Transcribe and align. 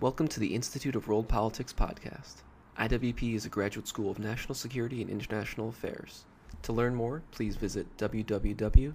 Welcome 0.00 0.28
to 0.28 0.38
the 0.38 0.54
Institute 0.54 0.94
of 0.94 1.08
World 1.08 1.28
Politics 1.28 1.72
podcast. 1.72 2.42
IWP 2.78 3.34
is 3.34 3.46
a 3.46 3.48
graduate 3.48 3.88
school 3.88 4.12
of 4.12 4.20
national 4.20 4.54
security 4.54 5.02
and 5.02 5.10
international 5.10 5.70
affairs. 5.70 6.24
To 6.62 6.72
learn 6.72 6.94
more, 6.94 7.22
please 7.32 7.56
visit 7.56 7.88
www.iwp.edu. 7.96 8.94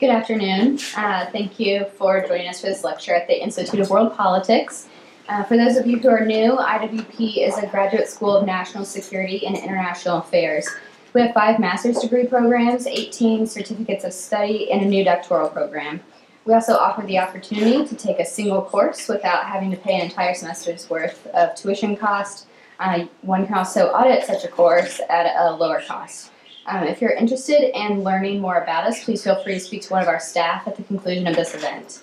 Good 0.00 0.10
afternoon. 0.10 0.78
Uh, 0.96 1.26
thank 1.30 1.60
you 1.60 1.84
for 1.98 2.26
joining 2.26 2.48
us 2.48 2.62
for 2.62 2.68
this 2.68 2.82
lecture 2.82 3.12
at 3.14 3.28
the 3.28 3.38
Institute 3.42 3.80
of 3.80 3.90
World 3.90 4.16
Politics. 4.16 4.88
Uh, 5.28 5.42
for 5.44 5.58
those 5.58 5.76
of 5.76 5.86
you 5.86 5.98
who 5.98 6.08
are 6.08 6.24
new, 6.24 6.52
IWP 6.52 7.46
is 7.46 7.58
a 7.58 7.66
graduate 7.66 8.08
school 8.08 8.34
of 8.34 8.46
national 8.46 8.86
security 8.86 9.46
and 9.46 9.58
international 9.58 10.20
affairs. 10.20 10.66
We 11.12 11.20
have 11.20 11.34
five 11.34 11.60
master's 11.60 11.98
degree 11.98 12.26
programs, 12.26 12.86
18 12.86 13.46
certificates 13.46 14.04
of 14.04 14.14
study, 14.14 14.70
and 14.70 14.80
a 14.80 14.86
new 14.86 15.04
doctoral 15.04 15.50
program. 15.50 16.00
We 16.46 16.54
also 16.54 16.76
offer 16.76 17.02
the 17.02 17.18
opportunity 17.18 17.84
to 17.84 17.94
take 17.96 18.20
a 18.20 18.24
single 18.24 18.62
course 18.62 19.08
without 19.08 19.46
having 19.46 19.72
to 19.72 19.76
pay 19.76 19.96
an 19.96 20.02
entire 20.02 20.32
semester's 20.32 20.88
worth 20.88 21.26
of 21.28 21.56
tuition 21.56 21.96
cost. 21.96 22.46
Uh, 22.78 23.06
one 23.22 23.46
can 23.46 23.56
also 23.56 23.88
audit 23.88 24.24
such 24.24 24.44
a 24.44 24.48
course 24.48 25.00
at 25.08 25.34
a 25.36 25.56
lower 25.56 25.82
cost. 25.82 26.30
Um, 26.66 26.84
if 26.84 27.00
you're 27.00 27.12
interested 27.12 27.76
in 27.76 28.04
learning 28.04 28.40
more 28.40 28.62
about 28.62 28.86
us, 28.86 29.04
please 29.04 29.24
feel 29.24 29.42
free 29.42 29.54
to 29.54 29.60
speak 29.60 29.82
to 29.82 29.88
one 29.92 30.02
of 30.02 30.08
our 30.08 30.20
staff 30.20 30.68
at 30.68 30.76
the 30.76 30.84
conclusion 30.84 31.26
of 31.26 31.34
this 31.34 31.54
event. 31.54 32.02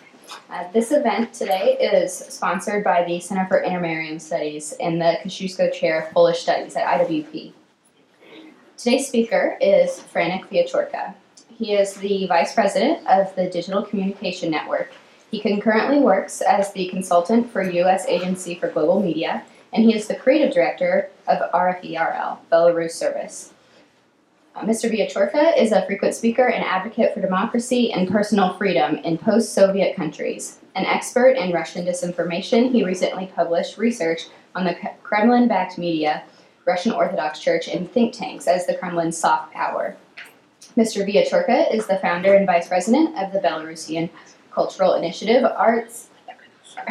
Uh, 0.50 0.70
this 0.74 0.92
event 0.92 1.34
today 1.34 1.78
is 1.80 2.14
sponsored 2.14 2.84
by 2.84 3.04
the 3.06 3.20
Center 3.22 3.46
for 3.48 3.62
Intermarium 3.62 4.20
Studies 4.20 4.74
and 4.80 5.00
the 5.00 5.20
Kosciuszko 5.24 5.72
Chair 5.72 6.02
of 6.02 6.14
Polish 6.14 6.40
Studies 6.40 6.76
at 6.76 6.86
IWP. 7.00 7.54
Today's 8.78 9.08
speaker 9.08 9.58
is 9.62 10.04
Franak 10.14 10.50
Viačorka. 10.50 11.14
He 11.64 11.76
is 11.76 11.94
the 11.94 12.28
Vice 12.28 12.54
President 12.54 13.08
of 13.08 13.34
the 13.38 13.50
Digital 13.50 13.84
Communication 13.84 14.52
Network. 14.52 14.92
He 15.32 15.40
concurrently 15.40 16.00
works 16.00 16.42
as 16.42 16.74
the 16.74 16.90
consultant 16.90 17.50
for 17.50 17.62
U.S. 17.62 18.06
Agency 18.06 18.56
for 18.56 18.68
Global 18.68 19.02
Media, 19.02 19.46
and 19.72 19.82
he 19.82 19.96
is 19.96 20.06
the 20.06 20.16
creative 20.16 20.54
director 20.54 21.10
of 21.26 21.40
RFERL, 21.54 22.40
Belarus 22.52 22.92
Service. 22.92 23.54
Uh, 24.54 24.64
Mr. 24.64 24.92
Viačorka 24.92 25.58
is 25.58 25.72
a 25.72 25.86
frequent 25.86 26.14
speaker 26.14 26.48
and 26.48 26.66
advocate 26.66 27.14
for 27.14 27.22
democracy 27.22 27.94
and 27.94 28.12
personal 28.12 28.56
freedom 28.56 28.98
in 28.98 29.18
post 29.18 29.54
Soviet 29.54 29.96
countries. 29.96 30.60
An 30.76 30.84
expert 30.84 31.38
in 31.38 31.54
Russian 31.54 31.86
disinformation, 31.86 32.74
he 32.74 32.84
recently 32.84 33.28
published 33.28 33.78
research 33.78 34.24
on 34.54 34.66
the 34.66 34.76
Kremlin 35.02 35.48
backed 35.48 35.78
media, 35.78 36.24
Russian 36.66 36.92
Orthodox 36.92 37.40
Church, 37.40 37.70
and 37.70 37.90
think 37.90 38.14
tanks 38.14 38.48
as 38.48 38.68
the 38.68 38.76
Kremlin's 38.76 39.18
soft 39.18 39.54
power. 39.54 39.96
Mr. 40.76 41.06
Viačorka 41.08 41.72
is 41.74 41.86
the 41.86 41.98
founder 41.98 42.34
and 42.34 42.48
vice 42.48 42.68
president 42.68 43.16
of 43.18 43.32
the 43.32 43.40
Belarusian 43.40 44.10
cultural 44.52 44.96
initiative 44.96 45.44
Arts 45.44 46.10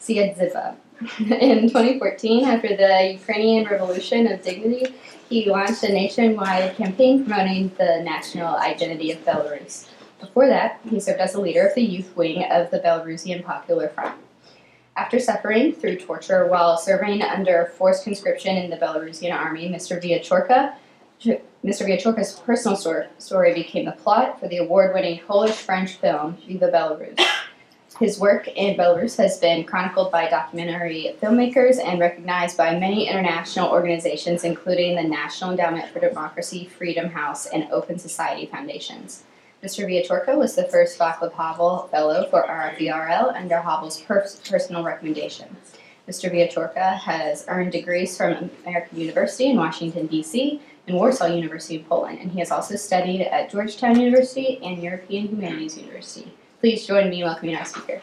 Siadziba. 0.00 0.74
In 1.18 1.68
2014, 1.68 2.44
after 2.44 2.76
the 2.76 3.12
Ukrainian 3.12 3.66
Revolution 3.66 4.26
of 4.30 4.42
Dignity, 4.42 4.94
he 5.28 5.48
launched 5.48 5.84
a 5.84 5.92
nationwide 5.92 6.76
campaign 6.76 7.24
promoting 7.24 7.68
the 7.78 8.02
national 8.02 8.56
identity 8.56 9.12
of 9.12 9.24
Belarus. 9.24 9.88
Before 10.18 10.48
that, 10.48 10.80
he 10.90 10.98
served 10.98 11.20
as 11.20 11.34
a 11.34 11.40
leader 11.40 11.66
of 11.66 11.74
the 11.74 11.82
youth 11.82 12.14
wing 12.16 12.44
of 12.50 12.70
the 12.70 12.80
Belarusian 12.80 13.44
Popular 13.44 13.88
Front. 13.90 14.16
After 14.96 15.20
suffering 15.20 15.72
through 15.72 15.98
torture 15.98 16.46
while 16.48 16.76
serving 16.76 17.22
under 17.22 17.72
forced 17.78 18.04
conscription 18.04 18.56
in 18.56 18.68
the 18.68 18.76
Belarusian 18.76 19.32
army, 19.32 19.70
Mr. 19.70 20.02
Viačorka 20.02 20.74
Mr. 21.62 21.86
Viačorka's 21.86 22.38
personal 22.40 23.06
story 23.18 23.52
became 23.52 23.84
the 23.84 23.92
plot 23.92 24.40
for 24.40 24.48
the 24.48 24.56
award-winning 24.56 25.20
Polish-French 25.26 25.96
film 25.96 26.38
Viva 26.46 26.70
Belarus. 26.70 27.20
His 27.98 28.18
work 28.18 28.48
in 28.48 28.78
Belarus 28.78 29.18
has 29.18 29.38
been 29.38 29.64
chronicled 29.64 30.10
by 30.10 30.30
documentary 30.30 31.14
filmmakers 31.20 31.78
and 31.78 32.00
recognized 32.00 32.56
by 32.56 32.78
many 32.78 33.08
international 33.08 33.68
organizations, 33.68 34.42
including 34.42 34.96
the 34.96 35.02
National 35.02 35.50
Endowment 35.50 35.90
for 35.90 36.00
Democracy, 36.00 36.64
Freedom 36.64 37.10
House, 37.10 37.44
and 37.44 37.70
Open 37.70 37.98
Society 37.98 38.46
Foundations. 38.46 39.24
Mr. 39.62 39.86
Viačorka 39.86 40.38
was 40.38 40.54
the 40.54 40.64
first 40.64 40.98
Václav 40.98 41.34
Havel 41.34 41.88
Fellow 41.90 42.26
for 42.30 42.42
RFERL 42.42 43.36
under 43.36 43.60
Havel's 43.60 44.00
personal 44.00 44.82
recommendation. 44.82 45.54
Mr. 46.08 46.32
Viačorka 46.32 46.98
has 47.00 47.44
earned 47.48 47.70
degrees 47.70 48.16
from 48.16 48.50
American 48.64 48.98
University 48.98 49.50
in 49.50 49.58
Washington, 49.58 50.06
D.C., 50.06 50.62
and 50.86 50.96
Warsaw 50.96 51.26
University 51.26 51.76
in 51.76 51.84
Poland, 51.84 52.18
and 52.20 52.30
he 52.32 52.38
has 52.40 52.50
also 52.50 52.76
studied 52.76 53.22
at 53.22 53.50
Georgetown 53.50 54.00
University 54.00 54.58
and 54.62 54.82
European 54.82 55.28
Humanities 55.28 55.78
University. 55.78 56.32
Please 56.60 56.86
join 56.86 57.10
me 57.10 57.20
in 57.20 57.26
welcoming 57.26 57.56
our 57.56 57.64
speaker. 57.64 58.00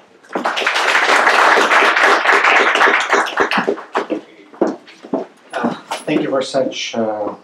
Uh, 5.53 5.73
thank 6.05 6.21
you 6.21 6.29
for 6.29 6.41
such 6.41 6.95
uh, 6.95 7.35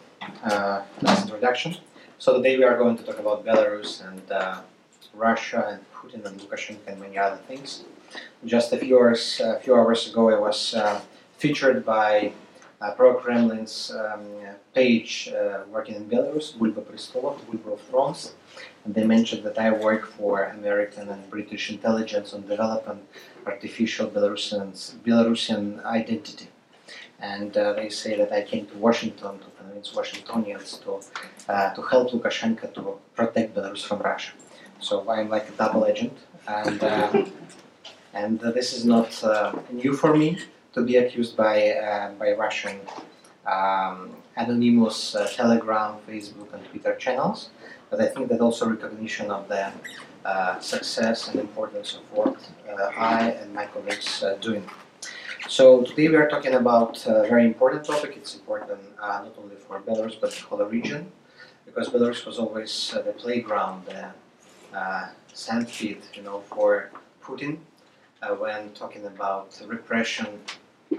uh, 0.44 0.81
nice 1.01 1.21
introduction. 1.23 1.75
So 2.19 2.38
today 2.38 2.57
we 2.57 2.63
are 2.63 2.77
going 2.77 2.97
to 2.97 3.03
talk 3.03 3.19
about 3.19 3.45
Belarus 3.45 4.07
and 4.07 4.31
uh, 4.31 4.61
Russia 5.13 5.67
and 5.69 5.81
Putin 5.94 6.25
and 6.25 6.39
Lukashenko 6.39 6.88
and 6.88 7.00
many 7.00 7.17
other 7.17 7.38
things. 7.47 7.83
Just 8.45 8.73
a 8.73 8.77
few 8.77 8.97
hours, 8.97 9.41
a 9.44 9.59
few 9.59 9.75
hours 9.75 10.09
ago, 10.09 10.29
I 10.29 10.39
was 10.39 10.73
uh, 10.73 11.01
featured 11.38 11.85
by 11.85 12.33
pro-Kremlin's 12.91 13.91
um, 13.91 14.25
page 14.73 15.29
uh, 15.29 15.63
working 15.69 15.95
in 15.95 16.05
Belarus, 16.05 16.57
Bulba 16.57 16.81
Prestolov, 16.81 17.45
Bulba 17.45 17.71
of 17.71 17.81
Thrones, 17.81 18.35
and 18.83 18.94
they 18.94 19.05
mentioned 19.05 19.44
that 19.44 19.57
I 19.57 19.71
work 19.71 20.05
for 20.05 20.44
American 20.44 21.09
and 21.09 21.29
British 21.29 21.69
intelligence 21.69 22.33
on 22.33 22.41
developing 22.47 23.01
artificial 23.45 24.09
Belarusians, 24.09 24.95
Belarusian 25.05 25.83
identity. 25.85 26.49
And 27.19 27.55
uh, 27.55 27.73
they 27.73 27.89
say 27.89 28.17
that 28.17 28.33
I 28.33 28.41
came 28.41 28.66
to 28.66 28.77
Washington 28.77 29.39
to 29.39 29.45
convince 29.57 29.95
Washingtonians 29.95 30.79
to, 30.79 31.00
uh, 31.47 31.73
to 31.73 31.81
help 31.83 32.11
Lukashenko 32.11 32.73
to 32.73 33.00
protect 33.15 33.55
Belarus 33.55 33.85
from 33.85 34.00
Russia. 34.00 34.33
So 34.79 35.09
I'm 35.09 35.29
like 35.29 35.47
a 35.47 35.53
double 35.53 35.85
agent, 35.85 36.17
and 36.45 36.83
uh, 36.83 37.25
and 38.13 38.39
this 38.41 38.73
is 38.73 38.83
not 38.83 39.23
uh, 39.23 39.53
new 39.71 39.94
for 39.94 40.17
me 40.17 40.39
to 40.73 40.81
be 40.81 40.97
accused 40.97 41.38
by 41.38 41.72
uh, 41.72 42.11
by 42.19 42.31
Russian 42.34 42.79
um, 43.45 44.16
anonymous 44.35 45.16
uh, 45.16 45.28
Telegram, 45.28 46.00
Facebook, 46.07 46.53
and 46.53 46.66
Twitter 46.69 46.95
channels. 46.95 47.50
But 47.89 48.01
I 48.01 48.07
think 48.07 48.29
that 48.29 48.41
also 48.41 48.69
recognition 48.69 49.29
of 49.29 49.47
the 49.47 49.72
uh, 50.25 50.59
success 50.59 51.28
and 51.28 51.39
importance 51.39 51.95
of 51.95 52.03
what 52.12 52.38
uh, 52.67 52.89
I 52.97 53.29
and 53.29 53.53
my 53.53 53.66
colleagues 53.67 54.23
are 54.23 54.38
doing. 54.38 54.67
So 55.47 55.83
today 55.83 56.07
we 56.07 56.16
are 56.16 56.29
talking 56.29 56.53
about 56.53 57.06
a 57.06 57.28
very 57.28 57.45
important 57.45 57.85
topic. 57.85 58.16
It's 58.16 58.35
important 58.35 58.79
uh, 59.00 59.07
not 59.25 59.35
only 59.38 59.57
for 59.57 59.79
Belarus 59.81 60.19
but 60.19 60.33
for 60.33 60.57
the 60.57 60.66
region, 60.66 61.12
because 61.66 61.89
Belarus 61.89 62.25
was 62.25 62.39
always 62.39 62.94
uh, 62.95 63.01
the 63.01 63.12
playground, 63.12 63.85
the 63.85 64.12
sandpit, 65.33 66.01
you 66.13 66.23
know, 66.23 66.41
for 66.50 66.89
Putin 67.22 67.57
when 68.39 68.72
talking 68.72 69.06
about 69.06 69.59
repression 69.67 70.39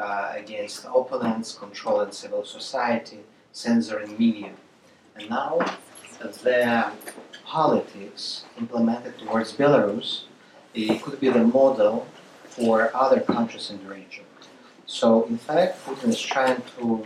uh, 0.01 0.33
against 0.35 0.85
opponents, 0.85 1.57
controlling 1.59 2.13
civil 2.13 2.45
society, 2.45 3.21
censoring 3.53 4.17
media. 4.19 4.53
And 5.17 5.31
now 5.31 5.59
the 6.21 6.93
politics 7.45 8.45
implemented 8.59 9.19
towards 9.19 9.53
Belarus 9.53 10.25
it 10.75 11.03
could 11.03 11.21
be 11.21 11.29
the 11.29 11.45
model 11.45 12.07
for 12.49 12.91
other 12.95 13.21
countries 13.21 13.71
in 13.71 13.79
the 13.85 13.95
region. 13.95 14.25
So, 14.87 15.25
in 15.25 15.39
fact, 15.39 15.85
Putin 15.87 16.09
is 16.09 16.21
trying 16.21 16.63
to 16.77 17.05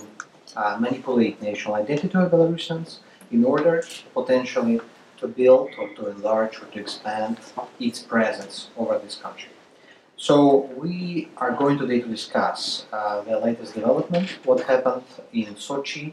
uh, 0.56 0.78
manipulate 0.80 1.40
national 1.42 1.74
identity 1.74 2.16
of 2.16 2.30
Belarusians 2.30 2.98
in 3.30 3.44
order 3.44 3.84
potentially 4.14 4.80
to 5.18 5.28
build 5.28 5.70
or 5.78 5.88
to 5.96 6.08
enlarge 6.08 6.60
or 6.60 6.66
to 6.66 6.80
expand 6.80 7.38
its 7.78 8.00
presence 8.00 8.70
over 8.76 8.98
this 8.98 9.16
country. 9.16 9.50
So 10.20 10.68
we 10.76 11.28
are 11.36 11.52
going 11.52 11.78
today 11.78 12.00
to 12.00 12.08
discuss 12.08 12.86
uh, 12.92 13.22
the 13.22 13.38
latest 13.38 13.74
development, 13.74 14.28
what 14.44 14.64
happened 14.64 15.04
in 15.32 15.54
Sochi 15.54 16.12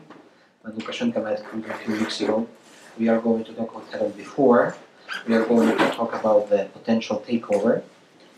when 0.61 0.75
Lukashenko 0.75 1.23
met 1.23 1.43
Putin 1.45 1.71
a 1.71 1.73
few 1.73 1.95
weeks 1.95 2.21
ago. 2.21 2.47
We 2.99 3.07
are 3.09 3.19
going 3.19 3.43
to 3.45 3.53
talk 3.53 3.71
about 3.71 3.81
what 3.81 3.91
happened 3.91 4.15
before. 4.15 4.77
We 5.27 5.33
are 5.33 5.43
going 5.43 5.75
to 5.75 5.89
talk 5.89 6.13
about 6.13 6.51
the 6.51 6.69
potential 6.71 7.25
takeover. 7.27 7.81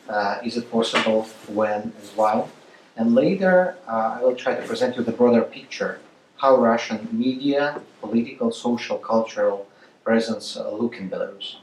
Uh, 0.08 0.40
is 0.42 0.56
it 0.56 0.72
possible? 0.72 1.24
When 1.48 1.82
and 1.82 1.94
why? 2.16 2.48
And 2.96 3.14
later, 3.14 3.76
uh, 3.90 4.20
I 4.20 4.24
will 4.24 4.38
try 4.38 4.56
to 4.56 4.66
present 4.66 4.96
you 4.96 5.04
the 5.04 5.12
broader 5.12 5.42
picture 5.42 6.00
how 6.38 6.56
Russian 6.56 7.10
media, 7.12 7.82
political, 8.00 8.52
social, 8.52 8.98
cultural 9.00 9.68
presence 10.06 10.56
uh, 10.56 10.72
look 10.72 10.96
in 10.96 11.10
Belarus. 11.10 11.58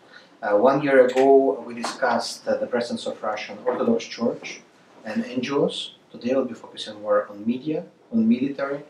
Uh, 0.44 0.54
one 0.58 0.82
year 0.82 1.06
ago, 1.06 1.64
we 1.66 1.72
discussed 1.72 2.46
uh, 2.46 2.54
the 2.58 2.66
presence 2.66 3.06
of 3.06 3.22
Russian 3.22 3.56
Orthodox 3.64 4.04
Church 4.04 4.60
and 5.02 5.24
NGOs. 5.24 5.92
Today, 6.12 6.34
we'll 6.34 6.44
be 6.44 6.52
focusing 6.52 7.00
more 7.00 7.26
on 7.30 7.46
media, 7.46 7.86
on 8.12 8.28
military, 8.28 8.80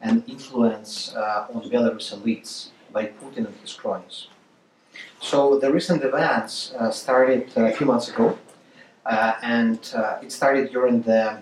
and 0.00 0.28
influence 0.28 1.14
uh, 1.14 1.46
on 1.54 1.70
Belarus 1.70 2.12
elites 2.12 2.70
by 2.92 3.06
Putin 3.06 3.46
and 3.46 3.54
his 3.62 3.72
cronies. 3.74 4.26
So 5.20 5.56
the 5.56 5.72
recent 5.72 6.02
events 6.02 6.74
uh, 6.76 6.90
started 6.90 7.48
a 7.54 7.70
few 7.70 7.86
months 7.86 8.08
ago, 8.08 8.36
uh, 9.06 9.34
and 9.40 9.78
uh, 9.94 10.18
it 10.20 10.32
started 10.32 10.72
during 10.72 11.02
the 11.02 11.38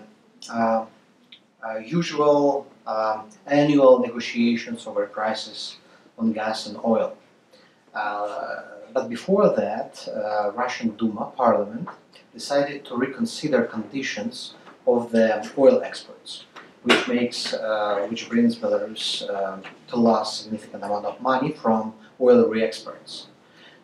uh, 0.51 0.85
uh, 1.65 1.77
usual 1.83 2.67
annual 3.47 3.97
negotiations 3.97 4.85
over 4.85 5.07
prices 5.07 5.77
on 6.19 6.31
gas 6.31 6.67
and 6.67 6.77
oil. 6.85 7.17
Uh, 7.95 8.61
but 8.93 9.09
before 9.09 9.49
that, 9.55 10.07
uh, 10.07 10.51
Russian 10.51 10.89
Duma 10.97 11.31
parliament 11.35 11.89
decided 12.33 12.85
to 12.85 12.95
reconsider 12.95 13.63
conditions 13.63 14.55
of 14.87 15.11
the 15.11 15.49
oil 15.57 15.81
exports, 15.81 16.45
which 16.83 17.07
makes 17.07 17.53
uh, 17.53 18.05
which 18.09 18.29
brings 18.29 18.55
Belarus 18.55 19.05
um, 19.33 19.61
to 19.87 19.95
lose 19.95 20.29
significant 20.29 20.83
amount 20.83 21.05
of 21.05 21.19
money 21.21 21.51
from 21.51 21.93
oil 22.19 22.47
re-exports. 22.47 23.27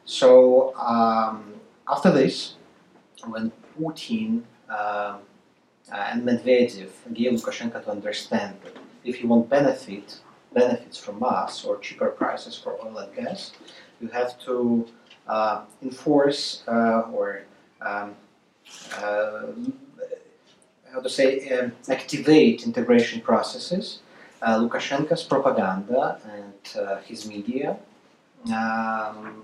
So 0.05 0.75
um, 0.75 1.53
after 1.87 2.11
this, 2.11 2.55
when 3.25 3.51
Putin 3.77 4.43
uh, 4.69 5.17
and 5.91 6.23
Medvedev 6.23 6.89
gave 7.13 7.31
Lukashenko 7.33 7.83
to 7.83 7.91
understand 7.91 8.57
that 8.63 8.75
if 9.03 9.21
you 9.21 9.27
want 9.27 9.49
benefit 9.49 10.19
benefits 10.53 10.97
from 10.97 11.23
us 11.23 11.63
or 11.63 11.77
cheaper 11.77 12.09
prices 12.09 12.57
for 12.57 12.73
oil 12.83 12.97
and 12.97 13.15
gas, 13.15 13.51
you 14.01 14.07
have 14.07 14.39
to 14.39 14.87
uh, 14.87 14.98
enforce 15.81 16.63
uh, 16.67 17.01
or 17.13 17.43
um, 17.81 18.15
uh, 18.97 19.47
how 20.91 20.99
to 21.01 21.09
say 21.09 21.49
um, 21.49 21.71
activate 21.87 22.63
integration 22.63 23.21
processes. 23.21 23.99
Uh, 24.41 24.57
Lukashenko's 24.57 25.23
propaganda 25.23 26.19
and 26.25 26.81
uh, 26.81 26.97
his 27.01 27.27
media 27.27 27.77
um, 28.53 29.43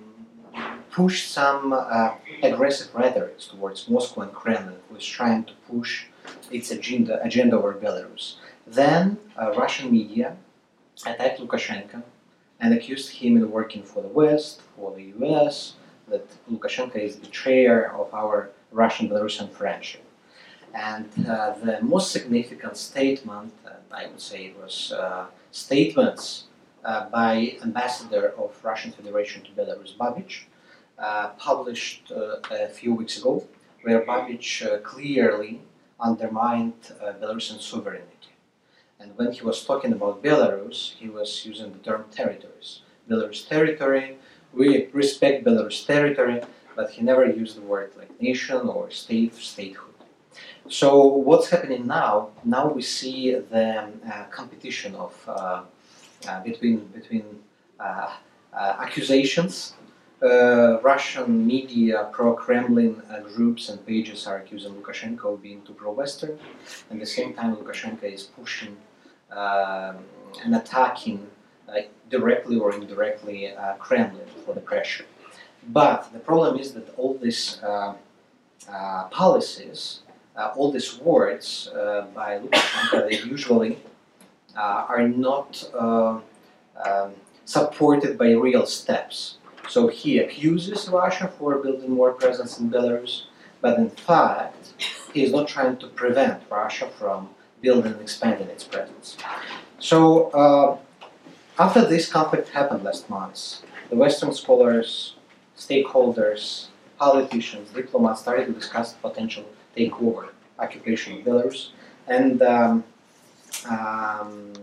push 0.90 1.28
some 1.28 1.74
uh, 1.74 2.12
aggressive 2.42 2.94
rhetoric 2.96 3.38
towards 3.40 3.90
Moscow 3.90 4.22
and 4.22 4.34
Kremlin, 4.34 4.78
who 4.90 4.96
is 4.96 5.06
trying 5.06 5.44
to 5.44 5.54
push 5.70 6.06
its 6.50 6.72
agenda, 6.72 7.22
agenda 7.22 7.58
over 7.58 7.74
Belarus. 7.74 8.36
Then 8.66 9.18
Russian 9.38 9.92
media 9.92 10.38
attacked 11.06 11.40
Lukashenko 11.40 12.02
and 12.66 12.74
accused 12.74 13.10
him 13.12 13.42
of 13.44 13.52
working 13.52 13.84
for 13.84 14.02
the 14.02 14.14
West, 14.22 14.62
for 14.76 14.90
the 14.96 15.06
US, 15.20 15.76
that 16.08 16.26
Lukashenko 16.52 16.96
is 16.96 17.16
betrayer 17.16 17.94
of 18.02 18.12
our 18.12 18.50
Russian-Belarusian 18.72 19.52
friendship. 19.52 20.04
And 20.74 21.10
uh, 21.30 21.54
the 21.64 21.78
most 21.82 22.12
significant 22.12 22.76
statement, 22.76 23.54
uh, 23.68 23.74
I 23.92 24.08
would 24.08 24.20
say 24.20 24.48
it 24.48 24.58
was 24.58 24.92
uh, 24.92 25.26
statements 25.52 26.46
uh, 26.84 27.08
by 27.10 27.58
ambassador 27.62 28.34
of 28.44 28.50
Russian 28.64 28.92
Federation 28.92 29.44
to 29.44 29.52
Belarus, 29.52 29.96
Babich, 29.96 30.36
uh, 30.98 31.30
published 31.50 32.12
a 32.12 32.70
few 32.70 32.96
weeks 32.96 33.16
ago, 33.20 33.46
where 33.84 34.02
Babich 34.02 34.52
clearly 34.84 35.62
undermined 36.00 36.80
Belarusian 37.22 37.60
sovereignty. 37.62 38.15
And 39.06 39.16
when 39.20 39.32
he 39.32 39.44
was 39.44 39.64
talking 39.64 39.94
about 39.94 40.24
Belarus, 40.24 40.96
he 40.96 41.10
was 41.10 41.46
using 41.46 41.72
the 41.74 41.78
term 41.88 42.06
territories. 42.10 42.82
Belarus 43.08 43.48
territory, 43.48 44.18
we 44.52 44.88
respect 44.94 45.46
Belarus 45.46 45.86
territory, 45.86 46.42
but 46.76 46.90
he 46.90 47.04
never 47.04 47.24
used 47.24 47.56
the 47.56 47.62
word 47.62 47.92
like 48.00 48.20
nation 48.20 48.62
or 48.68 48.90
state, 48.90 49.36
statehood. 49.36 50.00
So 50.68 51.06
what's 51.28 51.50
happening 51.50 51.86
now? 51.86 52.30
Now 52.44 52.66
we 52.68 52.82
see 52.82 53.36
the 53.36 53.92
uh, 54.12 54.24
competition 54.32 54.96
of 54.96 55.14
uh, 55.28 55.62
uh, 56.28 56.40
between 56.42 56.78
between 56.98 57.26
uh, 57.80 58.10
uh, 58.52 58.74
accusations. 58.86 59.76
Uh, 60.24 60.80
Russian 60.82 61.46
media, 61.46 62.10
pro-Kremlin 62.12 63.04
groups 63.36 63.70
and 63.70 63.86
pages 63.86 64.26
are 64.26 64.38
accusing 64.38 64.74
Lukashenko 64.74 65.26
of 65.36 65.44
being 65.44 65.62
too 65.62 65.74
pro-Western. 65.74 66.40
At 66.90 67.00
the 67.00 67.06
same 67.06 67.36
time, 67.36 67.56
Lukashenko 67.58 68.06
is 68.18 68.24
pushing 68.24 68.76
um, 69.36 69.98
and 70.44 70.56
attacking 70.56 71.28
directly 72.10 72.58
or 72.58 72.74
indirectly 72.74 73.52
Kremlin 73.80 74.28
for 74.46 74.54
the 74.54 74.62
pressure. 74.62 75.06
But 75.68 76.14
the 76.14 76.20
problem 76.20 76.60
is 76.60 76.74
that 76.74 76.94
all 76.98 77.16
these 77.18 77.60
policies 79.12 80.02
uh, 80.36 80.52
all 80.56 80.72
these 80.72 81.00
words 81.00 81.70
uh, 81.70 82.08
by 82.14 82.40
Lukashenko, 82.40 83.10
they 83.10 83.18
usually 83.20 83.78
uh, 84.58 84.86
are 84.90 85.08
not 85.08 85.64
um, 85.74 86.24
supported 87.46 88.18
by 88.18 88.32
real 88.32 88.66
steps. 88.66 89.38
So 89.70 89.88
he 89.88 90.20
accuses 90.20 90.90
Russia 90.90 91.32
for 91.40 91.58
building 91.60 91.92
more 91.92 92.12
presence 92.12 92.60
in 92.60 92.70
Belarus, 92.70 93.24
but 93.62 93.80
in 93.80 93.90
fact, 93.90 94.74
he 95.14 95.24
is 95.24 95.32
not 95.32 95.48
trying 95.48 95.78
to 95.78 95.88
prevent 95.88 96.44
Russia 96.50 96.90
from 97.00 97.30
building 97.62 97.94
and 97.94 98.02
expanding 98.02 98.48
its 98.48 98.64
presence. 98.64 99.18
So 99.80 100.30
uh, 100.32 100.78
after 101.58 101.86
this 101.86 102.12
conflict 102.12 102.50
happened 102.50 102.84
last 102.84 103.10
month, 103.10 103.62
the 103.90 103.96
Western 103.96 104.34
scholars, 104.34 105.16
stakeholders, 105.58 106.68
politicians, 106.98 107.70
diplomats 107.72 108.22
started 108.22 108.46
to 108.48 108.54
discuss 108.54 108.94
potential 108.94 109.46
takeover, 109.76 110.30
occupation 110.60 111.18
of 111.18 111.26
Belarus, 111.26 111.70
and 112.08 112.42
um, 112.42 112.84
um, 113.70 114.54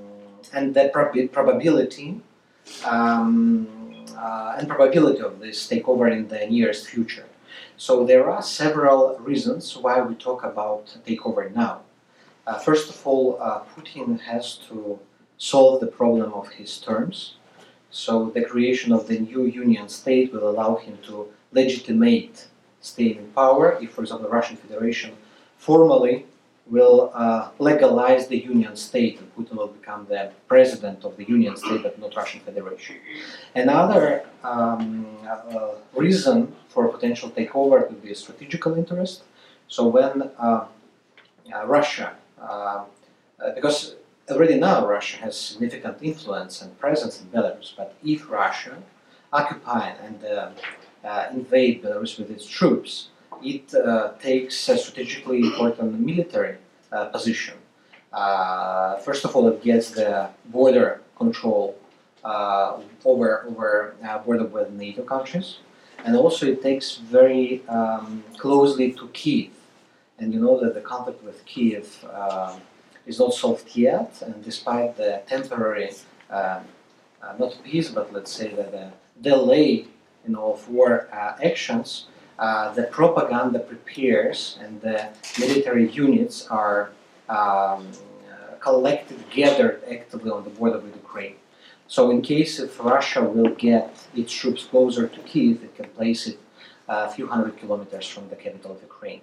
and 0.52 0.74
the 0.74 0.90
prob- 0.92 1.32
probability 1.32 2.20
um, 2.84 3.66
uh, 4.16 4.56
and 4.58 4.68
probability 4.68 5.20
of 5.20 5.40
this 5.40 5.66
takeover 5.68 6.10
in 6.12 6.28
the 6.28 6.46
nearest 6.46 6.86
future. 6.86 7.26
So 7.76 8.04
there 8.04 8.30
are 8.30 8.42
several 8.42 9.18
reasons 9.18 9.76
why 9.76 10.00
we 10.00 10.14
talk 10.14 10.44
about 10.44 10.96
takeover 11.06 11.52
now. 11.54 11.80
Uh, 12.46 12.58
first 12.58 12.90
of 12.90 13.06
all, 13.06 13.38
uh, 13.40 13.60
Putin 13.74 14.20
has 14.20 14.56
to 14.68 14.98
solve 15.38 15.80
the 15.80 15.86
problem 15.86 16.32
of 16.32 16.48
his 16.48 16.78
terms. 16.78 17.34
So 17.90 18.30
the 18.30 18.42
creation 18.42 18.92
of 18.92 19.06
the 19.06 19.18
new 19.18 19.44
union 19.44 19.88
state 19.88 20.32
will 20.32 20.48
allow 20.48 20.76
him 20.76 20.98
to 21.08 21.28
legitimate 21.52 22.46
staying 22.80 23.18
in 23.18 23.26
power 23.28 23.78
if, 23.80 23.92
for 23.92 24.02
example, 24.02 24.28
the 24.28 24.34
Russian 24.34 24.56
Federation 24.56 25.12
formally 25.56 26.26
will 26.66 27.10
uh, 27.14 27.50
legalize 27.58 28.28
the 28.28 28.38
Union 28.38 28.76
state 28.76 29.18
and 29.20 29.28
Putin 29.36 29.56
will 29.56 29.68
become 29.68 30.06
the 30.08 30.30
president 30.48 31.04
of 31.04 31.16
the 31.16 31.24
Union 31.24 31.56
state 31.56 31.82
but 31.82 31.98
not 31.98 32.14
Russian 32.16 32.40
Federation. 32.40 32.96
Another 33.54 34.24
um, 34.44 35.06
uh, 35.28 35.72
reason 35.94 36.54
for 36.68 36.86
a 36.86 36.92
potential 36.92 37.30
takeover 37.30 37.86
could 37.88 38.02
be 38.02 38.14
strategical 38.14 38.74
interest. 38.74 39.22
So 39.68 39.86
when 39.86 40.30
uh, 40.38 40.66
uh 41.52 41.66
Russia, 41.66 42.14
uh, 42.42 42.84
uh, 43.42 43.52
because 43.54 43.96
already 44.30 44.56
now 44.56 44.87
Russia 44.87 45.18
has 45.18 45.37
significant 45.37 45.99
influence 46.02 46.62
and 46.62 46.78
presence 46.78 47.20
in 47.20 47.26
Belarus, 47.28 47.72
but 47.76 47.94
if 48.04 48.30
Russia 48.30 48.76
occupy 49.32 49.92
and 50.04 50.18
invade 51.34 51.82
Belarus 51.82 52.18
with 52.18 52.30
its 52.30 52.46
troops, 52.46 53.08
it 53.42 53.75
uh, 53.75 54.12
takes 54.20 54.68
a 54.68 54.76
strategically 54.76 55.40
important 55.40 55.99
military 55.99 56.56
uh, 56.92 57.06
position. 57.06 57.54
Uh, 58.12 58.96
first 58.99 59.25
of 59.25 59.34
all, 59.34 59.49
it 59.49 59.62
gets 59.62 59.90
the 59.90 60.28
border 60.46 61.00
control 61.16 61.76
over 63.04 63.46
over 63.49 63.94
border 64.25 64.44
with 64.44 64.70
NATO 64.70 65.02
countries, 65.02 65.58
and 66.04 66.14
also 66.16 66.46
it 66.46 66.62
takes 66.62 66.96
very 66.96 67.66
um, 67.68 68.22
closely 68.38 68.92
to 68.92 69.08
Kiev. 69.08 69.50
And 70.19 70.33
you 70.33 70.40
know 70.40 70.61
that 70.61 70.75
the 70.75 70.81
conflict 70.81 71.23
with 71.25 71.45
Kiev 71.47 72.04
uh, 72.12 72.57
is 73.07 73.19
not 73.19 73.35
solved 73.35 73.75
yet, 73.75 74.23
and 74.25 74.45
despite 74.45 74.97
the 74.97 75.23
temporary, 75.26 75.90
uh, 76.31 76.61
uh, 77.23 77.35
not 77.38 77.59
peace, 77.64 77.88
but 77.90 78.12
let's 78.12 78.31
say 78.31 78.49
that 78.54 78.73
the 78.73 78.92
delay 79.21 79.87
you 80.25 80.33
know, 80.35 80.52
of 80.52 80.69
war 80.69 81.09
actions, 81.42 82.07
uh, 82.38 82.73
the 82.75 82.85
propaganda 82.85 83.59
prepares 83.59 84.59
and 84.61 84.81
the 84.81 85.09
military 85.38 85.90
units 85.90 86.47
are 86.49 86.90
um, 87.28 87.37
uh, 87.38 88.54
collected, 88.61 89.19
gathered 89.31 89.83
actively 89.90 90.31
on 90.31 90.45
the 90.45 90.50
border 90.50 90.78
with 90.78 90.95
Ukraine. 90.97 91.37
So 91.87 92.11
in 92.11 92.23
case 92.23 92.59
if 92.59 92.81
Russia 92.81 93.23
will 93.23 93.54
get 93.54 94.07
its 94.14 94.33
troops 94.33 94.64
closer 94.64 95.07
to 95.07 95.21
Kiev, 95.21 95.62
it 95.62 95.75
can 95.76 95.88
place 95.90 96.26
it 96.26 96.38
a 96.88 97.11
few 97.11 97.26
hundred 97.26 97.59
kilometers 97.59 98.07
from 98.09 98.28
the 98.28 98.37
capital 98.37 98.73
of 98.73 98.83
Ukraine. 98.83 99.21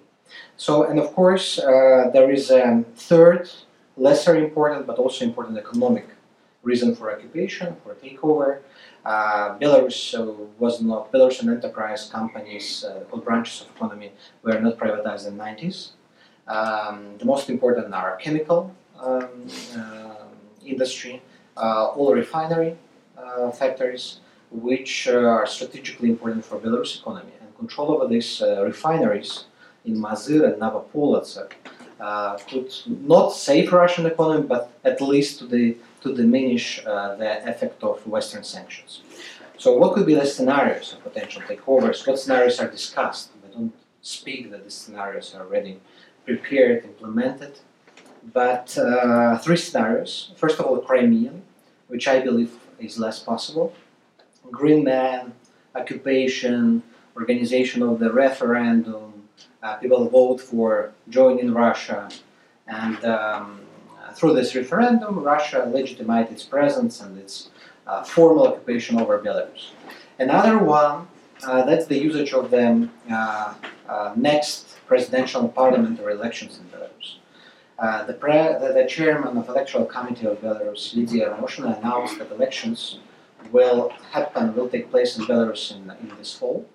So, 0.56 0.84
and 0.84 0.98
of 0.98 1.14
course, 1.14 1.58
uh, 1.58 2.10
there 2.12 2.30
is 2.30 2.50
a 2.50 2.84
third, 2.94 3.50
lesser 3.96 4.36
important 4.36 4.86
but 4.86 4.98
also 4.98 5.24
important 5.24 5.58
economic 5.58 6.08
reason 6.62 6.94
for 6.94 7.10
occupation, 7.12 7.76
for 7.82 7.94
takeover, 7.94 8.60
uh, 9.04 9.58
Belarus 9.58 10.14
uh, 10.18 10.32
was 10.58 10.82
not, 10.82 11.10
Belarusian 11.10 11.48
enterprise 11.48 12.08
companies, 12.10 12.84
uh, 12.84 13.04
all 13.10 13.20
branches 13.20 13.62
of 13.62 13.74
economy 13.74 14.12
were 14.42 14.60
not 14.60 14.76
privatized 14.76 15.26
in 15.26 15.38
the 15.38 15.44
90s. 15.44 15.90
Um, 16.46 17.16
the 17.18 17.24
most 17.24 17.48
important 17.48 17.94
are 17.94 18.16
chemical 18.16 18.74
um, 18.98 19.28
uh, 19.76 20.24
industry, 20.66 21.22
uh, 21.56 21.86
all 21.86 22.14
refinery 22.14 22.76
factories, 23.54 24.20
which 24.50 25.06
are 25.06 25.46
strategically 25.46 26.08
important 26.08 26.44
for 26.44 26.58
Belarus 26.58 26.98
economy. 26.98 27.32
And 27.40 27.56
control 27.56 27.92
over 27.92 28.06
these 28.06 28.42
refineries 28.42 29.44
in 29.84 29.96
Mazyr 29.96 30.52
and 30.52 30.60
Novopolotsk 30.60 31.52
uh, 32.00 32.36
could 32.48 32.72
not 32.86 33.30
save 33.30 33.72
Russian 33.72 34.06
economy, 34.06 34.46
but 34.46 34.72
at 34.84 35.00
least 35.00 35.38
to, 35.40 35.46
the, 35.46 35.76
to 36.02 36.14
diminish 36.14 36.84
uh, 36.86 37.14
the 37.16 37.48
effect 37.48 37.82
of 37.82 38.06
Western 38.06 38.44
sanctions. 38.44 39.02
So, 39.58 39.76
what 39.76 39.94
could 39.94 40.06
be 40.06 40.14
the 40.14 40.24
scenarios 40.24 40.94
of 40.94 41.02
potential 41.02 41.42
takeovers? 41.42 42.06
What 42.06 42.18
scenarios 42.18 42.58
are 42.60 42.68
discussed? 42.68 43.30
We 43.42 43.54
don't 43.54 43.74
speak 44.00 44.50
that 44.50 44.64
these 44.64 44.74
scenarios 44.74 45.34
are 45.34 45.42
already 45.42 45.80
prepared, 46.24 46.84
implemented. 46.84 47.58
But 48.32 48.76
uh, 48.78 49.38
three 49.38 49.56
scenarios. 49.56 50.32
First 50.36 50.58
of 50.58 50.66
all, 50.66 50.78
Crimean, 50.78 51.42
which 51.88 52.06
I 52.08 52.20
believe 52.20 52.52
is 52.78 52.98
less 52.98 53.18
possible. 53.18 53.74
Green 54.50 54.84
Man, 54.84 55.32
occupation, 55.74 56.82
organization 57.16 57.82
of 57.82 57.98
the 57.98 58.12
referendum, 58.12 59.09
people 59.80 60.08
vote 60.08 60.40
for 60.40 60.92
joining 61.08 61.52
Russia, 61.52 62.08
and 62.66 63.04
um, 63.04 63.60
through 64.14 64.34
this 64.34 64.54
referendum, 64.54 65.20
Russia 65.20 65.68
legitimized 65.72 66.32
its 66.32 66.42
presence 66.42 67.00
and 67.00 67.18
its 67.18 67.50
uh, 67.86 68.02
formal 68.02 68.46
occupation 68.46 69.00
over 69.00 69.18
Belarus. 69.18 69.70
Another 70.18 70.58
one, 70.58 71.08
uh, 71.44 71.64
that's 71.64 71.86
the 71.86 71.98
usage 71.98 72.32
of 72.32 72.50
the 72.50 72.88
uh, 73.10 73.54
uh, 73.88 74.12
next 74.16 74.76
presidential 74.86 75.40
and 75.42 75.54
parliamentary 75.54 76.12
elections 76.12 76.58
in 76.58 76.64
Belarus. 76.66 77.16
Uh, 77.78 78.04
the, 78.04 78.12
the, 78.12 78.72
the 78.74 78.86
chairman 78.86 79.36
of 79.38 79.48
electoral 79.48 79.86
committee 79.86 80.26
of 80.26 80.40
Belarus, 80.42 80.94
Lydia 80.94 81.30
Yermoshina, 81.30 81.78
announced 81.78 82.18
that 82.18 82.30
elections 82.30 82.98
will 83.50 83.90
happen, 84.12 84.54
will 84.54 84.68
take 84.68 84.90
place 84.90 85.16
in 85.16 85.24
Belarus 85.24 85.74
in, 85.74 85.90
in 86.02 86.16
this 86.18 86.34
fall. 86.34 86.66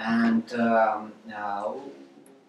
And 0.00 0.50
um, 0.54 1.12
uh, 1.34 1.72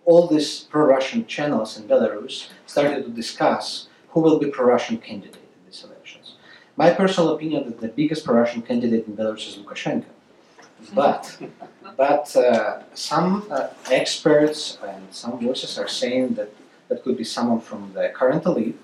all 0.06 0.28
these 0.28 0.62
pro-Russian 0.62 1.26
channels 1.28 1.78
in 1.78 1.84
Belarus 1.88 2.48
started 2.66 3.04
to 3.04 3.12
discuss 3.12 3.88
who 4.10 4.22
will 4.22 4.40
be 4.40 4.50
pro-Russian 4.50 4.98
candidate 4.98 5.36
in 5.36 5.66
these 5.66 5.84
elections. 5.84 6.36
My 6.78 6.92
personal 6.92 7.36
opinion 7.36 7.66
that 7.66 7.82
the 7.82 7.90
biggest 7.90 8.24
pro-Russian 8.26 8.62
candidate 8.62 9.06
in 9.06 9.18
Belarus 9.18 9.48
is 9.50 9.58
Lukashenko. 9.58 10.06
But, 10.96 11.38
but 11.96 12.36
uh, 12.36 12.82
some 12.96 13.46
uh, 13.52 13.68
experts 13.92 14.80
and 14.88 15.14
some 15.14 15.40
voices 15.40 15.78
are 15.78 15.88
saying 15.88 16.34
that 16.36 16.50
that 16.88 17.04
could 17.04 17.18
be 17.18 17.24
someone 17.24 17.62
from 17.62 17.92
the 17.94 18.10
current 18.10 18.46
elite, 18.46 18.80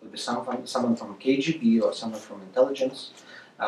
could 0.00 0.12
be 0.12 0.18
someone, 0.18 0.64
someone 0.66 0.94
from 0.94 1.16
KGB 1.16 1.82
or 1.82 1.92
someone 1.92 2.20
from 2.20 2.40
intelligence, 2.42 3.10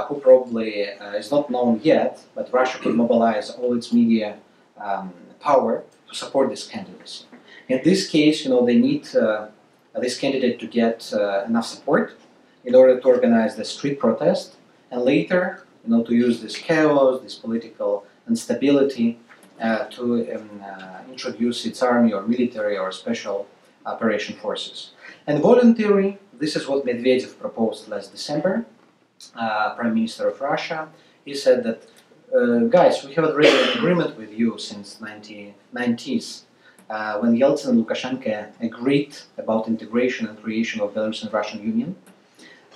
who 0.07 0.15
probably 0.21 0.89
uh, 0.89 1.13
is 1.13 1.31
not 1.31 1.51
known 1.51 1.81
yet, 1.83 2.13
but 2.35 2.53
Russia 2.53 2.79
could 2.79 2.95
mobilize 2.95 3.51
all 3.51 3.75
its 3.77 3.93
media 3.93 4.39
um, 4.81 5.13
power 5.41 5.85
to 6.09 6.15
support 6.15 6.49
this 6.51 6.67
candidacy. 6.67 7.25
In 7.69 7.81
this 7.85 8.09
case, 8.09 8.45
you 8.45 8.51
know, 8.51 8.65
they 8.65 8.79
need 8.79 9.05
uh, 9.15 9.49
this 10.01 10.19
candidate 10.19 10.59
to 10.61 10.67
get 10.67 11.13
uh, 11.13 11.45
enough 11.47 11.67
support 11.67 12.15
in 12.65 12.75
order 12.75 12.99
to 13.01 13.07
organize 13.07 13.57
the 13.57 13.65
street 13.65 13.99
protest, 13.99 14.57
and 14.91 15.03
later, 15.03 15.65
you 15.85 15.91
know, 15.91 16.03
to 16.05 16.15
use 16.15 16.41
this 16.41 16.57
chaos, 16.57 17.21
this 17.23 17.35
political 17.35 18.05
instability, 18.29 19.19
uh, 19.61 19.85
to 19.87 20.03
um, 20.35 20.63
uh, 20.65 20.99
introduce 21.11 21.65
its 21.67 21.83
army 21.83 22.13
or 22.13 22.23
military 22.23 22.77
or 22.79 22.91
special 22.93 23.47
operation 23.87 24.37
forces. 24.37 24.93
And 25.27 25.41
voluntary, 25.41 26.19
this 26.39 26.57
is 26.57 26.67
what 26.69 26.85
Medvedev 26.85 27.39
proposed 27.39 27.89
last 27.89 28.13
December, 28.13 28.55
uh, 28.61 28.65
Prime 29.35 29.95
Minister 29.95 30.29
of 30.29 30.41
Russia. 30.41 30.89
He 31.25 31.35
said 31.35 31.65
that, 31.65 31.87
uh, 32.35 32.67
guys, 32.69 33.05
we 33.05 33.15
have 33.15 33.25
already 33.25 33.49
an 33.49 33.79
agreement 33.79 34.17
with 34.17 34.33
you 34.33 34.59
since 34.59 34.99
1990s. 35.01 36.43
Uh, 36.91 37.19
when 37.21 37.35
Yeltsin 37.37 37.69
and 37.71 37.87
Lukashenko 37.87 38.53
agreed 38.61 39.17
about 39.39 39.67
integration 39.67 40.27
and 40.27 40.43
creation 40.43 40.81
of 40.81 40.93
Belarus 40.93 41.23
and 41.23 41.33
Russian 41.33 41.62
Union, 41.62 41.97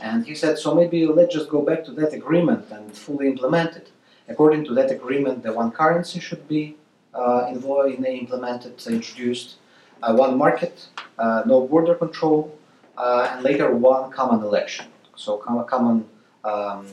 and 0.00 0.26
he 0.26 0.34
said, 0.34 0.58
so 0.58 0.74
maybe 0.74 1.06
let's 1.06 1.34
just 1.34 1.48
go 1.48 1.62
back 1.62 1.84
to 1.84 1.90
that 1.92 2.12
agreement 2.12 2.70
and 2.70 2.96
fully 2.96 3.26
implement 3.28 3.76
it. 3.76 3.90
According 4.28 4.64
to 4.66 4.74
that 4.74 4.90
agreement, 4.90 5.42
the 5.42 5.52
one 5.52 5.70
currency 5.70 6.20
should 6.20 6.46
be 6.48 6.76
uh, 7.14 7.48
implemented, 7.50 8.82
introduced, 8.86 9.56
uh, 10.02 10.14
one 10.14 10.36
market, 10.36 10.88
uh, 11.18 11.42
no 11.46 11.66
border 11.66 11.94
control, 11.94 12.56
uh, 12.98 13.30
and 13.32 13.42
later 13.42 13.74
one 13.74 14.10
common 14.10 14.42
election. 14.42 14.86
So 15.14 15.38
com- 15.38 15.64
common 15.66 16.04
um, 16.46 16.86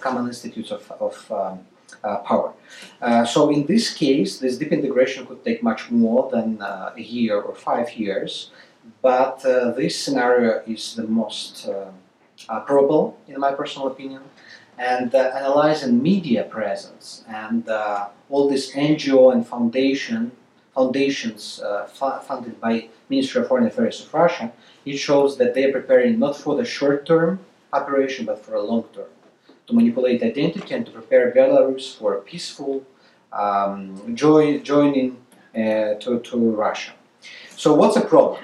common 0.00 0.26
institutes 0.26 0.70
of, 0.70 0.90
of 1.00 1.32
um, 1.32 1.60
power. 2.24 2.52
so 3.26 3.50
in 3.50 3.66
this 3.66 3.92
case, 3.92 4.38
this 4.38 4.56
deep 4.58 4.72
integration 4.72 5.26
could 5.26 5.44
take 5.44 5.62
much 5.62 5.90
more 5.90 6.30
than 6.30 6.60
a 6.62 7.00
year 7.16 7.40
or 7.40 7.54
five 7.54 7.92
years, 7.92 8.50
but 9.02 9.40
this 9.76 9.94
scenario 10.04 10.62
is 10.66 10.94
the 10.94 11.06
most 11.18 11.68
probable, 12.66 13.18
in 13.28 13.38
my 13.38 13.52
personal 13.52 13.88
opinion 13.88 14.22
and 14.80 15.14
uh, 15.14 15.30
analyzing 15.36 16.02
media 16.02 16.44
presence 16.44 17.22
and 17.28 17.68
uh, 17.68 18.08
all 18.30 18.48
this 18.48 18.72
NGO 18.72 19.32
and 19.32 19.46
foundation 19.46 20.32
foundations 20.74 21.60
uh, 21.60 21.84
fu- 21.84 22.20
funded 22.26 22.58
by 22.60 22.88
Ministry 23.10 23.42
of 23.42 23.48
Foreign 23.48 23.66
Affairs 23.66 24.00
of 24.00 24.14
Russia, 24.14 24.50
it 24.86 24.96
shows 24.96 25.36
that 25.36 25.52
they 25.52 25.64
are 25.64 25.72
preparing 25.72 26.18
not 26.18 26.34
for 26.36 26.56
the 26.56 26.64
short-term 26.64 27.38
operation 27.72 28.26
but 28.26 28.44
for 28.44 28.54
a 28.54 28.62
long 28.62 28.84
term 28.94 29.10
to 29.66 29.74
manipulate 29.74 30.22
identity 30.22 30.74
and 30.74 30.84
to 30.86 30.92
prepare 30.92 31.32
Belarus 31.32 31.96
for 31.96 32.14
a 32.14 32.20
peaceful 32.20 32.84
um, 33.32 34.14
join, 34.14 34.62
joining 34.64 35.16
uh, 35.54 35.94
to, 35.94 36.20
to 36.24 36.36
Russia. 36.36 36.92
So 37.56 37.74
what's 37.74 37.94
the 37.94 38.02
problem? 38.02 38.42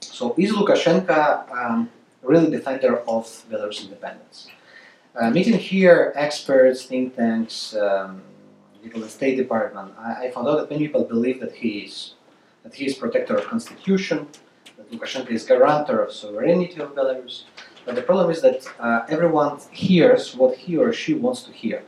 So 0.00 0.34
is 0.38 0.52
Lukashenko 0.52 1.50
um, 1.52 1.90
really 2.22 2.50
defender 2.50 3.00
of 3.00 3.26
Belarus 3.50 3.82
independence? 3.82 4.48
Uh, 5.16 5.30
meeting 5.30 5.58
here 5.58 6.12
experts, 6.16 6.84
think 6.84 7.16
tanks, 7.16 7.74
um, 7.76 8.22
people 8.82 9.00
in 9.00 9.06
the 9.06 9.10
State 9.10 9.36
Department, 9.36 9.92
I, 9.98 10.26
I, 10.26 10.30
found 10.30 10.48
out 10.48 10.56
that 10.58 10.70
many 10.70 10.86
people 10.86 11.04
believe 11.04 11.40
that 11.40 11.54
he 11.54 11.86
is 11.86 12.14
that 12.64 12.74
he 12.74 12.86
is 12.86 12.94
protector 12.94 13.36
of 13.36 13.44
constitution, 13.44 14.26
that 14.76 14.90
Lukashenko 14.90 15.30
is 15.30 15.44
guarantor 15.44 16.00
of 16.00 16.12
sovereignty 16.12 16.80
of 16.80 16.94
Belarus. 16.94 17.44
But 17.84 17.94
the 17.94 18.02
problem 18.02 18.30
is 18.30 18.40
that 18.42 18.66
uh, 18.80 19.04
everyone 19.08 19.58
hears 19.70 20.34
what 20.34 20.56
he 20.56 20.76
or 20.76 20.92
she 20.92 21.14
wants 21.14 21.42
to 21.42 21.52
hear. 21.52 21.82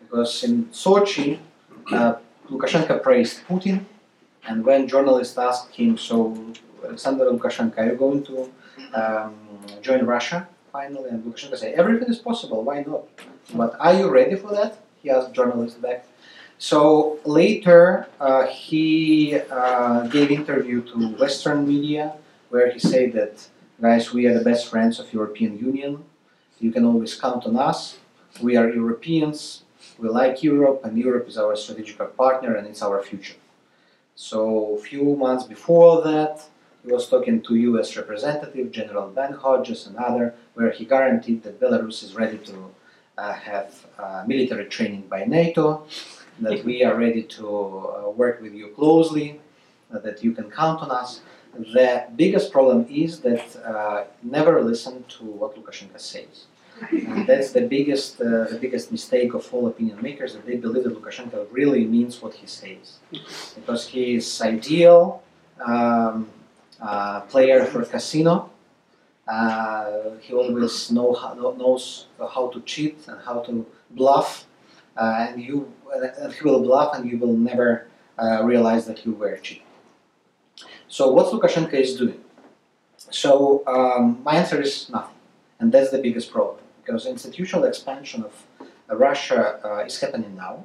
Because 0.00 0.44
in 0.44 0.66
Sochi, 0.66 1.38
uh, 1.90 2.14
Lukashenko 2.50 3.02
praised 3.02 3.40
Putin, 3.48 3.84
and 4.46 4.64
when 4.64 4.86
journalists 4.86 5.38
asked 5.38 5.74
him, 5.74 5.96
"So, 5.96 6.36
Alexander 6.84 7.24
Lukashenko, 7.30 7.78
are 7.78 7.86
you 7.86 7.96
going 7.96 8.22
to 8.24 8.50
um, 8.94 9.34
join 9.80 10.04
Russia 10.04 10.48
finally?" 10.72 11.08
and 11.08 11.24
Lukashenko 11.24 11.56
said, 11.56 11.74
"Everything 11.74 12.08
is 12.08 12.18
possible. 12.18 12.62
Why 12.62 12.82
not? 12.82 13.04
But 13.54 13.76
are 13.80 13.94
you 13.94 14.10
ready 14.10 14.36
for 14.36 14.50
that?" 14.52 14.78
He 15.02 15.10
asked 15.10 15.32
journalists 15.32 15.78
back. 15.78 16.04
So 16.58 17.18
later, 17.24 18.06
uh, 18.20 18.46
he 18.46 19.34
uh, 19.50 20.06
gave 20.06 20.30
interview 20.30 20.82
to 20.92 21.08
Western 21.18 21.66
media 21.66 22.14
where 22.50 22.70
he 22.70 22.78
said 22.78 23.14
that, 23.14 23.48
guys, 23.82 24.12
we 24.12 24.26
are 24.26 24.38
the 24.38 24.44
best 24.44 24.68
friends 24.68 25.00
of 25.00 25.12
European 25.12 25.58
Union. 25.58 26.04
You 26.60 26.70
can 26.70 26.84
always 26.84 27.16
count 27.16 27.44
on 27.46 27.56
us. 27.56 27.98
We 28.40 28.54
are 28.56 28.70
Europeans. 28.70 29.64
We 29.98 30.08
like 30.08 30.44
Europe, 30.44 30.82
and 30.84 30.96
Europe 30.96 31.26
is 31.26 31.36
our 31.36 31.56
strategic 31.56 31.98
partner, 32.16 32.54
and 32.54 32.68
it's 32.68 32.80
our 32.80 33.02
future. 33.02 33.40
So 34.14 34.76
a 34.76 34.80
few 34.80 35.16
months 35.16 35.44
before 35.44 36.00
that, 36.02 36.44
he 36.84 36.92
was 36.92 37.08
talking 37.08 37.42
to 37.42 37.56
U.S. 37.70 37.96
representative 37.96 38.70
General 38.70 39.08
Ben 39.08 39.32
Hodges 39.32 39.88
and 39.88 39.96
other, 39.96 40.32
where 40.54 40.70
he 40.70 40.84
guaranteed 40.84 41.42
that 41.42 41.60
Belarus 41.60 42.04
is 42.04 42.14
ready 42.14 42.38
to 42.38 42.56
uh, 43.18 43.32
have 43.32 43.86
uh, 43.98 44.22
military 44.28 44.66
training 44.66 45.08
by 45.08 45.24
NATO 45.24 45.84
that 46.38 46.64
we 46.64 46.84
are 46.84 46.94
ready 46.94 47.24
to 47.24 47.46
uh, 47.46 48.10
work 48.10 48.40
with 48.40 48.54
you 48.54 48.68
closely, 48.68 49.40
that 49.90 50.22
you 50.22 50.30
can 50.32 50.48
count 50.50 50.82
on 50.82 50.92
us. 50.92 51.20
The 51.54 52.06
biggest 52.16 52.50
problem 52.50 52.86
is 52.90 53.20
that 53.20 53.56
uh, 53.56 54.04
never 54.22 54.62
listen 54.62 55.04
to 55.16 55.24
what 55.24 55.54
Lukashenko 55.56 56.00
says. 56.00 56.46
And 56.90 57.26
that's 57.26 57.52
the 57.52 57.60
biggest, 57.60 58.20
uh, 58.20 58.44
the 58.44 58.58
biggest 58.60 58.90
mistake 58.90 59.34
of 59.34 59.52
all 59.52 59.66
opinion 59.68 60.00
makers 60.02 60.32
that 60.34 60.46
they 60.46 60.56
believe 60.56 60.84
that 60.84 60.94
Lukashenko 60.94 61.46
really 61.50 61.84
means 61.84 62.20
what 62.22 62.34
he 62.34 62.46
says, 62.46 62.98
because 63.54 63.86
he 63.86 64.14
is 64.14 64.40
ideal 64.40 65.22
um, 65.64 66.28
uh, 66.80 67.20
player 67.22 67.64
for 67.66 67.84
casino. 67.84 68.50
Uh, 69.28 70.16
he 70.20 70.32
always 70.32 70.90
know 70.90 71.12
how, 71.12 71.34
knows 71.34 72.06
how 72.34 72.48
to 72.48 72.60
cheat 72.62 73.06
and 73.06 73.20
how 73.20 73.40
to 73.40 73.64
bluff, 73.90 74.46
and 74.96 75.40
you 75.40 75.72
and 75.94 76.32
he 76.32 76.42
will 76.44 76.60
bluff 76.60 76.94
and 76.94 77.08
you 77.08 77.18
will 77.18 77.34
never 77.34 77.86
uh, 78.18 78.42
realize 78.42 78.86
that 78.86 79.04
you 79.06 79.12
were 79.12 79.36
cheating. 79.36 79.61
So 80.92 81.10
what 81.10 81.32
Lukashenko 81.32 81.72
is 81.72 81.96
doing? 81.96 82.20
So 82.98 83.62
um, 83.66 84.20
my 84.22 84.34
answer 84.36 84.60
is 84.60 84.90
nothing, 84.90 85.16
and 85.58 85.72
that's 85.72 85.90
the 85.90 85.96
biggest 85.96 86.30
problem 86.30 86.58
because 86.84 87.06
institutional 87.06 87.64
expansion 87.64 88.24
of 88.24 88.34
uh, 88.60 88.96
Russia 88.96 89.58
uh, 89.64 89.86
is 89.86 89.98
happening 89.98 90.36
now. 90.36 90.64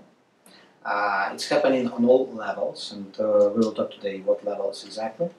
Uh, 0.83 1.29
it's 1.33 1.47
happening 1.47 1.87
on 1.87 2.03
all 2.03 2.27
levels, 2.33 2.91
and 2.91 3.17
uh, 3.21 3.51
we 3.53 3.59
will 3.61 3.71
talk 3.71 3.89
today 3.89 4.19
what 4.19 4.43
levels 4.43 4.83
exactly. 4.83 5.29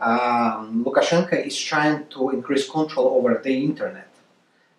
Um, 0.00 0.82
Lukashenko 0.82 1.46
is 1.46 1.60
trying 1.60 2.06
to 2.14 2.30
increase 2.30 2.66
control 2.66 3.08
over 3.08 3.38
the 3.44 3.62
internet, 3.62 4.08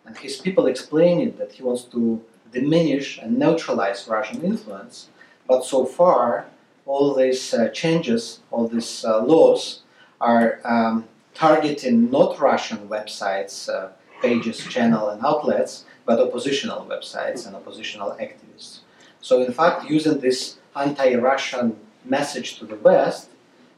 and 0.07 0.17
his 0.17 0.37
people 0.37 0.65
explain 0.65 1.21
it 1.21 1.37
that 1.37 1.51
he 1.51 1.61
wants 1.61 1.83
to 1.93 2.19
diminish 2.51 3.19
and 3.19 3.37
neutralize 3.37 4.07
Russian 4.07 4.41
influence. 4.41 5.09
But 5.47 5.63
so 5.63 5.85
far, 5.85 6.47
all 6.85 7.13
these 7.13 7.53
uh, 7.53 7.69
changes, 7.69 8.39
all 8.51 8.67
these 8.67 9.05
uh, 9.05 9.23
laws, 9.23 9.81
are 10.19 10.59
um, 10.63 11.05
targeting 11.33 12.09
not 12.11 12.39
Russian 12.39 12.87
websites, 12.87 13.69
uh, 13.69 13.89
pages, 14.21 14.57
channel, 14.65 15.09
and 15.09 15.23
outlets, 15.25 15.85
but 16.05 16.19
oppositional 16.19 16.85
websites 16.85 17.45
and 17.45 17.55
oppositional 17.55 18.11
activists. 18.11 18.79
So, 19.21 19.41
in 19.41 19.51
fact, 19.53 19.89
using 19.89 20.19
this 20.19 20.57
anti-Russian 20.75 21.77
message 22.05 22.59
to 22.59 22.65
the 22.65 22.75
West, 22.75 23.29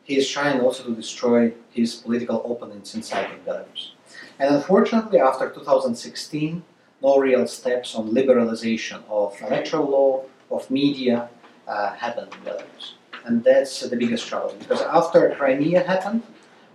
he 0.03 0.17
is 0.17 0.29
trying 0.29 0.59
also 0.59 0.83
to 0.83 0.95
destroy 0.95 1.51
his 1.71 1.95
political 1.95 2.51
opponents 2.51 2.95
inside 2.95 3.31
of 3.31 3.45
Belarus. 3.45 3.91
And 4.39 4.53
unfortunately, 4.55 5.19
after 5.19 5.50
2016, 5.50 6.63
no 7.01 7.17
real 7.17 7.47
steps 7.47 7.95
on 7.95 8.12
liberalization 8.12 9.01
of 9.09 9.39
electoral 9.41 9.89
law, 9.89 10.24
of 10.51 10.69
media, 10.69 11.29
uh, 11.67 11.93
happened 11.93 12.34
in 12.34 12.39
Belarus. 12.51 12.93
And 13.25 13.43
that's 13.43 13.81
the 13.81 13.98
biggest 13.98 14.27
trouble 14.27 14.55
because 14.60 14.81
after 14.81 15.34
Crimea 15.36 15.84
happened, 15.84 16.24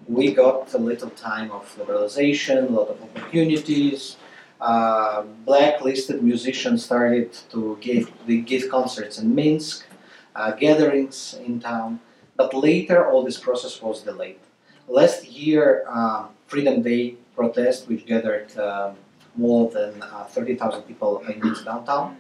we 0.09 0.35
got 0.35 0.75
a 0.75 0.79
little 0.79 1.11
time 1.11 1.51
of 1.53 1.65
liberalization, 1.79 2.69
a 2.69 2.73
lot 2.73 2.89
of 2.89 3.01
opportunities. 3.03 4.17
Uh, 4.61 5.23
blacklisted 5.47 6.23
musicians 6.23 6.85
started 6.85 7.33
to 7.51 7.79
give, 7.81 8.13
give 8.45 8.69
concerts 8.69 9.19
in 9.19 9.35
Minsk, 9.35 9.87
uh, 10.35 10.51
gatherings 10.53 11.39
in 11.45 11.61
town, 11.61 12.01
but 12.37 12.53
later 12.53 13.09
all 13.09 13.23
this 13.23 13.39
process 13.39 13.81
was 13.81 14.03
delayed. 14.03 14.41
Last 14.89 15.27
year, 15.29 15.85
uh, 15.89 16.27
Freedom 16.47 16.83
Day 16.83 17.15
protest, 17.35 17.89
which 17.89 18.05
gathered 18.07 18.57
um, 18.59 18.97
more 19.37 19.71
than 19.71 20.03
uh, 20.03 20.25
30,000 20.25 20.83
people 20.83 21.21
in 21.21 21.47
its 21.47 21.65
downtown, 21.65 22.17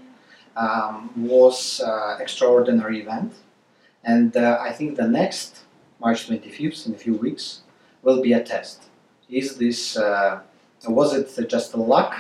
um, 0.56 1.10
was 1.16 1.80
uh, 1.80 2.16
extraordinary 2.20 3.00
event. 3.00 3.34
And 4.04 4.36
uh, 4.36 4.58
I 4.60 4.72
think 4.72 4.96
the 4.96 5.08
next 5.08 5.60
March 6.00 6.28
25th, 6.28 6.86
in 6.86 6.94
a 6.94 6.98
few 6.98 7.14
weeks, 7.14 7.60
will 8.02 8.22
be 8.22 8.32
a 8.32 8.42
test. 8.42 8.84
Is 9.28 9.56
this 9.56 9.96
uh, 9.96 10.40
was 10.88 11.12
it 11.14 11.48
just 11.48 11.72
the 11.72 11.78
luck 11.78 12.14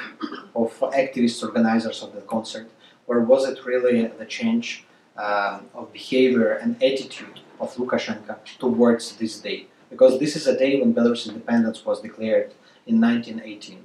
of 0.54 0.78
activists, 0.80 1.42
organizers 1.42 2.02
of 2.02 2.14
the 2.14 2.20
concert, 2.20 2.70
or 3.06 3.20
was 3.20 3.48
it 3.48 3.64
really 3.64 4.06
the 4.06 4.26
change 4.26 4.84
um, 5.16 5.66
of 5.74 5.92
behavior 5.92 6.52
and 6.52 6.76
attitude 6.82 7.40
of 7.58 7.74
Lukashenko 7.76 8.36
towards 8.58 9.16
this 9.16 9.40
day? 9.40 9.66
Because 9.88 10.20
this 10.20 10.36
is 10.36 10.46
a 10.46 10.56
day 10.56 10.78
when 10.78 10.94
Belarus 10.94 11.26
independence 11.26 11.84
was 11.84 12.00
declared 12.00 12.52
in 12.86 13.00
1918, 13.00 13.78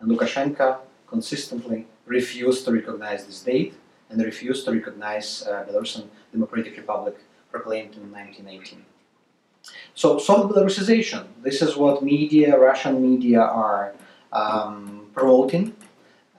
and 0.00 0.10
Lukashenko 0.10 0.78
consistently 1.06 1.86
refused 2.06 2.64
to 2.64 2.72
recognize 2.72 3.26
this 3.26 3.42
date 3.42 3.74
and 4.12 4.22
refused 4.22 4.64
to 4.66 4.72
recognize 4.72 5.42
uh, 5.46 5.64
Belarusian 5.68 6.04
Democratic 6.32 6.76
Republic 6.76 7.16
proclaimed 7.50 7.94
in 7.96 8.12
1918. 8.12 8.84
So, 9.94 10.18
soft 10.18 10.52
Belarusization. 10.52 11.24
This 11.42 11.62
is 11.62 11.76
what 11.76 12.02
media, 12.02 12.58
Russian 12.58 13.00
media, 13.02 13.40
are 13.40 13.94
um, 14.32 15.06
promoting, 15.14 15.74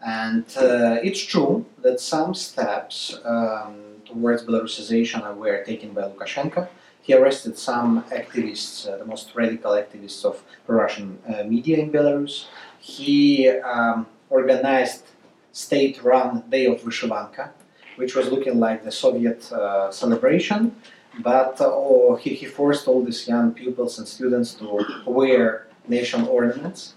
and 0.06 0.46
uh, 0.58 0.98
it's 1.04 1.24
true 1.24 1.66
that 1.82 2.00
some 2.00 2.34
steps 2.34 3.20
um, 3.24 4.02
towards 4.06 4.44
Belarusization 4.44 5.36
were 5.36 5.64
taken 5.64 5.94
by 5.94 6.02
Lukashenko. 6.02 6.68
He 7.02 7.14
arrested 7.14 7.58
some 7.58 8.04
activists, 8.12 8.88
uh, 8.88 8.98
the 8.98 9.06
most 9.06 9.36
radical 9.36 9.72
activists 9.72 10.24
of 10.26 10.42
Russian 10.68 11.20
uh, 11.28 11.44
media 11.44 11.78
in 11.78 11.92
Belarus. 11.92 12.46
He 12.80 13.50
um, 13.50 14.08
organized 14.30 15.04
state-run 15.52 16.44
Day 16.50 16.66
of 16.66 16.82
Vyshyvanka, 16.82 17.52
which 17.96 18.16
was 18.16 18.30
looking 18.30 18.60
like 18.60 18.84
the 18.84 18.92
Soviet 18.92 19.52
uh, 19.52 19.92
celebration, 19.92 20.76
but 21.20 21.62
uh, 21.62 21.66
oh, 21.68 22.16
he, 22.16 22.34
he 22.34 22.46
forced 22.46 22.88
all 22.88 23.04
these 23.04 23.28
young 23.28 23.54
pupils 23.54 24.00
and 24.00 24.08
students 24.08 24.56
to 24.56 24.86
wear 25.06 25.68
national 25.88 26.28
ornaments. 26.30 26.96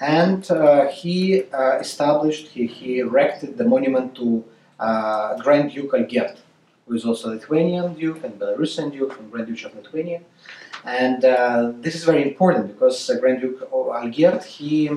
And 0.00 0.48
uh, 0.50 0.88
he 0.88 1.44
uh, 1.52 1.78
established, 1.78 2.48
he, 2.48 2.66
he 2.66 2.98
erected 2.98 3.56
the 3.56 3.64
monument 3.64 4.14
to 4.16 4.44
uh, 4.78 5.38
Grand 5.38 5.72
Duke 5.72 5.92
Algierd, 5.92 6.36
who 6.86 6.94
is 6.94 7.06
also 7.06 7.30
Lithuanian 7.30 7.94
Duke 7.94 8.22
and 8.24 8.38
Belarusian 8.38 8.92
Duke 8.92 9.18
and 9.18 9.30
Grand 9.30 9.46
Duke 9.46 9.64
of 9.64 9.74
Lithuania. 9.74 10.20
And 10.84 11.24
uh, 11.24 11.72
this 11.80 11.94
is 11.94 12.04
very 12.04 12.22
important 12.22 12.68
because 12.68 13.10
Grand 13.20 13.40
Duke 13.40 13.70
Algierd, 13.70 14.44
he, 14.44 14.90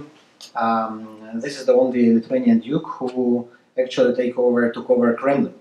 um, 0.55 1.19
this 1.35 1.57
is 1.57 1.65
the 1.65 1.73
only 1.73 2.13
Lithuanian 2.13 2.59
Duke 2.59 2.85
who 2.85 3.47
actually 3.81 4.15
take 4.15 4.37
over, 4.37 4.71
took 4.71 4.89
over 4.89 5.13
Kremlin, 5.13 5.53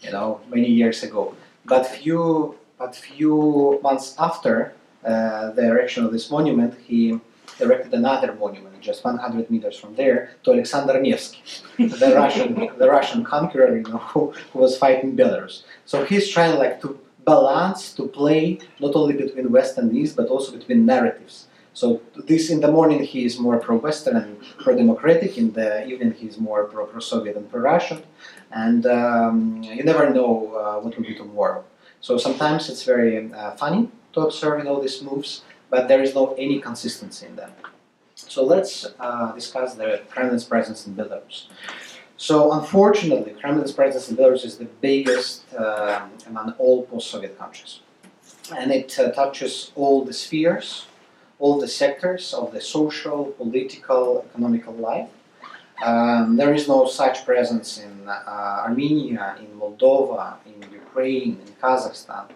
you 0.00 0.10
know, 0.10 0.40
many 0.48 0.68
years 0.68 1.02
ago. 1.02 1.34
But 1.64 1.86
few, 1.86 2.56
but 2.78 2.96
few 2.96 3.80
months 3.82 4.14
after 4.18 4.74
uh, 5.04 5.50
the 5.52 5.66
erection 5.66 6.04
of 6.04 6.12
this 6.12 6.30
monument, 6.30 6.74
he 6.86 7.18
erected 7.60 7.92
another 7.94 8.34
monument 8.34 8.70
just 8.80 9.04
100 9.04 9.50
meters 9.50 9.78
from 9.78 9.94
there 9.94 10.30
to 10.42 10.52
Alexander 10.52 11.00
Nevsky, 11.00 11.42
the 11.78 12.14
Russian, 12.16 12.54
the 12.78 12.88
Russian 12.88 13.24
conqueror, 13.24 13.76
you 13.76 13.82
know, 13.82 13.98
who, 13.98 14.32
who 14.52 14.58
was 14.58 14.76
fighting 14.76 15.16
Belarus. 15.16 15.62
So 15.84 16.04
he's 16.04 16.28
trying 16.28 16.58
like 16.58 16.80
to 16.82 16.98
balance, 17.24 17.94
to 17.94 18.08
play 18.08 18.58
not 18.80 18.96
only 18.96 19.14
between 19.14 19.52
West 19.52 19.78
and 19.78 19.94
East, 19.94 20.16
but 20.16 20.28
also 20.28 20.56
between 20.56 20.86
narratives. 20.86 21.46
So 21.72 22.02
this 22.16 22.50
in 22.50 22.60
the 22.60 22.70
morning 22.70 23.02
he 23.04 23.24
is 23.24 23.38
more 23.38 23.58
pro-Western 23.58 24.16
and 24.16 24.42
pro-democratic. 24.58 25.38
In 25.38 25.52
the 25.52 25.86
evening 25.86 26.12
he 26.12 26.26
is 26.26 26.38
more 26.38 26.64
pro-Soviet 26.64 27.36
and 27.36 27.50
pro-Russian. 27.50 28.02
And 28.50 28.86
um, 28.86 29.62
you 29.62 29.84
never 29.84 30.10
know 30.10 30.54
uh, 30.54 30.80
what 30.80 30.96
will 30.96 31.04
be 31.04 31.14
tomorrow. 31.14 31.64
So 32.00 32.18
sometimes 32.18 32.68
it's 32.68 32.82
very 32.82 33.32
uh, 33.32 33.52
funny 33.52 33.88
to 34.14 34.20
observe 34.20 34.66
all 34.66 34.80
these 34.80 35.02
moves, 35.02 35.42
but 35.68 35.86
there 35.86 36.02
is 36.02 36.14
no 36.14 36.34
any 36.34 36.58
consistency 36.60 37.26
in 37.26 37.36
them. 37.36 37.52
So 38.14 38.44
let's 38.44 38.86
uh, 38.98 39.32
discuss 39.32 39.74
the 39.74 40.02
Kremlin's 40.10 40.44
presence 40.44 40.86
in 40.86 40.94
Belarus. 40.94 41.46
So 42.16 42.52
unfortunately, 42.52 43.32
Kremlin's 43.40 43.72
presence 43.72 44.10
in 44.10 44.16
Belarus 44.16 44.44
is 44.44 44.58
the 44.58 44.66
biggest 44.80 45.44
uh, 45.54 46.06
among 46.26 46.52
all 46.58 46.82
post-Soviet 46.84 47.38
countries, 47.38 47.80
and 48.54 48.70
it 48.70 48.98
uh, 48.98 49.10
touches 49.12 49.72
all 49.74 50.04
the 50.04 50.12
spheres, 50.12 50.86
all 51.40 51.58
the 51.58 51.66
sectors 51.66 52.34
of 52.34 52.52
the 52.52 52.60
social, 52.60 53.24
political, 53.38 54.24
economical 54.28 54.74
life. 54.74 55.08
Um, 55.82 56.36
there 56.36 56.52
is 56.52 56.68
no 56.68 56.86
such 56.86 57.24
presence 57.24 57.78
in 57.78 58.06
uh, 58.06 58.64
Armenia, 58.66 59.36
in 59.40 59.58
Moldova, 59.58 60.36
in 60.44 60.56
Ukraine, 60.70 61.40
in 61.44 61.52
Kazakhstan. 61.62 62.26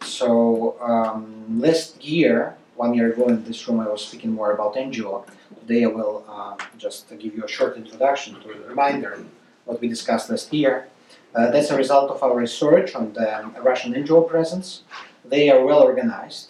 So 0.00 0.80
um, 0.80 1.60
last 1.60 2.02
year, 2.02 2.56
one 2.76 2.94
year 2.94 3.12
ago 3.12 3.28
in 3.28 3.44
this 3.44 3.68
room, 3.68 3.80
I 3.80 3.88
was 3.88 4.06
speaking 4.06 4.32
more 4.32 4.52
about 4.52 4.74
NGO. 4.74 5.26
Today, 5.60 5.84
I 5.84 5.88
will 5.88 6.24
uh, 6.28 6.56
just 6.78 7.08
give 7.18 7.34
you 7.36 7.44
a 7.44 7.48
short 7.48 7.76
introduction 7.76 8.40
to 8.40 8.50
a 8.50 8.58
reminder 8.66 9.22
what 9.66 9.80
we 9.80 9.88
discussed 9.88 10.30
last 10.30 10.52
year. 10.52 10.88
Uh, 11.34 11.50
that's 11.50 11.70
a 11.70 11.76
result 11.76 12.10
of 12.10 12.22
our 12.22 12.34
research 12.34 12.94
on 12.94 13.12
the 13.12 13.44
Russian 13.60 13.92
NGO 13.92 14.26
presence. 14.26 14.82
They 15.22 15.50
are 15.50 15.62
well 15.62 15.82
organized. 15.82 16.48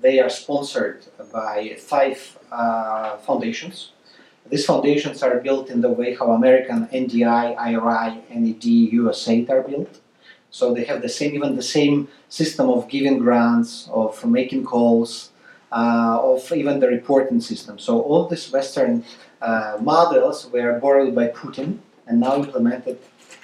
They 0.00 0.20
are 0.20 0.28
sponsored 0.28 1.06
by 1.32 1.76
five 1.78 2.38
uh, 2.52 3.16
foundations. 3.18 3.92
These 4.48 4.66
foundations 4.66 5.22
are 5.22 5.40
built 5.40 5.70
in 5.70 5.80
the 5.80 5.88
way 5.88 6.14
how 6.14 6.32
American 6.32 6.86
NDI, 6.88 7.56
IRI, 7.56 8.22
NED, 8.30 8.62
USAID 8.62 9.50
are 9.50 9.62
built. 9.62 10.00
So 10.50 10.72
they 10.72 10.84
have 10.84 11.02
the 11.02 11.08
same, 11.08 11.34
even 11.34 11.56
the 11.56 11.62
same 11.62 12.08
system 12.28 12.68
of 12.68 12.88
giving 12.88 13.18
grants, 13.18 13.88
of 13.92 14.24
making 14.24 14.64
calls, 14.64 15.30
uh, 15.72 16.18
of 16.22 16.50
even 16.52 16.80
the 16.80 16.88
reporting 16.88 17.40
system. 17.40 17.78
So 17.78 18.00
all 18.00 18.26
these 18.28 18.50
Western 18.52 19.04
uh, 19.42 19.78
models 19.80 20.48
were 20.52 20.78
borrowed 20.78 21.14
by 21.14 21.28
Putin 21.28 21.78
and 22.06 22.20
now 22.20 22.36
implemented 22.36 22.98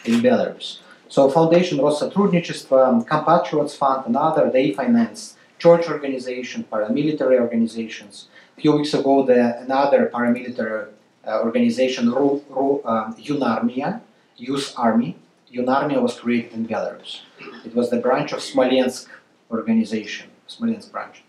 in 0.05 0.21
Belarus. 0.21 0.79
So 1.09 1.29
Foundation 1.31 1.79
Rossotrudnichestvo, 1.79 3.07
Compatriots 3.07 3.75
Fund 3.75 4.07
and 4.07 4.17
other, 4.17 4.51
they 4.51 4.73
financed 4.73 5.37
church 5.63 5.89
organizations, 5.89 6.67
paramilitary 6.73 7.39
organizations. 7.41 8.27
A 8.59 8.61
few 8.61 8.73
weeks 8.77 8.93
ago, 8.95 9.25
the, 9.25 9.61
another 9.61 10.11
paramilitary 10.13 10.89
uh, 11.27 11.41
organization, 11.49 12.11
Ru, 12.11 12.43
Ru, 12.49 12.81
uh, 12.85 13.13
Yunarmia, 13.29 14.01
Youth 14.37 14.75
Army. 14.77 15.17
Yunarmia 15.55 16.01
was 16.03 16.19
created 16.19 16.53
in 16.55 16.67
Belarus. 16.67 17.21
It 17.65 17.75
was 17.77 17.91
the 17.91 17.99
branch 17.99 18.33
of 18.33 18.41
Smolensk 18.41 19.09
organization, 19.51 20.29
Smolensk 20.49 20.91
branch. 20.91 21.23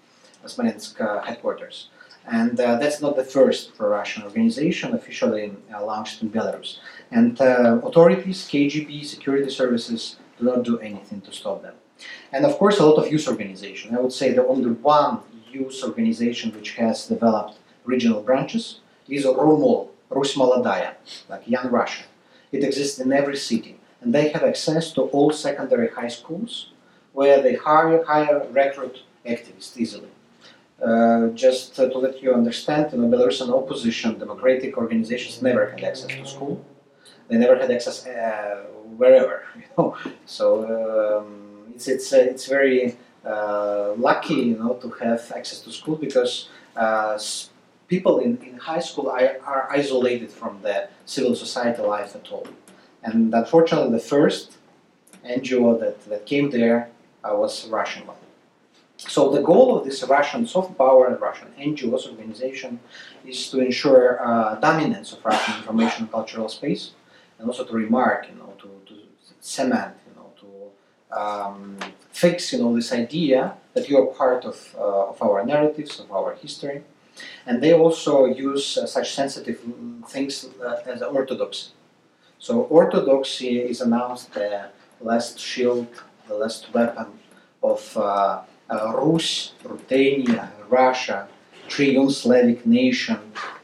Smolensk 0.45 0.99
uh, 0.99 1.21
headquarters. 1.21 1.89
And 2.25 2.59
uh, 2.59 2.77
that's 2.79 3.01
not 3.01 3.15
the 3.15 3.23
first 3.23 3.75
pro-Russian 3.77 4.23
organization 4.23 4.95
officially 4.95 5.53
uh, 5.73 5.85
launched 5.85 6.23
in 6.23 6.31
Belarus. 6.31 6.79
And 7.11 7.39
uh, 7.39 7.79
authorities, 7.83 8.47
KGB, 8.51 9.05
security 9.05 9.51
services 9.51 10.17
do 10.39 10.45
not 10.45 10.63
do 10.63 10.79
anything 10.79 11.21
to 11.21 11.31
stop 11.31 11.61
them. 11.61 11.75
And 12.31 12.45
of 12.45 12.57
course, 12.57 12.79
a 12.79 12.85
lot 12.85 12.97
of 13.03 13.11
youth 13.11 13.27
organizations. 13.27 13.93
I 13.93 13.99
would 13.99 14.13
say 14.13 14.31
the 14.31 14.47
only 14.47 14.71
one 14.71 15.19
youth 15.51 15.79
organization 15.83 16.51
which 16.51 16.71
has 16.75 17.07
developed 17.07 17.57
regional 17.85 18.21
branches 18.21 18.79
is 19.07 19.25
RUMOL, 19.25 19.89
Rus 20.09 20.35
Molodaya, 20.35 20.93
like 21.29 21.47
Young 21.47 21.69
Russia. 21.69 22.03
It 22.51 22.63
exists 22.63 22.99
in 22.99 23.11
every 23.11 23.37
city, 23.37 23.79
and 24.01 24.13
they 24.13 24.29
have 24.29 24.43
access 24.43 24.91
to 24.93 25.01
all 25.13 25.31
secondary 25.31 25.89
high 25.89 26.07
schools 26.07 26.69
where 27.13 27.41
they 27.41 27.55
hire, 27.55 28.03
hire 28.03 28.47
recruit 28.51 29.03
activists 29.25 29.77
easily. 29.77 30.09
Uh, 30.83 31.27
just 31.29 31.79
uh, 31.79 31.89
to 31.89 31.97
let 31.97 32.21
you 32.21 32.33
understand, 32.33 32.91
you 32.91 32.97
know, 32.97 33.07
Belarusian 33.07 33.49
opposition 33.53 34.19
democratic 34.19 34.77
organizations 34.77 35.41
never 35.41 35.69
had 35.69 35.83
access 35.83 36.09
to 36.09 36.25
school. 36.25 36.63
They 37.29 37.37
never 37.37 37.57
had 37.57 37.71
access 37.71 38.05
uh, 38.05 38.65
wherever, 38.97 39.43
you 39.55 39.63
know. 39.77 39.95
So 40.25 40.45
um, 41.21 41.42
it's 41.73 41.87
it's 41.87 42.13
uh, 42.13 42.17
it's 42.17 42.45
very 42.45 42.95
uh, 43.25 43.93
lucky, 43.97 44.35
you 44.35 44.57
know, 44.57 44.73
to 44.75 44.89
have 45.03 45.31
access 45.35 45.59
to 45.61 45.71
school 45.71 45.95
because 45.95 46.49
uh, 46.75 47.17
people 47.87 48.19
in, 48.19 48.37
in 48.37 48.57
high 48.57 48.79
school 48.79 49.09
are, 49.09 49.67
isolated 49.69 50.31
from 50.31 50.61
the 50.61 50.87
civil 51.05 51.35
society 51.35 51.81
life 51.81 52.15
at 52.15 52.31
all. 52.31 52.47
And 53.03 53.33
unfortunately, 53.33 53.91
the 53.91 54.05
first 54.15 54.57
NGO 55.25 55.79
that, 55.79 56.03
that 56.09 56.25
came 56.25 56.49
there 56.49 56.89
uh, 57.23 57.35
was 57.35 57.67
Russian 57.67 58.05
one. 58.07 58.17
So 58.97 59.31
the 59.31 59.41
goal 59.41 59.77
of 59.77 59.85
this 59.85 60.03
Russian 60.03 60.45
soft 60.45 60.77
power 60.77 61.07
and 61.07 61.19
Russian 61.19 61.49
NGOs 61.59 62.07
organization 62.09 62.79
is 63.25 63.49
to 63.51 63.59
ensure 63.59 64.25
uh, 64.25 64.55
dominance 64.55 65.11
of 65.13 65.23
Russian 65.25 65.55
information 65.57 66.07
cultural 66.07 66.47
space, 66.47 66.91
and 67.37 67.47
also 67.47 67.65
to 67.65 67.73
remark, 67.73 68.27
you 68.29 68.35
know, 68.35 68.53
to, 68.59 68.69
to 68.87 69.01
cement, 69.41 69.93
um, 71.15 71.77
fix, 72.11 72.53
you 72.53 72.59
know, 72.59 72.75
this 72.75 72.91
idea 72.91 73.53
that 73.73 73.89
you 73.89 73.97
are 73.97 74.07
part 74.07 74.45
of, 74.45 74.75
uh, 74.77 75.09
of 75.09 75.21
our 75.21 75.45
narratives, 75.45 75.99
of 75.99 76.11
our 76.11 76.35
history, 76.35 76.83
and 77.45 77.61
they 77.61 77.73
also 77.73 78.25
use 78.25 78.77
uh, 78.77 78.85
such 78.87 79.13
sensitive 79.13 79.59
things 80.07 80.49
uh, 80.63 80.77
as 80.85 81.01
orthodoxy. 81.01 81.71
So 82.39 82.63
orthodoxy 82.63 83.59
is 83.59 83.81
announced 83.81 84.33
the 84.33 84.69
last 85.01 85.39
shield, 85.39 85.87
the 86.27 86.35
last 86.35 86.73
weapon 86.73 87.07
of 87.61 87.95
uh, 87.97 88.41
uh, 88.69 88.93
Rus, 88.95 89.53
Ruthenia, 89.63 90.51
Russia, 90.69 91.27
triune 91.67 92.09
Slavic 92.09 92.65
nation 92.65 93.19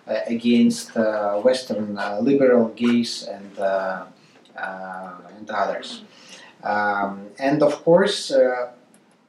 uh, 0.08 0.20
against 0.28 0.96
uh, 0.96 1.40
Western 1.40 1.98
uh, 1.98 2.20
liberal 2.22 2.70
gays 2.70 3.28
and 3.28 3.60
uh, 3.60 4.06
uh, 4.56 5.12
and 5.38 5.50
others. 5.50 6.04
Um, 6.64 7.28
and 7.40 7.64
of 7.64 7.84
course, 7.84 8.32
uh, 8.32 8.72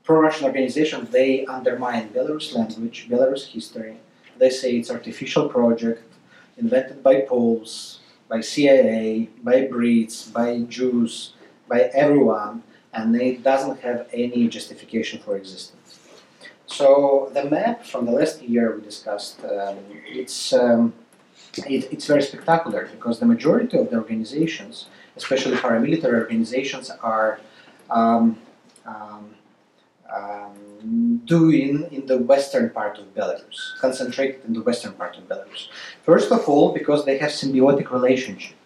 pro-Russian 0.04 0.46
organizations 0.46 1.10
they 1.10 1.46
undermine 1.46 2.08
Belarus 2.10 2.54
language, 2.54 3.08
Belarus 3.08 3.46
history. 3.46 3.96
They 4.38 4.50
say 4.50 4.76
it's 4.76 4.90
artificial 4.90 5.48
project 5.48 6.02
invented 6.56 7.02
by 7.02 7.20
Poles, 7.20 8.00
by 8.28 8.40
CIA, 8.40 9.28
by 9.42 9.62
Brits, 9.62 10.32
by 10.32 10.60
Jews, 10.60 11.34
by 11.68 11.82
everyone, 11.94 12.62
and 12.92 13.14
it 13.14 13.42
doesn't 13.42 13.80
have 13.80 14.08
any 14.12 14.48
justification 14.48 15.20
for 15.20 15.36
existence. 15.36 15.98
So 16.66 17.30
the 17.34 17.44
map 17.44 17.84
from 17.84 18.06
the 18.06 18.12
last 18.12 18.42
year 18.42 18.76
we 18.76 18.82
discussed, 18.82 19.44
um, 19.44 19.78
it's 20.06 20.52
um, 20.52 20.92
it, 21.56 21.92
it's 21.92 22.06
very 22.06 22.22
spectacular 22.22 22.88
because 22.92 23.18
the 23.18 23.26
majority 23.26 23.76
of 23.76 23.90
the 23.90 23.96
organizations, 23.96 24.86
especially 25.16 25.56
paramilitary 25.56 26.18
organizations, 26.20 26.90
are 27.02 27.40
um, 27.90 28.38
um, 28.86 29.34
um, 30.14 31.22
doing 31.24 31.86
in 31.90 32.06
the 32.06 32.18
western 32.18 32.70
part 32.70 32.98
of 32.98 33.14
Belarus, 33.14 33.78
concentrated 33.80 34.42
in 34.46 34.52
the 34.54 34.62
western 34.62 34.92
part 34.92 35.16
of 35.16 35.28
Belarus. 35.28 35.68
First 36.02 36.30
of 36.32 36.48
all, 36.48 36.72
because 36.72 37.04
they 37.04 37.18
have 37.18 37.30
symbiotic 37.30 37.90
relationship, 37.90 38.56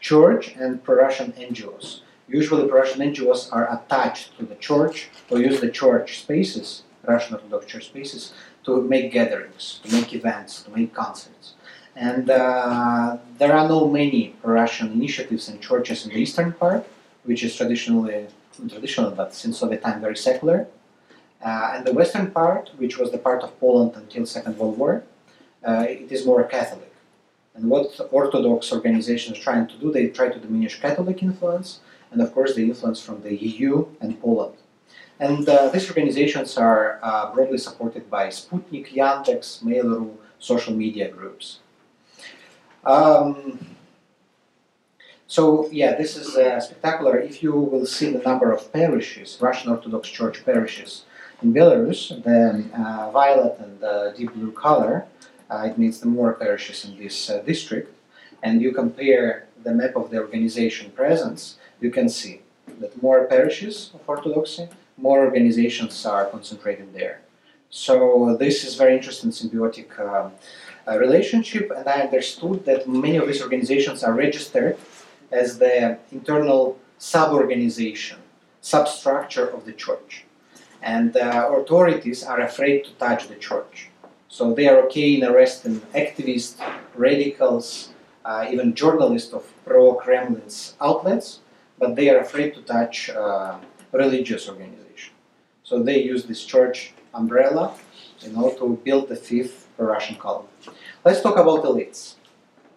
church 0.00 0.54
and 0.56 0.82
pro-Russian 0.84 1.32
NGOs. 1.32 2.00
Usually, 2.28 2.68
pro-Russian 2.68 3.00
NGOs 3.00 3.52
are 3.52 3.66
attached 3.76 4.36
to 4.38 4.44
the 4.44 4.54
church 4.56 5.08
or 5.30 5.38
use 5.38 5.60
the 5.60 5.70
church 5.70 6.20
spaces, 6.20 6.82
Russian 7.06 7.34
Orthodox 7.34 7.66
church 7.66 7.86
spaces, 7.86 8.32
to 8.64 8.82
make 8.82 9.12
gatherings, 9.12 9.80
to 9.84 9.92
make 9.92 10.14
events, 10.14 10.62
to 10.62 10.70
make 10.70 10.94
concerts. 10.94 11.53
And 11.96 12.28
uh, 12.28 13.18
there 13.38 13.52
are 13.52 13.68
no 13.68 13.88
many 13.88 14.34
Russian 14.42 14.92
initiatives 14.92 15.48
and 15.48 15.60
churches 15.60 16.04
in 16.04 16.12
the 16.12 16.18
eastern 16.18 16.52
part, 16.52 16.86
which 17.24 17.44
is 17.44 17.54
traditionally, 17.54 18.26
traditional, 18.68 19.10
but 19.10 19.34
since 19.34 19.58
Soviet 19.58 19.82
time 19.82 20.00
very 20.00 20.16
secular. 20.16 20.66
Uh, 21.44 21.72
and 21.74 21.86
the 21.86 21.92
western 21.92 22.30
part, 22.30 22.70
which 22.78 22.98
was 22.98 23.10
the 23.12 23.18
part 23.18 23.42
of 23.42 23.58
Poland 23.60 23.92
until 23.96 24.26
Second 24.26 24.56
World 24.58 24.78
War, 24.78 25.04
uh, 25.66 25.86
it 25.88 26.10
is 26.10 26.26
more 26.26 26.42
Catholic. 26.44 26.92
And 27.54 27.70
what 27.70 28.00
Orthodox 28.10 28.72
organizations 28.72 29.38
are 29.38 29.42
trying 29.42 29.66
to 29.68 29.76
do, 29.76 29.92
they 29.92 30.08
try 30.08 30.28
to 30.28 30.38
diminish 30.38 30.80
Catholic 30.80 31.22
influence, 31.22 31.80
and 32.10 32.20
of 32.20 32.32
course 32.34 32.54
the 32.54 32.64
influence 32.64 33.00
from 33.00 33.22
the 33.22 33.34
EU 33.36 33.86
and 34.00 34.20
Poland. 34.20 34.54
And 35.20 35.48
uh, 35.48 35.68
these 35.68 35.88
organizations 35.88 36.58
are 36.58 36.98
uh, 37.02 37.32
broadly 37.32 37.58
supported 37.58 38.10
by 38.10 38.28
Sputnik, 38.28 38.92
Yandex, 38.92 39.62
Mail.ru, 39.62 40.18
social 40.40 40.74
media 40.74 41.08
groups. 41.08 41.60
Um, 42.86 43.58
so 45.26 45.68
yeah, 45.72 45.94
this 45.94 46.16
is 46.16 46.36
uh, 46.36 46.60
spectacular. 46.60 47.18
If 47.18 47.42
you 47.42 47.52
will 47.52 47.86
see 47.86 48.10
the 48.12 48.18
number 48.18 48.52
of 48.52 48.72
parishes, 48.72 49.38
Russian 49.40 49.70
Orthodox 49.70 50.08
Church 50.08 50.44
parishes 50.44 51.04
in 51.42 51.52
Belarus, 51.52 52.08
the 52.22 52.64
uh, 52.78 53.10
violet 53.10 53.58
and 53.58 53.80
the 53.80 54.14
deep 54.16 54.32
blue 54.34 54.52
color, 54.52 55.06
uh, 55.50 55.66
it 55.66 55.78
means 55.78 56.00
the 56.00 56.06
more 56.06 56.34
parishes 56.34 56.84
in 56.84 56.96
this 56.98 57.30
uh, 57.30 57.38
district, 57.38 57.94
and 58.42 58.60
you 58.60 58.72
compare 58.72 59.46
the 59.62 59.72
map 59.72 59.96
of 59.96 60.10
the 60.10 60.18
organization 60.18 60.90
presence, 60.90 61.56
you 61.80 61.90
can 61.90 62.08
see 62.08 62.42
that 62.80 63.02
more 63.02 63.24
parishes 63.24 63.90
of 63.94 64.00
Orthodoxy, 64.06 64.68
more 64.98 65.24
organizations 65.24 66.04
are 66.06 66.26
concentrated 66.26 66.92
there. 66.92 67.20
So 67.70 68.36
this 68.38 68.62
is 68.64 68.76
very 68.76 68.94
interesting 68.94 69.30
symbiotic 69.30 69.98
um, 69.98 70.06
uh, 70.06 70.30
relationship, 70.92 71.70
and 71.74 71.88
I 71.88 72.02
understood 72.02 72.64
that 72.66 72.88
many 72.88 73.16
of 73.16 73.26
these 73.26 73.42
organizations 73.42 74.04
are 74.04 74.12
registered 74.12 74.76
as 75.32 75.58
the 75.58 75.98
internal 76.12 76.78
sub-organization, 76.98 78.18
substructure 78.60 79.48
of 79.48 79.64
the 79.64 79.72
church, 79.72 80.24
and 80.82 81.16
uh, 81.16 81.50
authorities 81.52 82.24
are 82.24 82.40
afraid 82.40 82.84
to 82.84 82.90
touch 82.92 83.28
the 83.28 83.36
church. 83.36 83.88
So 84.28 84.52
they 84.52 84.68
are 84.68 84.82
okay 84.86 85.14
in 85.14 85.24
arresting 85.24 85.80
activists, 85.94 86.56
radicals, 86.94 87.90
uh, 88.24 88.46
even 88.50 88.74
journalists 88.74 89.32
of 89.32 89.44
pro-Kremlin's 89.64 90.74
outlets, 90.80 91.40
but 91.78 91.94
they 91.96 92.10
are 92.10 92.18
afraid 92.18 92.54
to 92.54 92.62
touch 92.62 93.10
uh, 93.10 93.58
religious 93.92 94.48
organization. 94.48 95.12
So 95.62 95.82
they 95.82 96.02
use 96.02 96.24
this 96.24 96.44
church 96.44 96.92
umbrella, 97.14 97.74
you 98.20 98.32
know, 98.32 98.50
to 98.58 98.78
build 98.84 99.08
the 99.08 99.16
fifth 99.16 99.63
Russian 99.78 100.16
column. 100.16 100.46
Let's 101.04 101.20
talk 101.20 101.36
about 101.36 101.64
elites. 101.64 102.14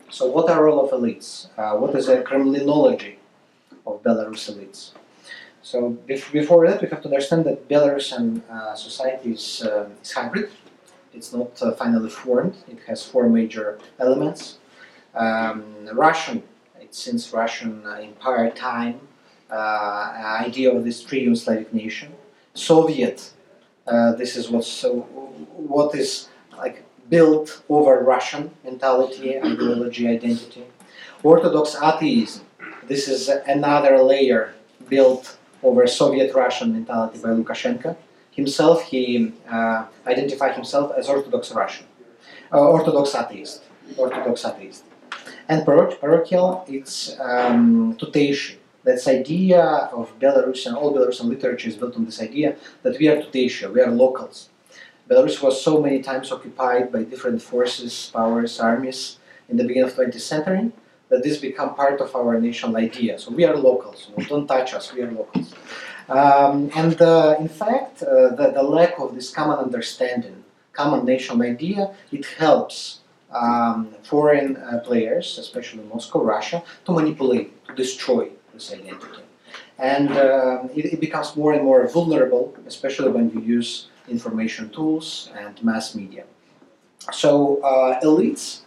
So, 0.10 0.26
what 0.26 0.50
are 0.50 0.64
role 0.64 0.86
of 0.86 0.92
elites? 0.92 1.48
Uh, 1.58 1.78
what 1.78 1.96
is 1.96 2.08
the 2.08 2.18
Kremlinology 2.18 3.16
of 3.86 4.02
Belarus 4.04 4.50
elites? 4.52 4.92
So, 5.62 5.98
bef- 6.08 6.32
before 6.32 6.66
that, 6.68 6.82
we 6.82 6.88
have 6.88 7.02
to 7.02 7.10
understand 7.10 7.46
that 7.46 7.68
Belarusian 7.68 8.42
uh, 8.50 8.74
society 8.76 9.32
is, 9.32 9.64
uh, 9.64 9.90
is 10.02 10.12
hybrid. 10.14 10.50
It's 11.14 11.34
not 11.34 11.62
uh, 11.62 11.74
finally 11.74 12.10
formed. 12.10 12.56
It 12.70 12.80
has 12.88 13.04
four 13.04 13.28
major 13.28 13.80
elements. 14.00 14.60
Um, 15.14 15.90
Russian, 15.92 16.44
it's 16.80 16.98
since 16.98 17.34
Russian 17.34 17.86
uh, 17.86 17.96
Empire 17.96 18.52
time, 18.52 19.02
uh, 19.52 20.44
idea 20.46 20.74
of 20.74 20.84
this 20.84 21.02
triune 21.04 21.36
Slavic 21.36 21.74
nation. 21.74 22.14
Soviet, 22.54 23.32
uh, 23.88 24.14
this 24.14 24.36
is 24.36 24.50
what's 24.50 24.68
so, 24.68 25.02
what 25.56 25.96
is 25.96 26.30
like 26.58 26.84
built 27.10 27.62
over 27.70 28.00
Russian 28.04 28.52
mentality, 28.64 29.36
and 29.36 29.54
ideology, 29.54 30.08
identity. 30.08 30.64
Orthodox 31.24 31.76
atheism, 31.82 32.46
this 32.88 33.08
is 33.08 33.30
another 33.30 34.02
layer 34.02 34.54
built 34.90 35.38
over 35.64 35.88
Soviet 35.88 36.34
Russian 36.34 36.74
mentality 36.74 37.20
by 37.20 37.30
Lukashenko. 37.30 37.96
Himself, 38.32 38.84
he 38.84 39.34
uh, 39.50 39.86
identified 40.06 40.54
himself 40.56 40.92
as 40.96 41.10
Orthodox 41.10 41.52
Russian, 41.52 41.88
uh, 42.54 42.60
Orthodox 42.60 43.16
atheist, 43.16 43.64
Orthodox 43.98 44.46
atheist. 44.46 44.84
And 45.50 45.66
paro- 45.66 46.00
parochial, 46.00 46.64
it's 46.68 47.20
um, 47.20 47.96
tuteishi. 47.98 48.58
That's 48.84 49.08
idea 49.08 49.62
of 49.92 50.18
Belarusian, 50.20 50.76
all 50.76 50.94
Belarusian 50.94 51.26
literature 51.26 51.68
is 51.68 51.76
built 51.76 51.96
on 51.98 52.06
this 52.06 52.22
idea 52.22 52.56
that 52.84 52.98
we 53.00 53.08
are 53.08 53.18
tuteishi, 53.18 53.72
we 53.74 53.82
are 53.82 53.92
locals. 53.92 54.50
Belarus 55.08 55.42
was 55.42 55.62
so 55.62 55.82
many 55.82 56.02
times 56.02 56.32
occupied 56.32 56.92
by 56.92 57.04
different 57.04 57.42
forces, 57.42 58.12
powers, 58.14 58.60
armies 58.60 59.20
in 59.48 59.56
the 59.56 59.64
beginning 59.64 59.90
of 59.90 59.96
20th 59.96 60.20
century 60.20 60.72
that 61.10 61.24
this 61.24 61.38
become 61.38 61.74
part 61.76 62.02
of 62.02 62.14
our 62.14 62.40
national 62.40 62.76
idea. 62.76 63.18
So 63.18 63.32
we 63.32 63.46
are 63.46 63.56
locals, 63.56 64.08
you 64.10 64.22
know, 64.22 64.28
don't 64.28 64.48
touch 64.48 64.74
us, 64.74 64.94
we 64.94 65.02
are 65.04 65.12
locals. 65.12 65.54
Um, 66.10 66.70
and 66.76 67.02
uh, 67.02 67.36
in 67.40 67.48
fact, 67.48 68.04
uh, 68.04 68.36
the, 68.36 68.52
the 68.54 68.64
lack 68.64 69.00
of 69.00 69.16
this 69.16 69.30
common 69.30 69.58
understanding, 69.60 70.44
common 70.74 71.06
national 71.06 71.42
idea, 71.44 71.96
it 72.12 72.26
helps 72.26 73.00
um, 73.32 73.96
foreign 74.04 74.58
uh, 74.58 74.80
players, 74.84 75.38
especially 75.38 75.84
Moscow, 75.84 76.22
Russia, 76.22 76.64
to 76.86 76.92
manipulate, 76.92 77.66
to 77.68 77.76
destroy 77.76 78.30
this 78.54 78.74
identity. 78.74 79.24
And 79.80 80.10
um, 80.12 80.70
it, 80.76 80.94
it 80.94 81.00
becomes 81.00 81.36
more 81.36 81.54
and 81.54 81.64
more 81.64 81.88
vulnerable, 81.88 82.56
especially 82.66 83.12
when 83.12 83.30
you 83.30 83.42
use 83.42 83.88
information 84.08 84.70
tools 84.70 85.30
and 85.38 85.62
mass 85.64 85.96
media. 85.96 86.24
So 87.12 87.62
uh, 87.62 88.00
elites 88.02 88.62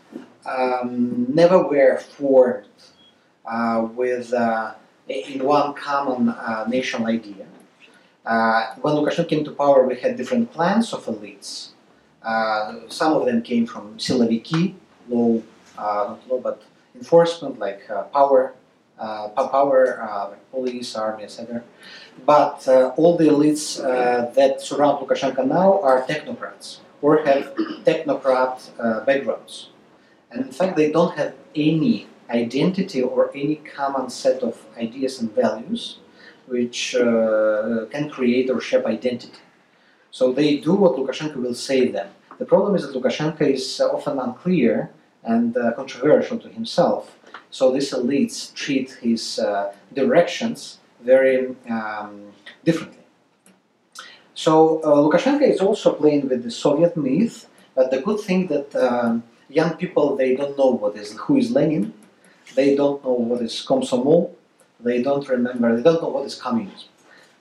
um, 0.47 1.27
never 1.29 1.63
were 1.63 1.99
formed 1.99 2.67
uh, 3.45 3.89
with 3.95 4.33
uh, 4.33 4.75
in 5.09 5.45
one 5.45 5.75
common 5.75 6.29
uh, 6.29 6.65
national 6.69 7.07
idea. 7.07 7.47
Uh, 8.25 8.75
when 8.81 8.95
Lukashenko 8.95 9.29
came 9.29 9.45
to 9.45 9.53
power, 9.53 9.87
we 9.87 9.97
had 9.97 10.17
different 10.17 10.53
clans 10.53 10.93
of 10.93 11.05
elites. 11.07 11.71
Uh, 12.23 12.81
some 12.89 13.15
of 13.15 13.25
them 13.27 13.43
came 13.43 13.67
from 13.67 13.97
siloviki, 13.97 14.75
law, 15.09 15.41
not 15.77 16.29
law, 16.29 16.39
but 16.39 16.63
enforcement, 16.95 17.59
like 17.59 17.89
power, 18.13 18.55
power, 18.99 20.37
police, 20.51 20.95
army, 20.95 21.25
etc. 21.25 21.65
But 22.27 22.67
all 22.97 23.17
the 23.17 23.29
elites 23.29 23.79
that 24.35 24.61
surround 24.61 25.07
Lukashenko 25.07 25.47
now 25.47 25.81
are 25.81 26.03
technocrats 26.03 26.79
or 27.03 27.25
have 27.25 27.55
technocrat 27.85 28.57
backgrounds. 29.07 29.71
And 30.31 30.47
in 30.47 30.53
fact, 30.53 30.77
they 30.77 30.91
don't 30.93 31.17
have 31.17 31.35
any 31.55 32.07
identity 32.31 33.03
or 33.03 33.31
any 33.35 33.57
common 33.57 34.11
set 34.11 34.43
of 34.43 34.65
ideas 34.77 35.21
and 35.21 35.35
values 35.35 35.99
which 36.47 36.95
uh, 36.97 37.87
can 37.91 38.11
create 38.11 38.51
or 38.51 38.61
shape 38.61 38.85
identity. 38.87 39.39
So 40.11 40.33
they 40.33 40.57
do 40.57 40.75
what 40.75 40.97
Lukashenko 40.97 41.37
will 41.37 41.55
say 41.55 41.89
them. 41.89 42.09
The 42.39 42.45
problem 42.45 42.75
is 42.75 42.83
that 42.83 42.95
Lukashenko 42.95 43.43
is 43.43 43.81
often 43.81 44.19
unclear 44.19 44.91
and 45.23 45.57
uh, 45.57 45.73
controversial 45.75 46.39
to 46.39 46.49
himself. 46.49 47.17
So 47.51 47.73
these 47.73 47.93
elites 47.93 48.53
treat 48.55 48.99
his 49.03 49.39
uh, 49.39 49.73
directions 49.95 50.80
very 51.03 51.55
um, 51.69 52.33
differently. 52.65 52.99
So 54.35 54.81
uh, 54.83 54.97
Lukashenko 55.05 55.43
is 55.43 55.61
also 55.61 55.93
playing 55.93 56.29
with 56.29 56.45
the 56.45 56.51
Soviet 56.51 56.97
myth, 56.97 57.47
but 57.75 57.91
the 57.91 58.01
good 58.01 58.21
thing 58.21 58.47
that 58.47 58.75
um, 58.75 59.23
young 59.49 59.75
people 59.77 60.17
they 60.17 60.35
don't 60.35 60.57
know 60.57 60.71
what 60.71 60.97
is 60.97 61.13
who 61.19 61.37
is 61.37 61.51
Lenin, 61.51 61.93
they 62.55 62.75
don't 62.75 63.05
know 63.05 63.13
what 63.13 63.43
is 63.43 63.65
Komsomol, 63.67 64.31
they 64.81 65.03
don't 65.03 65.29
remember, 65.29 65.77
they 65.77 65.83
don't 65.83 66.03
know 66.03 66.09
what 66.09 66.25
is 66.25 66.35
communism. 66.35 66.89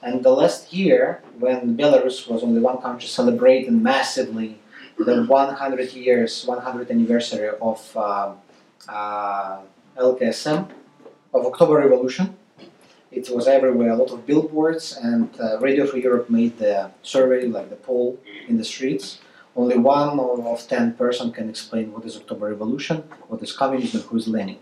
And 0.02 0.24
the 0.24 0.32
last 0.32 0.72
year, 0.72 1.22
when 1.40 1.76
Belarus 1.78 2.28
was 2.28 2.44
only 2.44 2.62
one 2.62 2.82
country 2.82 3.08
celebrating 3.08 3.84
massively 3.84 4.60
the 4.98 5.24
100 5.24 5.94
years, 5.94 6.46
100 6.46 6.92
anniversary 6.92 7.50
of 7.62 7.98
uh, 7.98 8.34
uh, 8.88 9.60
LKSM, 9.98 10.70
of 11.34 11.46
October 11.46 11.76
Revolution, 11.76 12.36
it 13.12 13.30
was 13.30 13.48
everywhere, 13.48 13.90
a 13.90 13.96
lot 13.96 14.12
of 14.12 14.26
billboards, 14.26 14.98
and 14.98 15.30
uh, 15.40 15.60
Radio 15.60 15.86
Free 15.86 16.04
Europe 16.04 16.30
made 16.30 16.58
the 16.58 16.92
survey, 17.02 17.48
like 17.48 17.70
the 17.70 17.76
poll 17.76 18.20
in 18.48 18.58
the 18.58 18.66
streets 18.66 19.20
only 19.56 19.78
one 19.78 20.20
of 20.20 20.68
ten 20.68 20.94
person 20.94 21.32
can 21.32 21.50
explain 21.50 21.92
what 21.92 22.06
is 22.06 22.16
October 22.16 22.48
Revolution, 22.50 22.98
what 23.28 23.42
is 23.42 23.52
communism, 23.52 24.02
who 24.02 24.18
is 24.18 24.28
Lenin, 24.28 24.60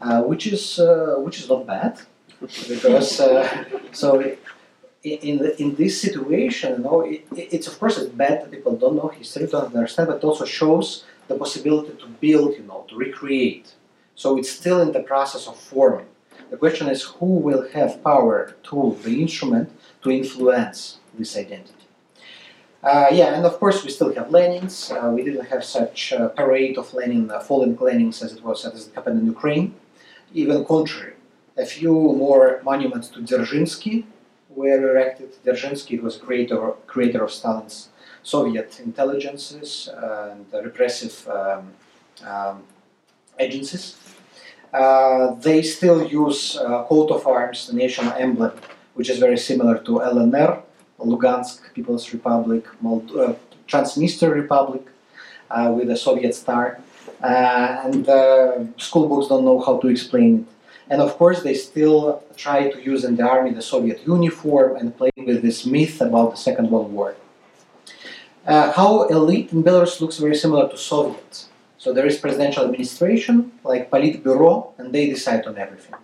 uh, 0.00 0.22
which 0.22 0.46
is 0.46 0.78
uh, 0.78 1.16
which 1.24 1.40
is 1.40 1.48
not 1.48 1.66
bad, 1.66 1.98
because 2.68 3.20
uh, 3.20 3.64
so 3.92 4.08
in 5.02 5.38
the, 5.38 5.50
in 5.62 5.74
this 5.74 6.00
situation, 6.00 6.70
you 6.76 6.84
know, 6.86 7.00
it, 7.00 7.24
it's 7.54 7.66
of 7.66 7.78
course 7.80 7.98
it's 7.98 8.12
bad 8.24 8.42
that 8.42 8.50
people 8.50 8.76
don't 8.76 8.96
know 8.96 9.08
history, 9.08 9.46
don't 9.46 9.74
understand, 9.74 10.08
but 10.08 10.18
it 10.18 10.24
also 10.24 10.44
shows 10.44 11.04
the 11.28 11.36
possibility 11.44 11.92
to 12.02 12.06
build, 12.24 12.50
you 12.58 12.66
know, 12.70 12.84
to 12.88 12.94
recreate. 12.96 13.66
So 14.14 14.38
it's 14.38 14.50
still 14.50 14.80
in 14.80 14.92
the 14.92 15.04
process 15.12 15.46
of 15.46 15.56
forming. 15.56 16.06
The 16.50 16.56
question 16.56 16.88
is 16.88 17.02
who 17.02 17.26
will 17.26 17.68
have 17.70 18.02
power, 18.04 18.54
tool, 18.62 18.92
the 18.92 19.20
instrument 19.20 19.70
to 20.02 20.10
influence 20.10 20.98
this 21.18 21.36
identity. 21.36 21.72
Uh, 22.82 23.08
yeah, 23.10 23.34
and 23.34 23.44
of 23.44 23.58
course 23.58 23.82
we 23.82 23.90
still 23.90 24.14
have 24.14 24.28
Lenins. 24.28 24.92
Uh, 24.92 25.10
we 25.10 25.24
didn't 25.24 25.46
have 25.46 25.64
such 25.64 26.12
a 26.12 26.28
parade 26.28 26.78
of 26.78 26.92
Lenin, 26.94 27.30
uh, 27.30 27.40
fallen 27.40 27.76
Lenins 27.76 28.22
as 28.22 28.34
it 28.34 28.44
was 28.44 28.64
as 28.64 28.86
it 28.86 28.94
happened 28.94 29.18
in 29.20 29.26
Ukraine. 29.26 29.74
Even 30.32 30.64
contrary, 30.64 31.14
a 31.56 31.66
few 31.66 31.92
more 31.92 32.60
monuments 32.62 33.08
to 33.08 33.20
Dzerzhinsky 33.20 34.04
were 34.50 34.90
erected. 34.90 35.30
Dzerzhinsky 35.44 36.00
was 36.00 36.16
creator 36.16 36.72
creator 36.86 37.24
of 37.24 37.32
Stalin's 37.32 37.88
Soviet 38.22 38.78
intelligences 38.80 39.88
and 39.96 40.46
repressive 40.52 41.28
um, 41.28 41.72
um, 42.24 42.62
agencies. 43.38 43.96
Uh, 44.76 45.34
they 45.40 45.62
still 45.62 46.06
use 46.06 46.56
uh, 46.58 46.84
coat 46.84 47.10
of 47.10 47.26
arms, 47.26 47.66
the 47.68 47.74
national 47.74 48.12
emblem, 48.12 48.52
which 48.92 49.08
is 49.08 49.18
very 49.18 49.38
similar 49.38 49.78
to 49.78 49.92
LNR, 50.14 50.60
Lugansk 51.00 51.72
People's 51.72 52.12
Republic, 52.12 52.64
Mold- 52.82 53.10
uh, 53.16 53.32
Transnistria 53.66 54.34
Republic 54.34 54.82
with 55.76 55.88
a 55.90 55.96
Soviet 55.96 56.34
star. 56.34 56.78
And 57.22 58.04
school 58.76 59.08
books 59.08 59.28
don't 59.28 59.44
know 59.44 59.60
how 59.60 59.78
to 59.78 59.88
explain 59.88 60.40
it. 60.40 60.46
And 60.90 61.00
of 61.00 61.16
course, 61.16 61.42
they 61.42 61.54
still 61.54 62.22
try 62.36 62.70
to 62.70 62.78
use 62.82 63.04
in 63.04 63.16
the 63.16 63.26
army 63.26 63.52
the 63.52 63.62
Soviet 63.62 64.06
uniform 64.06 64.76
and 64.76 64.96
play 64.96 65.10
with 65.16 65.40
this 65.42 65.64
myth 65.66 66.00
about 66.00 66.30
the 66.32 66.36
Second 66.36 66.70
World 66.70 66.92
War. 66.92 67.16
Uh, 68.46 68.70
how 68.72 69.04
elite 69.08 69.52
in 69.52 69.64
Belarus 69.64 70.00
looks 70.00 70.18
very 70.18 70.36
similar 70.36 70.68
to 70.68 70.76
Soviets. 70.76 71.45
So 71.86 71.92
there 71.92 72.04
is 72.04 72.18
presidential 72.18 72.64
administration, 72.64 73.52
like 73.62 73.92
Politburo, 73.92 74.72
and 74.76 74.92
they 74.92 75.08
decide 75.08 75.46
on 75.46 75.56
everything. 75.56 75.94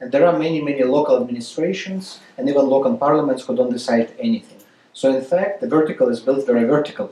And 0.00 0.12
there 0.12 0.24
are 0.24 0.38
many, 0.38 0.62
many 0.62 0.84
local 0.84 1.20
administrations 1.20 2.20
and 2.38 2.48
even 2.48 2.68
local 2.68 2.96
parliaments 2.96 3.42
who 3.42 3.56
don't 3.56 3.72
decide 3.72 4.14
anything. 4.20 4.58
So 4.92 5.12
in 5.12 5.24
fact, 5.24 5.60
the 5.60 5.66
vertical 5.66 6.10
is 6.10 6.20
built 6.20 6.46
very 6.46 6.62
vertical. 6.62 7.10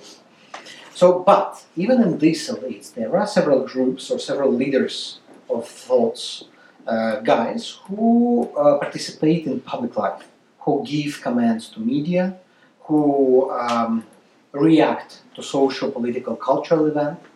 So, 0.94 1.24
but 1.26 1.64
even 1.74 2.00
in 2.04 2.18
these 2.18 2.48
elites, 2.48 2.94
there 2.94 3.16
are 3.16 3.26
several 3.26 3.66
groups 3.66 4.12
or 4.12 4.20
several 4.20 4.52
leaders 4.52 5.18
of 5.52 5.66
thoughts, 5.66 6.44
uh, 6.86 7.16
guys 7.22 7.78
who 7.86 8.48
uh, 8.56 8.78
participate 8.78 9.46
in 9.46 9.58
public 9.58 9.96
life, 9.96 10.28
who 10.60 10.84
give 10.86 11.20
commands 11.20 11.68
to 11.70 11.80
media, 11.80 12.38
who 12.82 13.50
um, 13.50 14.04
react 14.52 15.22
to 15.34 15.42
social, 15.42 15.90
political, 15.90 16.36
cultural 16.36 16.86
events, 16.86 17.26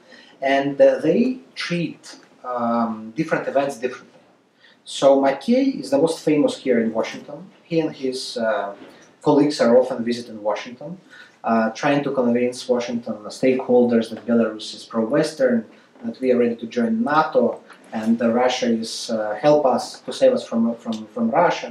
and 0.45 0.81
uh, 0.81 0.99
they 0.99 1.39
treat 1.55 2.17
um, 2.45 3.13
different 3.17 3.49
events 3.49 3.79
differently. 3.79 4.21
So 4.85 5.07
Makei 5.21 5.81
is 5.81 5.89
the 5.91 5.99
most 5.99 6.21
famous 6.21 6.59
here 6.59 6.79
in 6.85 6.93
Washington. 6.93 7.39
He 7.63 7.81
and 7.81 7.91
his 8.05 8.37
uh, 8.37 8.75
colleagues 9.23 9.61
are 9.61 9.79
often 9.79 10.05
visiting 10.05 10.43
Washington, 10.43 10.99
uh, 11.43 11.71
trying 11.71 12.05
to 12.05 12.11
convince 12.13 12.69
Washington 12.69 13.15
stakeholders 13.41 14.11
that 14.11 14.27
Belarus 14.27 14.75
is 14.75 14.85
pro-Western, 14.85 15.65
that 16.05 16.21
we 16.21 16.33
are 16.33 16.39
ready 16.39 16.57
to 16.57 16.67
join 16.67 17.03
NATO, 17.03 17.63
and 17.93 18.19
that 18.19 18.31
Russia 18.33 18.67
is 18.67 19.11
uh, 19.11 19.39
help 19.41 19.65
us 19.65 20.01
to 20.01 20.13
save 20.13 20.33
us 20.33 20.45
from 20.47 20.63
from 20.83 21.07
from 21.15 21.31
Russia. 21.31 21.71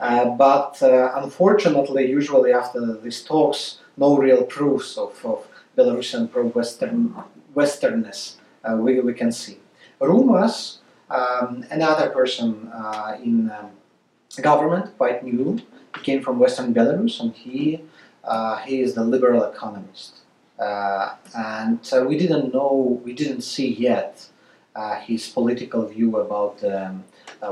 Uh, 0.00 0.26
but 0.46 0.82
uh, 0.82 1.12
unfortunately, 1.22 2.04
usually 2.18 2.52
after 2.52 2.80
these 3.04 3.20
talks, 3.32 3.60
no 3.96 4.16
real 4.26 4.42
proofs 4.56 4.96
of, 4.96 5.12
of 5.24 5.38
Belarusian 5.76 6.30
pro-Western 6.30 7.14
Westernness 7.56 8.36
uh, 8.64 8.76
we, 8.76 9.00
we 9.00 9.14
can 9.14 9.32
see. 9.32 9.58
Rumas 10.00 10.78
um, 11.08 11.64
another 11.70 12.10
person 12.10 12.70
uh, 12.74 13.16
in 13.22 13.50
um, 13.50 13.70
government, 14.42 14.96
quite 14.98 15.24
new, 15.24 15.58
he 15.94 16.02
came 16.02 16.22
from 16.22 16.38
Western 16.38 16.74
Belarus, 16.74 17.20
and 17.20 17.32
he 17.34 17.82
uh, 18.24 18.56
he 18.58 18.80
is 18.80 18.94
the 18.94 19.04
liberal 19.04 19.44
economist. 19.44 20.18
And 20.58 21.80
we 22.08 22.18
didn't 22.18 22.52
know, 22.52 23.00
we 23.04 23.12
didn't 23.12 23.42
see 23.42 23.72
yet 23.72 24.28
his 25.02 25.28
political 25.28 25.86
view 25.86 26.16
about 26.18 26.58
the 26.58 26.86
um, 26.86 27.04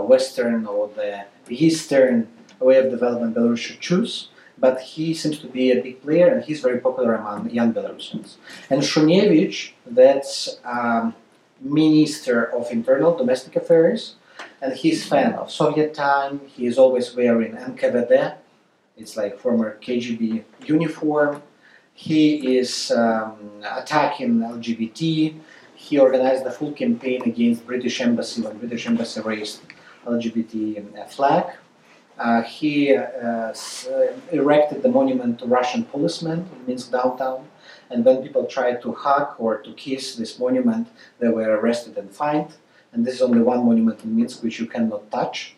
Western 0.09 0.67
or 0.67 0.91
the 0.97 1.25
Eastern 1.49 2.29
way 2.59 2.79
of 2.79 2.91
development 2.91 3.37
Belarus 3.37 3.59
should 3.59 3.81
choose. 3.81 4.29
But 4.65 4.77
he 4.81 5.07
seems 5.21 5.37
to 5.45 5.49
be 5.59 5.65
a 5.73 5.79
big 5.87 5.97
player, 6.05 6.29
and 6.33 6.39
he's 6.47 6.61
very 6.67 6.81
popular 6.87 7.13
among 7.21 7.51
young 7.59 7.71
Belarusians. 7.77 8.29
And 8.71 8.81
Shunevich, 8.91 9.57
that's 10.01 10.35
um, 10.65 11.15
Minister 11.61 12.39
of 12.59 12.71
Internal 12.79 13.13
Domestic 13.21 13.55
Affairs, 13.57 14.01
and 14.63 14.73
he's 14.73 14.99
fan 15.13 15.35
of 15.35 15.51
Soviet 15.51 15.91
time. 15.93 16.41
He 16.55 16.65
is 16.71 16.77
always 16.79 17.07
wearing 17.15 17.53
NKVD, 17.71 18.37
it's 18.97 19.15
like 19.21 19.33
former 19.45 19.69
KGB 19.87 20.45
uniform, 20.65 21.43
he 21.95 22.57
is 22.59 22.91
um, 22.91 23.37
attacking 23.81 24.33
LGBT. 24.39 25.35
He 25.77 25.99
organized 25.99 26.45
the 26.45 26.51
full 26.59 26.73
campaign 26.73 27.21
against 27.33 27.67
British 27.67 28.01
embassy 28.01 28.41
when 28.43 28.57
British 28.59 28.87
embassy 28.87 29.21
raised 29.21 29.61
LGBT 30.07 31.09
flag. 31.11 31.45
Uh, 32.19 32.43
he 32.43 32.95
uh, 32.95 33.53
erected 34.31 34.83
the 34.83 34.89
monument 34.89 35.39
to 35.41 35.47
Russian 35.47 35.85
policemen 35.85 36.49
in 36.53 36.67
Minsk 36.67 36.93
downtown. 36.93 37.49
And 37.91 38.05
when 38.05 38.23
people 38.23 38.47
tried 38.47 38.81
to 38.83 38.93
hug 38.93 39.35
or 39.39 39.59
to 39.59 39.73
kiss 39.75 40.15
this 40.17 40.39
monument, 40.39 40.89
they 41.19 41.29
were 41.29 41.59
arrested 41.59 41.99
and 41.99 42.11
fined. 42.11 42.55
And 42.93 43.05
this 43.05 43.15
is 43.17 43.23
only 43.23 43.43
one 43.43 43.67
monument 43.67 44.05
in 44.05 44.17
Minsk 44.17 44.43
which 44.43 44.61
you 44.61 44.67
cannot 44.67 45.11
touch, 45.11 45.57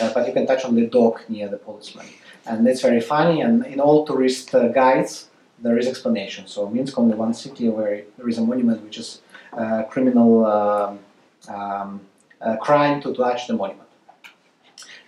uh, 0.00 0.12
but 0.14 0.26
you 0.26 0.32
can 0.32 0.46
touch 0.46 0.64
on 0.64 0.76
the 0.76 0.86
dog 0.86 1.20
near 1.28 1.48
the 1.48 1.56
policeman. 1.56 2.06
And 2.46 2.66
it's 2.68 2.80
very 2.80 3.00
funny. 3.00 3.40
And 3.40 3.66
in 3.66 3.80
all 3.80 4.06
tourist 4.06 4.54
uh, 4.54 4.68
guides, 4.68 5.28
there 5.60 5.76
is 5.76 5.88
explanation. 5.88 6.46
So 6.46 6.68
Minsk 6.68 6.96
only 6.98 7.16
one 7.16 7.34
city 7.34 7.68
where 7.68 8.02
there 8.16 8.28
is 8.28 8.38
a 8.38 8.42
monument 8.42 8.82
which 8.84 8.98
is 8.98 9.20
uh, 9.52 9.82
criminal 9.84 10.46
um, 10.46 10.98
um, 11.48 12.00
uh, 12.40 12.56
crime 12.56 13.02
to 13.02 13.12
touch 13.14 13.48
the 13.48 13.54
monument. 13.54 13.87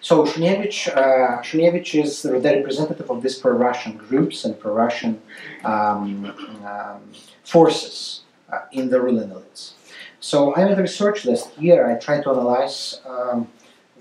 So 0.02 0.24
Shunevich, 0.24 0.88
uh, 0.96 2.00
is 2.02 2.22
the 2.22 2.32
representative 2.32 3.10
of 3.10 3.22
these 3.22 3.38
pro-Russian 3.38 3.98
groups 3.98 4.44
and 4.44 4.58
pro-Russian 4.58 5.20
um, 5.62 6.24
um, 6.64 7.00
forces 7.44 8.22
uh, 8.50 8.60
in 8.72 8.88
the 8.88 9.00
ruling 9.00 9.28
elites. 9.28 9.72
So 10.18 10.54
I 10.54 10.64
made 10.64 10.78
a 10.78 10.82
research 10.82 11.26
last 11.26 11.56
year. 11.58 11.90
I 11.90 11.98
tried 11.98 12.22
to 12.22 12.30
analyze 12.30 13.00
um, 13.06 13.48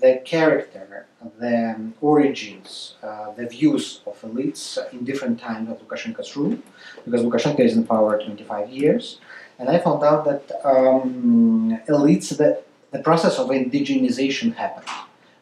the 0.00 0.22
character, 0.24 1.06
the 1.38 1.92
origins, 2.00 2.94
uh, 3.02 3.32
the 3.32 3.46
views 3.46 4.00
of 4.06 4.18
elites 4.22 4.78
in 4.92 5.04
different 5.04 5.38
times 5.38 5.68
of 5.68 5.86
Lukashenko's 5.86 6.34
rule, 6.34 6.58
because 7.04 7.22
Lukashenko 7.22 7.60
is 7.60 7.76
in 7.76 7.86
power 7.86 8.18
25 8.22 8.70
years, 8.70 9.20
and 9.58 9.68
I 9.68 9.78
found 9.78 10.02
out 10.02 10.24
that 10.24 10.50
um, 10.64 11.78
elites, 11.88 12.34
the, 12.36 12.62
the 12.90 13.00
process 13.00 13.38
of 13.38 13.48
indigenization 13.48 14.54
happened. 14.54 14.88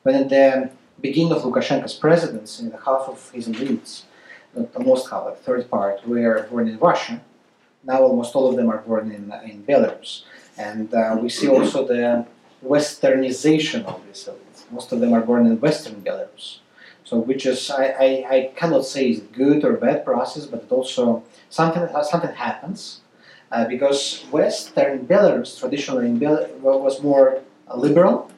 When 0.03 0.15
at 0.15 0.29
the 0.29 0.71
beginning 1.01 1.33
of 1.33 1.43
Lukashenko's 1.43 1.95
presidency, 1.95 2.65
in 2.65 2.71
the 2.71 2.79
half 2.79 3.09
of 3.09 3.31
his 3.31 3.49
elites, 3.49 4.03
not 4.55 4.75
almost 4.77 5.11
half, 5.11 5.27
a 5.27 5.35
third 5.35 5.71
part, 5.71 6.07
were 6.07 6.47
born 6.51 6.69
in 6.69 6.79
Russia. 6.79 7.21
Now 7.85 8.03
almost 8.03 8.35
all 8.35 8.49
of 8.49 8.57
them 8.57 8.69
are 8.69 8.79
born 8.79 9.11
in, 9.11 9.33
in 9.51 9.63
Belarus. 9.65 10.25
And 10.57 10.93
uh, 10.93 11.17
we 11.21 11.29
see 11.29 11.49
also 11.49 11.87
the 11.87 12.27
westernization 12.65 13.85
of 13.85 14.05
these 14.07 14.29
elites. 14.29 14.71
Most 14.71 14.93
of 14.93 15.01
them 15.01 15.13
are 15.13 15.21
born 15.21 15.47
in 15.47 15.61
Western 15.61 16.03
Belarus. 16.03 16.59
So, 17.05 17.17
which 17.17 17.47
is, 17.47 17.71
I, 17.71 17.85
I, 17.85 18.27
I 18.31 18.53
cannot 18.55 18.85
say 18.85 19.11
is 19.11 19.21
good 19.21 19.65
or 19.65 19.73
bad 19.75 20.05
process, 20.05 20.45
but 20.45 20.65
it 20.65 20.73
also, 20.73 21.23
something, 21.49 21.89
something 22.03 22.35
happens. 22.35 23.01
Uh, 23.51 23.65
because 23.67 24.27
Western 24.31 25.07
Belarus 25.07 25.59
traditionally 25.59 26.11
Bel- 26.11 26.51
was 26.61 27.03
more 27.03 27.41
liberal 27.75 28.31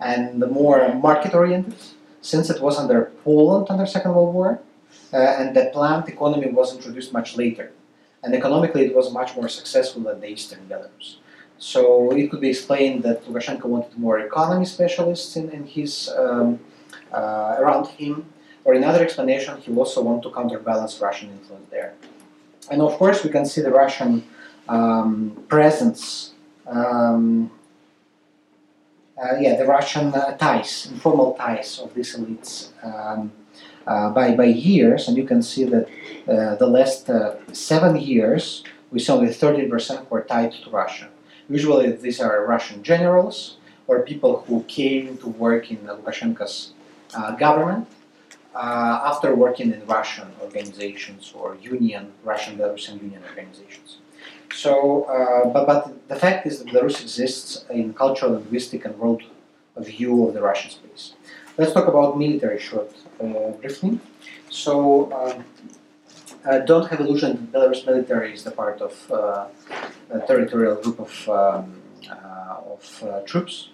and 0.00 0.40
the 0.42 0.46
more 0.46 0.94
market 0.94 1.34
oriented, 1.34 1.74
since 2.20 2.50
it 2.50 2.60
was 2.60 2.78
under 2.78 3.12
Poland 3.24 3.66
under 3.70 3.86
Second 3.86 4.14
World 4.14 4.34
War, 4.34 4.60
uh, 5.12 5.16
and 5.16 5.56
the 5.56 5.70
planned 5.72 6.08
economy 6.08 6.50
was 6.50 6.74
introduced 6.74 7.12
much 7.12 7.36
later. 7.36 7.72
And 8.22 8.34
economically, 8.34 8.84
it 8.86 8.94
was 8.94 9.12
much 9.12 9.36
more 9.36 9.48
successful 9.48 10.02
than 10.02 10.20
the 10.20 10.28
Eastern 10.28 10.60
Belarus. 10.68 11.16
So 11.58 12.12
it 12.12 12.30
could 12.30 12.40
be 12.40 12.50
explained 12.50 13.02
that 13.04 13.24
Lukashenko 13.26 13.64
wanted 13.64 13.98
more 13.98 14.18
economy 14.18 14.64
specialists 14.64 15.36
in, 15.36 15.50
in 15.50 15.64
his 15.66 16.08
um, 16.16 16.60
uh, 17.12 17.56
around 17.58 17.86
him, 17.88 18.26
or 18.64 18.74
another 18.74 19.02
explanation, 19.02 19.58
he 19.60 19.74
also 19.74 20.02
wanted 20.02 20.22
to 20.24 20.30
counterbalance 20.30 21.00
Russian 21.00 21.30
influence 21.30 21.68
there. 21.70 21.94
And 22.70 22.82
of 22.82 22.92
course, 22.98 23.24
we 23.24 23.30
can 23.30 23.46
see 23.46 23.62
the 23.62 23.70
Russian 23.70 24.24
um, 24.68 25.44
presence. 25.48 26.32
Um, 26.66 27.50
yeah, 29.40 29.56
the 29.56 29.66
Russian 29.66 30.14
uh, 30.14 30.36
ties, 30.36 30.88
informal 30.90 31.34
ties 31.34 31.78
of 31.78 31.94
these 31.94 32.16
elites 32.16 32.70
um, 32.84 33.32
uh, 33.86 34.10
by, 34.10 34.34
by 34.34 34.44
years, 34.44 35.08
and 35.08 35.16
you 35.16 35.24
can 35.24 35.42
see 35.42 35.64
that 35.64 35.88
uh, 36.28 36.54
the 36.56 36.66
last 36.66 37.08
uh, 37.10 37.34
seven 37.52 37.96
years 37.96 38.62
we 38.90 38.98
see 38.98 39.12
only 39.12 39.28
30% 39.28 40.08
were 40.10 40.22
tied 40.22 40.52
to 40.52 40.70
Russia. 40.70 41.08
Usually 41.48 41.90
these 41.92 42.20
are 42.20 42.44
Russian 42.46 42.82
generals 42.82 43.56
or 43.86 44.02
people 44.02 44.44
who 44.46 44.62
came 44.64 45.16
to 45.18 45.28
work 45.28 45.70
in 45.70 45.78
Lukashenko's 45.78 46.72
uh, 47.14 47.32
government 47.36 47.88
uh, 48.54 49.00
after 49.04 49.34
working 49.34 49.72
in 49.72 49.84
Russian 49.86 50.28
organizations 50.42 51.32
or 51.34 51.56
union, 51.62 52.12
Russian 52.24 52.58
Belarusian 52.58 53.00
union 53.00 53.22
organizations. 53.28 53.98
So, 54.52 55.04
uh, 55.04 55.48
but, 55.50 55.66
but 55.66 56.08
the 56.08 56.16
fact 56.16 56.46
is 56.46 56.58
that 56.58 56.68
Belarus 56.68 57.00
exists 57.00 57.64
in 57.70 57.94
cultural, 57.94 58.32
linguistic, 58.32 58.84
and 58.84 58.98
world 58.98 59.22
view 59.76 60.26
of 60.26 60.34
the 60.34 60.42
Russian 60.42 60.70
space. 60.70 61.12
Let's 61.56 61.72
talk 61.72 61.86
about 61.86 62.18
military 62.18 62.58
short 62.58 62.92
uh, 63.20 63.50
briefly. 63.60 64.00
So, 64.50 65.12
um, 65.12 65.44
uh, 66.44 66.58
don't 66.60 66.88
have 66.88 67.00
illusion. 67.00 67.48
That 67.52 67.52
Belarus 67.52 67.86
military 67.86 68.32
is 68.32 68.44
the 68.44 68.50
part 68.50 68.80
of 68.80 69.12
uh, 69.12 69.46
a 70.10 70.20
territorial 70.26 70.76
group 70.76 71.00
of 71.00 71.28
um, 71.28 71.82
uh, 72.10 72.74
of 72.74 73.02
uh, 73.02 73.20
troops 73.22 73.70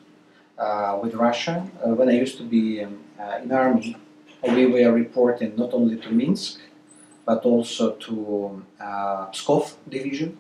uh, 0.59 0.99
with 1.03 1.15
Russia. 1.15 1.67
Uh, 1.85 1.91
when 1.91 2.09
I 2.09 2.13
used 2.13 2.37
to 2.39 2.43
be 2.43 2.83
um, 2.83 2.99
in 3.43 3.53
army, 3.53 3.97
we 4.43 4.67
were 4.67 4.93
reporting 4.93 5.55
not 5.57 5.73
only 5.73 5.97
to 5.97 6.11
Minsk, 6.11 6.61
but 7.25 7.45
also 7.45 7.93
to 7.93 8.63
uh, 8.81 9.27
Pskov 9.31 9.75
division. 9.89 10.39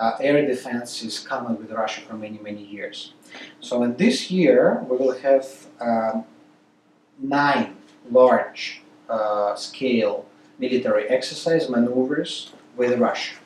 Uh, 0.00 0.16
air 0.20 0.46
defense 0.46 1.02
is 1.02 1.18
common 1.18 1.58
with 1.58 1.70
Russia 1.70 2.00
for 2.00 2.14
many 2.14 2.38
many 2.38 2.64
years. 2.64 3.12
So 3.60 3.82
in 3.82 3.96
this 3.96 4.30
year 4.30 4.82
we 4.88 4.96
will 4.96 5.16
have 5.18 5.46
um, 5.78 6.24
nine 7.18 7.76
large 8.10 8.80
uh, 9.10 9.54
scale 9.56 10.24
military 10.58 11.04
exercise 11.10 11.68
maneuvers 11.68 12.52
with 12.78 12.98
Russia, 12.98 13.36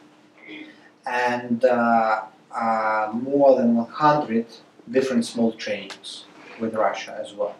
and 1.07 1.65
uh, 1.65 2.23
uh, 2.55 3.11
more 3.13 3.57
than 3.59 3.75
100 3.75 4.47
different 4.93 5.27
small 5.27 5.51
trainings 5.53 6.27
with 6.61 6.75
Russia 6.75 7.19
as 7.21 7.33
well. 7.35 7.57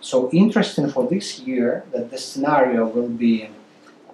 So 0.00 0.30
interesting 0.30 0.88
for 0.88 1.08
this 1.08 1.40
year 1.40 1.84
that 1.90 2.10
the 2.12 2.18
scenario 2.18 2.86
will 2.86 3.08
be 3.08 3.50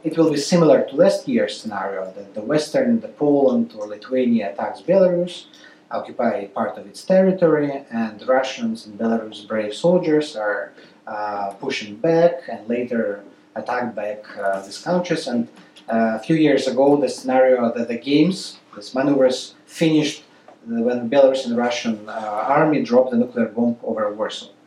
it 0.04 0.16
will 0.18 0.30
be 0.30 0.36
similar 0.36 0.82
to 0.82 0.96
last 0.96 1.26
year's 1.26 1.58
scenario 1.58 2.04
that 2.12 2.34
the 2.34 2.42
Western, 2.42 3.00
the 3.00 3.08
Poland 3.08 3.74
or 3.76 3.86
Lithuania 3.86 4.52
attacks 4.52 4.82
Belarus, 4.82 5.46
occupy 5.90 6.46
part 6.46 6.76
of 6.76 6.86
its 6.86 7.02
territory, 7.04 7.84
and 7.90 8.22
Russians 8.28 8.86
and 8.86 8.98
Belarus 8.98 9.46
brave 9.48 9.74
soldiers 9.74 10.36
are 10.36 10.72
uh, 11.06 11.52
pushing 11.60 11.96
back 11.96 12.42
and 12.48 12.68
later 12.68 13.24
attack 13.54 13.94
back 13.94 14.24
uh, 14.36 14.60
these 14.62 14.78
countries. 14.78 15.26
And 15.26 15.48
uh, 15.88 16.18
a 16.18 16.18
few 16.18 16.36
years 16.36 16.66
ago, 16.66 16.96
the 17.00 17.08
scenario 17.08 17.72
that 17.72 17.88
the 17.88 17.98
games, 17.98 18.58
these 18.74 18.94
maneuvers, 18.94 19.54
finished 19.66 20.24
when 20.66 21.10
Belarus 21.10 21.46
and 21.46 21.56
Russian 21.56 22.08
uh, 22.08 22.12
army 22.12 22.82
dropped 22.82 23.10
the 23.10 23.16
nuclear 23.16 23.46
bomb 23.46 23.76
over 23.82 24.12
Warsaw. 24.12 24.48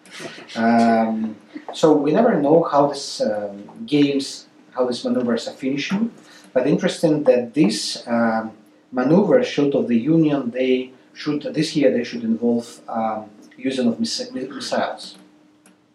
Um, 0.55 1.35
so 1.73 1.93
we 1.93 2.11
never 2.11 2.41
know 2.41 2.63
how 2.63 2.87
these 2.87 3.21
um, 3.21 3.69
games, 3.85 4.46
how 4.77 4.85
these 4.85 5.03
maneuvers 5.03 5.47
are 5.47 5.53
finishing. 5.53 6.11
But 6.53 6.67
interesting 6.67 7.23
that 7.23 7.53
these 7.53 8.03
um, 8.07 8.51
maneuvers, 8.91 9.47
short 9.47 9.73
of 9.75 9.87
the 9.87 9.97
Union, 9.97 10.51
they 10.51 10.91
should 11.13 11.41
this 11.41 11.75
year 11.75 11.91
they 11.91 12.03
should 12.03 12.23
involve 12.23 12.79
um, 12.87 13.29
using 13.57 13.87
of 13.87 13.99
miss- 13.99 14.31
missiles. 14.31 15.17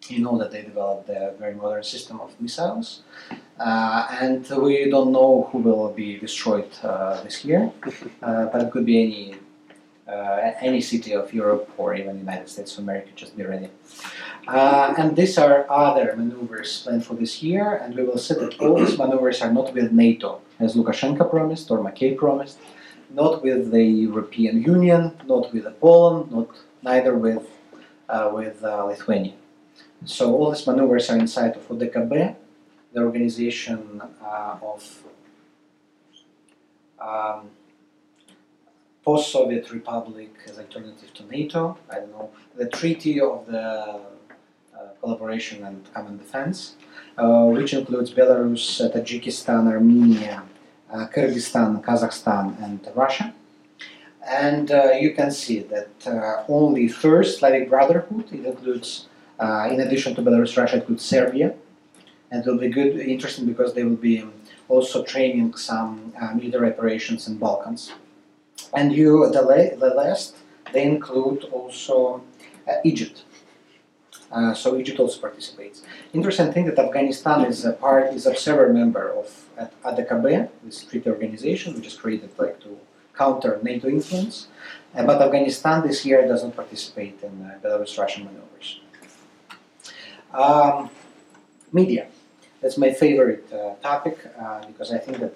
You 0.09 0.19
know 0.19 0.37
that 0.39 0.51
they 0.51 0.63
developed 0.63 1.09
a 1.09 1.35
very 1.39 1.55
modern 1.55 1.85
system 1.85 2.21
of 2.21 2.39
missiles, 2.41 3.03
uh, 3.59 4.07
and 4.21 4.47
we 4.51 4.91
don't 4.91 5.13
know 5.13 5.49
who 5.51 5.59
will 5.59 5.93
be 5.93 6.19
destroyed 6.19 6.71
uh, 6.83 7.23
this 7.23 7.45
year. 7.45 7.71
Uh, 8.21 8.47
but 8.47 8.63
it 8.63 8.71
could 8.73 8.85
be 8.85 9.01
any 9.01 9.35
uh, 10.09 10.53
any 10.61 10.81
city 10.81 11.13
of 11.13 11.33
Europe 11.33 11.71
or 11.79 11.95
even 11.95 12.19
United 12.19 12.49
States 12.49 12.73
of 12.75 12.85
America. 12.85 13.09
Just 13.15 13.37
be 13.37 13.45
ready. 13.45 13.69
Uh, 14.49 14.95
and 14.99 15.17
these 15.17 15.39
are 15.39 15.67
other 15.71 16.15
maneuvers 16.17 16.83
planned 16.83 17.05
for 17.05 17.15
this 17.15 17.43
year, 17.43 17.77
and 17.77 17.95
we 17.95 18.03
will 18.03 18.19
see 18.19 18.35
that 18.35 18.59
all 18.61 18.77
these 18.77 18.99
maneuvers 18.99 19.41
are 19.41 19.53
not 19.53 19.73
with 19.73 19.93
NATO, 19.93 20.41
as 20.59 20.75
Lukashenko 20.75 21.31
promised 21.31 21.71
or 21.71 21.79
Makei 21.79 22.17
promised, 22.17 22.59
not 23.11 23.43
with 23.43 23.71
the 23.71 23.85
European 23.85 24.63
Union, 24.63 25.13
not 25.27 25.53
with 25.53 25.67
Poland, 25.81 26.33
not 26.33 26.49
neither 26.83 27.15
with 27.15 27.47
uh, 28.09 28.31
with 28.35 28.63
uh, 28.65 28.85
Lithuania. 28.85 29.35
So 30.05 30.35
all 30.37 30.51
these 30.51 30.67
maneuvers 30.67 31.09
are 31.09 31.19
inside 31.19 31.57
of 31.57 31.69
ODKB, 31.69 32.35
the 32.93 33.01
organization 33.01 34.03
uh, 34.23 34.59
of 34.61 35.03
um, 37.01 37.51
post-Soviet 39.05 39.71
republic 39.71 40.31
as 40.49 40.59
alternative 40.59 41.15
to 41.15 41.25
NATO. 41.27 41.79
I 41.91 42.01
don't 42.01 42.11
know 42.11 42.31
the 42.57 42.69
Treaty 42.69 43.21
of 43.21 43.47
the 43.47 44.01
Collaboration 45.01 45.65
and 45.65 45.79
Common 45.95 46.19
Defense, 46.19 46.77
uh, 47.19 47.45
which 47.45 47.75
includes 47.75 48.13
Belarus, 48.13 48.81
uh, 48.81 48.91
Tajikistan, 48.95 49.71
Armenia, 49.71 50.43
uh, 50.93 51.07
Kyrgyzstan, 51.15 51.83
Kazakhstan, 51.83 52.63
and 52.63 52.81
Russia. 52.95 53.35
And 54.27 54.71
uh, 54.71 54.93
you 55.01 55.15
can 55.15 55.31
see 55.31 55.61
that 55.61 55.91
uh, 56.07 56.45
only 56.49 56.89
first 56.89 57.39
Slavic 57.39 57.69
Brotherhood, 57.69 58.27
it 58.33 58.45
includes, 58.47 59.07
uh, 59.41 59.69
in 59.71 59.81
addition 59.81 60.15
to 60.15 60.23
Belarus, 60.23 60.57
Russia, 60.57 60.77
it 60.77 60.81
includes 60.81 61.05
Serbia. 61.05 61.55
And 62.31 62.47
it 62.47 62.49
will 62.49 62.59
be 62.59 62.69
good, 62.69 62.99
interesting 62.99 63.47
because 63.47 63.75
they 63.75 63.85
will 63.85 63.97
be 63.97 64.25
also 64.69 65.03
training 65.03 65.55
some 65.57 66.15
uh, 66.21 66.33
military 66.35 66.71
operations 66.73 67.29
in 67.29 67.37
Balkans. 67.37 67.93
And 68.73 68.93
you, 68.93 69.29
the, 69.31 69.43
la- 69.43 69.77
the 69.77 69.95
last, 69.95 70.37
they 70.73 70.85
include 70.85 71.45
also 71.53 72.23
uh, 72.67 72.75
Egypt. 72.85 73.25
Uh, 74.33 74.55
so 74.55 74.79
Egypt 74.79 74.99
also 74.99 75.21
participates. 75.21 75.83
Interesting 76.15 76.53
thing 76.53 76.65
that 76.67 76.79
Afghanistan 76.79 77.45
is 77.45 77.65
a 77.65 77.73
part, 77.73 78.15
is 78.15 78.27
observer 78.27 78.73
member 78.73 79.11
of 79.13 79.27
at 79.59 79.71
ODKB, 79.83 80.49
this 80.65 80.85
treaty 80.85 81.11
organization, 81.11 81.75
which 81.75 81.87
is 81.87 81.95
created 81.95 82.31
like 82.39 82.59
to 82.61 82.79
counter 83.15 83.61
NATO 83.63 83.89
influence. 83.89 84.49
Uh, 84.95 85.05
but 85.05 85.21
Afghanistan 85.21 85.87
this 85.87 86.05
year 86.07 86.27
doesn't 86.27 86.57
participate 86.57 87.23
in 87.23 87.43
uh, 87.43 87.59
Belarus-Russian 87.63 88.25
maneuvers. 88.25 88.81
Um, 90.33 90.89
media. 91.71 92.07
That's 92.63 92.79
my 92.79 92.93
favorite 92.93 93.53
uh, 93.53 93.75
topic 93.83 94.19
uh, 94.41 94.65
because 94.67 94.93
I 94.93 94.99
think 94.99 95.19
that 95.19 95.35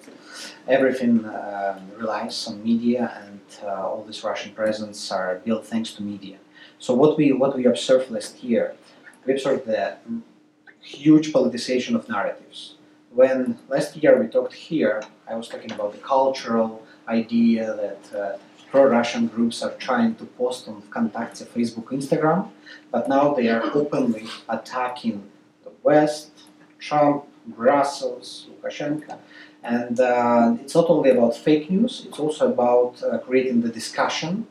everything 0.67 1.25
um 1.25 1.79
relies 1.97 2.47
on 2.47 2.63
media 2.63 3.03
and 3.21 3.41
uh, 3.63 3.89
all 3.89 4.03
this 4.07 4.23
Russian 4.23 4.51
presence 4.53 5.11
are 5.11 5.41
built 5.45 5.65
thanks 5.65 5.91
to 5.95 6.01
media. 6.13 6.37
So 6.79 6.93
what 6.93 7.17
we 7.17 7.25
what 7.41 7.51
we 7.57 7.65
observed 7.65 8.09
last 8.11 8.43
year, 8.43 8.75
we 9.27 9.33
observed 9.33 9.65
the 9.65 9.97
huge 10.81 11.33
politicization 11.33 11.95
of 11.95 12.07
narratives. 12.07 12.75
When 13.11 13.59
last 13.67 13.97
year 13.97 14.17
we 14.17 14.27
talked 14.27 14.53
here, 14.53 15.03
I 15.27 15.35
was 15.35 15.49
talking 15.49 15.71
about 15.71 15.91
the 15.91 15.99
cultural 15.99 16.87
idea 17.09 17.65
that 17.83 18.03
uh, 18.17 18.37
pro-Russian 18.71 19.27
groups 19.27 19.61
are 19.61 19.73
trying 19.73 20.15
to 20.15 20.25
post 20.25 20.67
on 20.69 20.81
Vkontakte, 20.81 21.45
Facebook, 21.45 21.87
Instagram, 21.99 22.49
but 22.89 23.09
now 23.09 23.33
they 23.33 23.49
are 23.49 23.63
openly 23.73 24.25
attacking 24.47 25.23
the 25.63 25.71
West, 25.83 26.31
Trump, 26.79 27.25
Brussels, 27.47 28.47
Lukashenko, 28.49 29.17
and 29.63 29.99
uh, 29.99 30.55
it's 30.61 30.75
not 30.75 30.89
only 30.89 31.09
about 31.09 31.35
fake 31.35 31.69
news; 31.69 32.05
it's 32.07 32.19
also 32.19 32.51
about 32.51 33.01
uh, 33.03 33.17
creating 33.19 33.61
the 33.61 33.69
discussion 33.69 34.47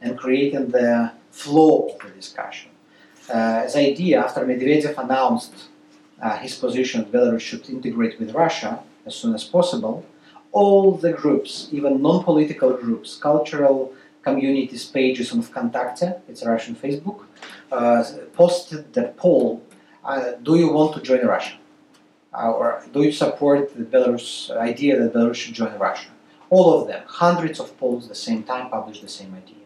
and 0.00 0.18
creating 0.18 0.68
the 0.68 1.12
flow 1.30 1.88
of 1.88 1.98
the 1.98 2.10
discussion. 2.10 2.70
Uh, 3.28 3.62
as 3.64 3.74
idea, 3.74 4.22
after 4.22 4.44
Medvedev 4.44 4.96
announced 4.98 5.54
uh, 6.22 6.36
his 6.38 6.54
position 6.54 7.02
that 7.02 7.12
Belarus 7.12 7.40
should 7.40 7.68
integrate 7.68 8.18
with 8.20 8.32
Russia 8.32 8.82
as 9.04 9.14
soon 9.14 9.34
as 9.34 9.44
possible, 9.44 10.04
all 10.52 10.92
the 10.92 11.12
groups, 11.12 11.68
even 11.72 12.00
non-political 12.00 12.72
groups, 12.74 13.16
cultural 13.16 13.92
communities 14.22 14.84
pages 14.86 15.32
on 15.32 15.42
Vkontakte, 15.42 16.20
it's 16.28 16.44
Russian 16.44 16.74
Facebook, 16.74 17.24
uh, 17.72 18.04
posted 18.34 18.92
the 18.92 19.04
poll, 19.16 19.62
uh, 20.04 20.32
do 20.42 20.56
you 20.56 20.72
want 20.72 20.94
to 20.94 21.00
join 21.00 21.26
Russia? 21.26 21.56
Uh, 22.32 22.50
or 22.52 22.82
do 22.92 23.02
you 23.02 23.12
support 23.12 23.74
the 23.76 23.84
Belarus 23.84 24.50
idea 24.56 24.98
that 24.98 25.12
Belarus 25.12 25.36
should 25.36 25.54
join 25.54 25.76
Russia? 25.78 26.10
All 26.48 26.80
of 26.80 26.88
them, 26.88 27.02
hundreds 27.06 27.58
of 27.58 27.76
polls 27.78 28.04
at 28.04 28.10
the 28.10 28.14
same 28.28 28.42
time, 28.44 28.70
published 28.70 29.02
the 29.02 29.08
same 29.08 29.34
idea. 29.34 29.65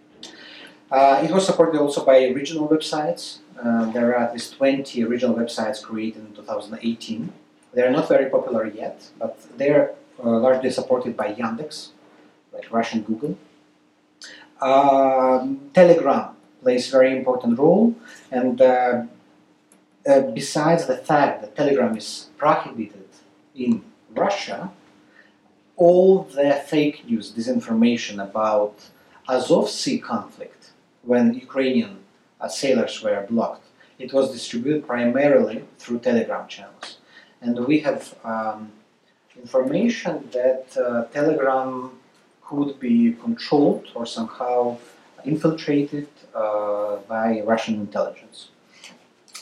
Uh, 0.91 1.21
it 1.23 1.31
was 1.31 1.47
supported 1.47 1.81
also 1.81 2.05
by 2.05 2.29
regional 2.29 2.69
websites. 2.69 3.39
Uh, 3.63 3.91
there 3.93 4.11
are 4.15 4.25
at 4.25 4.33
least 4.33 4.57
20 4.57 5.05
regional 5.05 5.37
websites 5.37 5.83
created 5.83 6.25
in 6.27 6.35
2018. 6.35 7.33
They 7.73 7.83
are 7.83 7.91
not 7.91 8.09
very 8.09 8.29
popular 8.29 8.67
yet, 8.67 9.09
but 9.19 9.39
they're 9.57 9.95
uh, 10.23 10.29
largely 10.31 10.71
supported 10.71 11.17
by 11.17 11.33
Yandex, 11.35 11.91
like 12.53 12.71
Russian 12.73 13.03
Google. 13.03 13.39
Um, 14.61 15.71
Telegram 15.73 16.35
plays 16.63 16.89
a 16.89 16.91
very 16.91 17.17
important 17.17 17.59
role, 17.59 17.95
and 18.31 18.61
uh, 18.61 19.03
besides 20.35 20.87
the 20.87 20.97
fact 20.97 21.41
that 21.43 21.57
Telegram 21.57 21.97
is 21.97 22.29
prohibited 22.37 23.09
in 23.55 23.83
Russia, 24.15 24.71
all 25.77 26.25
the 26.25 26.53
fake 26.67 27.09
news, 27.09 27.33
disinformation 27.33 28.23
about 28.23 28.75
Azov 29.29 29.71
Sea 29.71 29.99
conflict, 29.99 30.60
when 31.03 31.35
Ukrainian 31.35 31.99
uh, 32.41 32.49
sailors 32.49 33.03
were 33.03 33.27
blocked, 33.29 33.67
it 33.99 34.13
was 34.13 34.33
distributed 34.33 34.87
primarily 34.87 35.65
through 35.79 35.99
Telegram 36.01 36.47
channels. 36.49 36.99
And 37.43 37.67
we 37.67 37.81
have 37.81 38.15
um, 38.25 38.73
information 39.37 40.29
that 40.33 40.67
uh, 40.77 41.05
Telegram 41.13 41.93
could 42.43 42.79
be 42.81 43.13
controlled 43.13 43.87
or 43.95 44.05
somehow 44.07 44.79
infiltrated 45.25 46.09
uh, 46.35 46.97
by 47.09 47.41
Russian 47.41 47.75
intelligence. 47.75 48.49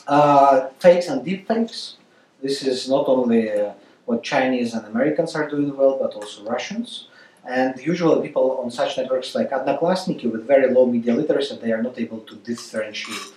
Uh, 0.07 0.69
fakes 0.79 1.07
and 1.07 1.25
deepfakes. 1.25 1.95
This 2.41 2.63
is 2.63 2.89
not 2.89 3.07
only 3.07 3.51
uh, 3.51 3.73
what 4.05 4.23
Chinese 4.23 4.73
and 4.73 4.85
Americans 4.87 5.35
are 5.35 5.47
doing 5.47 5.75
well, 5.75 5.97
but 6.01 6.13
also 6.15 6.43
Russians. 6.43 7.08
And 7.49 7.79
usually, 7.81 8.27
people 8.27 8.59
on 8.61 8.69
such 8.69 8.97
networks 8.97 9.33
like 9.33 9.49
Odnoklassniki 9.49 10.31
with 10.31 10.45
very 10.45 10.71
low 10.71 10.85
media 10.85 11.15
literacy, 11.15 11.57
they 11.59 11.71
are 11.71 11.81
not 11.81 11.99
able 11.99 12.19
to 12.29 12.35
differentiate 12.35 13.33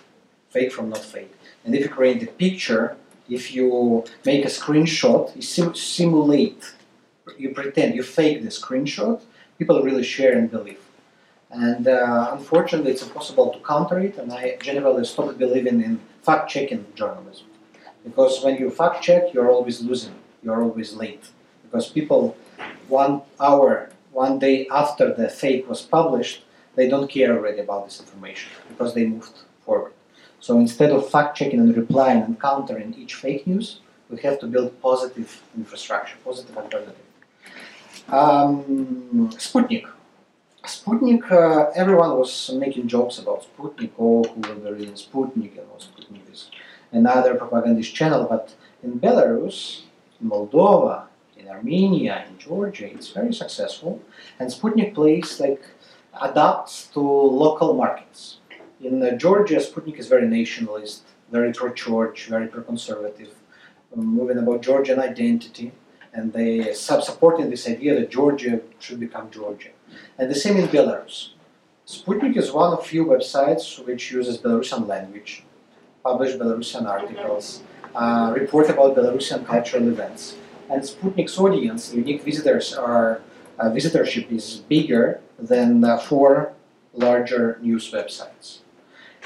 fake 0.50 0.70
from 0.70 0.90
not 0.90 1.02
fake. 1.14 1.34
And 1.64 1.74
if 1.74 1.80
you 1.84 1.88
create 1.88 2.22
a 2.22 2.26
picture, 2.26 2.94
if 3.30 3.54
you 3.54 4.04
make 4.26 4.44
a 4.44 4.48
screenshot, 4.48 5.34
you 5.34 5.40
sim- 5.40 5.74
simulate, 5.74 6.74
you 7.38 7.54
pretend, 7.54 7.94
you 7.94 8.02
fake 8.02 8.42
the 8.42 8.50
screenshot, 8.50 9.22
people 9.58 9.82
really 9.82 10.04
share 10.04 10.36
and 10.36 10.50
believe. 10.50 10.82
And 11.50 11.88
uh, 11.88 12.30
unfortunately, 12.36 12.90
it's 12.92 13.02
impossible 13.02 13.50
to 13.54 13.58
counter 13.60 13.98
it, 13.98 14.18
and 14.18 14.30
I 14.30 14.56
generally 14.60 15.06
stopped 15.06 15.38
believing 15.38 15.82
in 15.82 16.00
fact 16.22 16.50
checking 16.50 16.84
journalism. 16.94 17.46
Because 18.04 18.44
when 18.44 18.56
you 18.56 18.68
fact 18.70 19.02
check, 19.02 19.32
you're 19.32 19.50
always 19.50 19.80
losing, 19.80 20.14
you're 20.42 20.62
always 20.62 20.92
late. 20.92 21.24
Because 21.62 21.88
people, 21.88 22.36
one 22.88 23.22
hour, 23.40 23.91
one 24.12 24.38
day 24.38 24.66
after 24.68 25.12
the 25.12 25.28
fake 25.28 25.68
was 25.68 25.82
published, 25.82 26.44
they 26.76 26.88
don't 26.88 27.10
care 27.10 27.36
already 27.36 27.60
about 27.60 27.84
this 27.86 28.00
information 28.00 28.50
because 28.68 28.94
they 28.94 29.06
moved 29.06 29.38
forward. 29.64 29.92
So 30.40 30.58
instead 30.58 30.90
of 30.90 31.08
fact 31.08 31.36
checking 31.36 31.60
and 31.60 31.76
replying 31.76 32.22
and 32.22 32.40
countering 32.40 32.94
each 32.94 33.14
fake 33.14 33.46
news, 33.46 33.80
we 34.10 34.20
have 34.22 34.38
to 34.40 34.46
build 34.46 34.80
positive 34.82 35.42
infrastructure, 35.56 36.16
positive 36.24 36.56
alternative. 36.56 36.96
Um, 38.08 39.30
Sputnik. 39.32 39.86
Sputnik, 40.64 41.30
uh, 41.30 41.70
everyone 41.74 42.18
was 42.18 42.50
making 42.54 42.88
jokes 42.88 43.18
about 43.18 43.46
Sputnik, 43.46 43.92
oh, 43.98 44.22
who 44.24 44.40
will 44.40 44.56
be 44.56 44.70
reading 44.70 44.94
Sputnik, 44.94 45.58
and 45.58 45.68
what 45.70 45.80
Sputnik 45.80 46.30
is 46.32 46.50
another 46.92 47.34
propagandist 47.34 47.94
channel. 47.94 48.26
But 48.28 48.54
in 48.82 49.00
Belarus, 49.00 49.82
Moldova, 50.24 51.06
in 51.42 51.48
Armenia, 51.48 52.24
in 52.28 52.38
Georgia, 52.38 52.86
it's 52.86 53.10
very 53.10 53.34
successful. 53.34 54.00
And 54.38 54.50
Sputnik 54.50 54.94
plays 54.94 55.40
like 55.40 55.64
adapts 56.20 56.88
to 56.88 57.00
local 57.00 57.74
markets. 57.74 58.38
In 58.80 59.02
uh, 59.02 59.12
Georgia, 59.12 59.56
Sputnik 59.56 59.98
is 59.98 60.08
very 60.08 60.26
nationalist, 60.26 61.02
very 61.30 61.52
pro-church, 61.52 62.26
very 62.26 62.46
pro-conservative, 62.46 63.34
um, 63.96 64.06
moving 64.06 64.38
about 64.38 64.62
Georgian 64.62 64.98
identity, 64.98 65.72
and 66.12 66.32
they 66.32 66.72
sub 66.74 67.02
supporting 67.02 67.48
this 67.48 67.66
idea 67.68 67.94
that 67.94 68.10
Georgia 68.10 68.60
should 68.78 69.00
become 69.00 69.30
Georgia. 69.30 69.70
And 70.18 70.30
the 70.30 70.34
same 70.34 70.56
in 70.56 70.68
Belarus. 70.68 71.30
Sputnik 71.86 72.36
is 72.36 72.52
one 72.52 72.72
of 72.72 72.86
few 72.86 73.04
websites 73.04 73.84
which 73.84 74.12
uses 74.12 74.38
Belarusian 74.38 74.86
language, 74.86 75.44
publish 76.02 76.34
Belarusian 76.34 76.86
articles, 76.86 77.62
uh, 77.94 78.32
report 78.36 78.68
about 78.68 78.96
Belarusian 78.96 79.44
cultural 79.46 79.88
events. 79.88 80.36
And 80.70 80.82
Sputnik's 80.82 81.38
audience, 81.38 81.92
unique 81.94 82.22
visitors, 82.22 82.74
are 82.74 83.20
uh, 83.58 83.70
visitorship 83.70 84.30
is 84.30 84.62
bigger 84.68 85.20
than 85.38 85.84
uh, 85.84 85.98
four 85.98 86.52
larger 86.94 87.58
news 87.62 87.90
websites. 87.90 88.58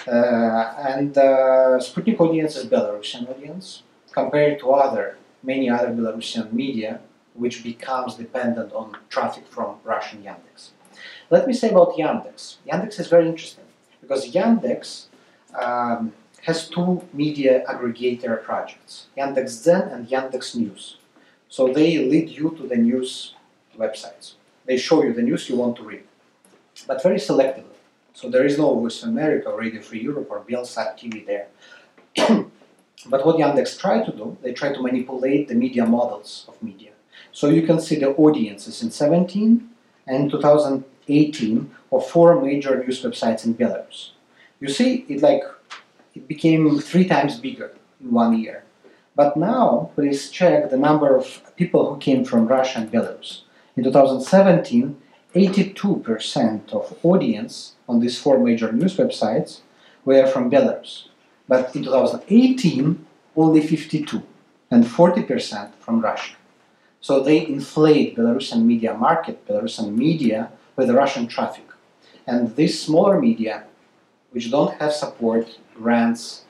Uh, 0.06 0.74
and 0.78 1.16
uh, 1.16 1.78
Sputnik 1.78 2.20
audience 2.20 2.56
is 2.56 2.66
Belarusian 2.66 3.28
audience 3.30 3.82
compared 4.12 4.58
to 4.60 4.70
other 4.70 5.16
many 5.42 5.70
other 5.70 5.88
Belarusian 5.88 6.52
media, 6.52 7.00
which 7.34 7.62
becomes 7.62 8.14
dependent 8.16 8.72
on 8.72 8.96
traffic 9.08 9.46
from 9.46 9.76
Russian 9.84 10.22
Yandex. 10.22 10.70
Let 11.30 11.46
me 11.46 11.54
say 11.54 11.70
about 11.70 11.94
Yandex. 11.94 12.56
Yandex 12.66 12.98
is 13.00 13.08
very 13.08 13.28
interesting 13.28 13.64
because 14.00 14.32
Yandex 14.32 15.06
um, 15.54 16.12
has 16.42 16.68
two 16.68 17.02
media 17.12 17.64
aggregator 17.66 18.42
projects, 18.42 19.06
Yandex 19.16 19.48
Zen 19.48 19.88
and 19.88 20.08
Yandex 20.08 20.54
News. 20.56 20.98
So 21.56 21.72
they 21.72 21.96
lead 21.96 22.28
you 22.28 22.50
to 22.58 22.68
the 22.68 22.76
news 22.76 23.32
websites. 23.78 24.34
They 24.66 24.76
show 24.76 25.02
you 25.02 25.14
the 25.14 25.22
news 25.22 25.48
you 25.48 25.56
want 25.56 25.76
to 25.76 25.84
read, 25.84 26.04
but 26.86 27.02
very 27.02 27.16
selectively. 27.16 27.78
So 28.12 28.28
there 28.28 28.44
is 28.44 28.58
no 28.58 28.74
Voice 28.74 29.02
America, 29.04 29.50
Radio 29.56 29.80
Free 29.80 30.02
Europe, 30.02 30.28
or 30.28 30.40
Belsat 30.40 30.98
TV 30.98 31.24
there. 31.24 31.46
but 33.06 33.24
what 33.24 33.36
Yandex 33.36 33.80
try 33.80 34.04
to 34.04 34.12
do, 34.12 34.36
they 34.42 34.52
try 34.52 34.70
to 34.70 34.82
manipulate 34.82 35.48
the 35.48 35.54
media 35.54 35.86
models 35.86 36.44
of 36.46 36.62
media. 36.62 36.90
So 37.32 37.48
you 37.48 37.62
can 37.62 37.80
see 37.80 37.96
the 37.96 38.10
audiences 38.10 38.82
in 38.82 38.90
17 38.90 39.66
and 40.06 40.30
2018 40.30 41.70
of 41.90 42.06
four 42.06 42.38
major 42.38 42.84
news 42.84 43.02
websites 43.02 43.46
in 43.46 43.54
Belarus. 43.54 44.10
You 44.60 44.68
see, 44.68 45.06
it 45.08 45.22
like 45.22 45.40
it 46.14 46.28
became 46.28 46.78
three 46.80 47.08
times 47.08 47.40
bigger 47.40 47.72
in 48.02 48.10
one 48.12 48.38
year. 48.38 48.65
But 49.16 49.38
now, 49.38 49.90
please 49.94 50.30
check 50.30 50.68
the 50.68 50.76
number 50.76 51.16
of 51.16 51.40
people 51.56 51.88
who 51.88 51.98
came 51.98 52.22
from 52.22 52.46
Russia 52.46 52.80
and 52.80 52.92
Belarus. 52.92 53.40
In 53.74 53.82
2017, 53.82 54.94
82% 55.34 56.72
of 56.72 56.98
audience 57.02 57.72
on 57.88 58.00
these 58.00 58.18
four 58.18 58.38
major 58.38 58.72
news 58.72 58.98
websites 58.98 59.60
were 60.04 60.26
from 60.26 60.50
Belarus. 60.50 61.08
But 61.48 61.74
in 61.74 61.84
2018, 61.84 63.06
only 63.36 63.66
52 63.66 64.22
and 64.70 64.84
40% 64.84 65.74
from 65.80 66.00
Russia. 66.00 66.34
So 67.00 67.20
they 67.20 67.46
inflate 67.46 68.16
Belarusian 68.16 68.64
media 68.64 68.94
market, 68.94 69.46
Belarusian 69.46 69.94
media 69.94 70.50
with 70.76 70.90
Russian 70.90 71.26
traffic. 71.26 71.68
And 72.26 72.54
these 72.56 72.82
smaller 72.82 73.18
media, 73.20 73.64
which 74.32 74.50
don't 74.50 74.74
have 74.80 74.92
support, 74.92 75.58
grants, 75.74 76.45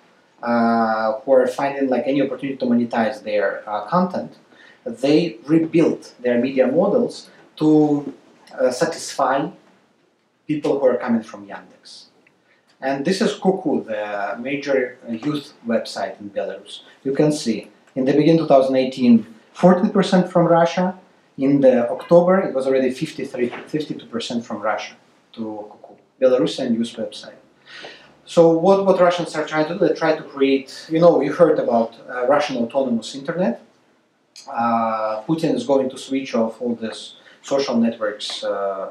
who 0.47 1.33
are 1.33 1.47
finding 1.47 1.89
like 1.89 2.05
any 2.07 2.23
opportunity 2.23 2.57
to 2.57 2.67
monetize 2.67 3.23
their 3.23 3.69
uh, 3.69 3.87
content, 3.87 4.33
they 4.85 5.39
rebuilt 5.47 6.15
their 6.21 6.39
media 6.41 6.67
models 6.67 7.31
to 7.57 8.15
uh, 8.59 8.71
satisfy 8.71 9.49
people 10.47 10.79
who 10.79 10.87
are 10.87 10.97
coming 10.97 11.23
from 11.23 11.47
Yandex. 11.47 12.05
And 12.81 13.05
this 13.05 13.21
is 13.21 13.33
Kuku, 13.35 13.87
the 13.87 14.41
major 14.41 14.99
youth 15.09 15.55
website 15.67 16.21
in 16.21 16.31
Belarus. 16.31 16.83
You 17.05 17.13
can 17.15 17.33
see 17.33 17.71
in 17.95 18.05
the 18.05 18.13
beginning 18.13 18.39
2018, 18.39 19.27
14% 19.57 20.31
from 20.31 20.47
Russia. 20.47 20.99
In 21.39 21.61
the 21.61 21.91
October, 21.91 22.41
it 22.41 22.55
was 22.55 22.67
already 22.67 22.91
53, 22.91 23.49
52% 23.49 24.45
from 24.45 24.61
Russia 24.61 24.95
to 25.33 25.67
Kuku, 25.71 25.97
Belarusian 26.21 26.71
news 26.71 26.95
website. 26.95 27.41
So 28.27 28.51
what, 28.51 28.85
what 28.85 29.01
Russians 29.01 29.35
are 29.37 29.47
trying 29.47 29.69
to 29.69 29.79
do, 29.79 29.87
they 29.87 29.95
try 29.95 30.17
to 30.17 30.23
create, 30.23 30.87
you 30.91 30.99
know, 30.99 31.21
you 31.21 31.33
heard 31.33 31.59
about 31.61 31.95
uh, 32.11 32.27
Russian 32.27 32.57
autonomous 32.57 33.15
internet. 33.15 33.63
Uh, 34.51 35.23
Putin 35.23 35.55
is 35.55 35.65
going 35.65 35.89
to 35.89 35.97
switch 35.97 36.35
off 36.35 36.61
all 36.61 36.75
these 36.75 37.15
social 37.43 37.77
networks 37.77 38.43
uh, 38.43 38.91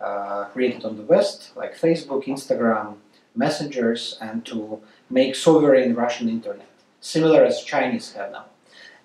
uh, 0.00 0.44
created 0.46 0.84
on 0.84 0.96
the 0.96 1.04
West, 1.04 1.52
like 1.56 1.78
Facebook, 1.78 2.24
Instagram, 2.24 2.96
messengers, 3.36 4.18
and 4.20 4.44
to 4.44 4.80
make 5.08 5.36
sovereign 5.36 5.94
Russian 5.94 6.28
internet, 6.28 6.68
similar 7.00 7.44
as 7.44 7.62
Chinese 7.62 8.12
have 8.14 8.32
now. 8.32 8.46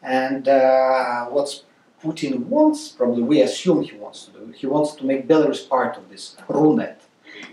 And 0.01 0.47
uh, 0.47 1.25
what 1.25 1.63
Putin 2.03 2.45
wants, 2.45 2.89
probably 2.89 3.21
we 3.21 3.41
assume 3.41 3.83
he 3.83 3.95
wants 3.95 4.25
to 4.25 4.31
do, 4.31 4.51
he 4.51 4.65
wants 4.65 4.95
to 4.95 5.05
make 5.05 5.27
Belarus 5.27 5.67
part 5.69 5.95
of 5.95 6.09
this 6.09 6.35
RUNET. 6.47 7.01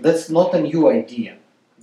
That's 0.00 0.30
not 0.30 0.54
a 0.54 0.60
new 0.60 0.88
idea. 0.88 1.36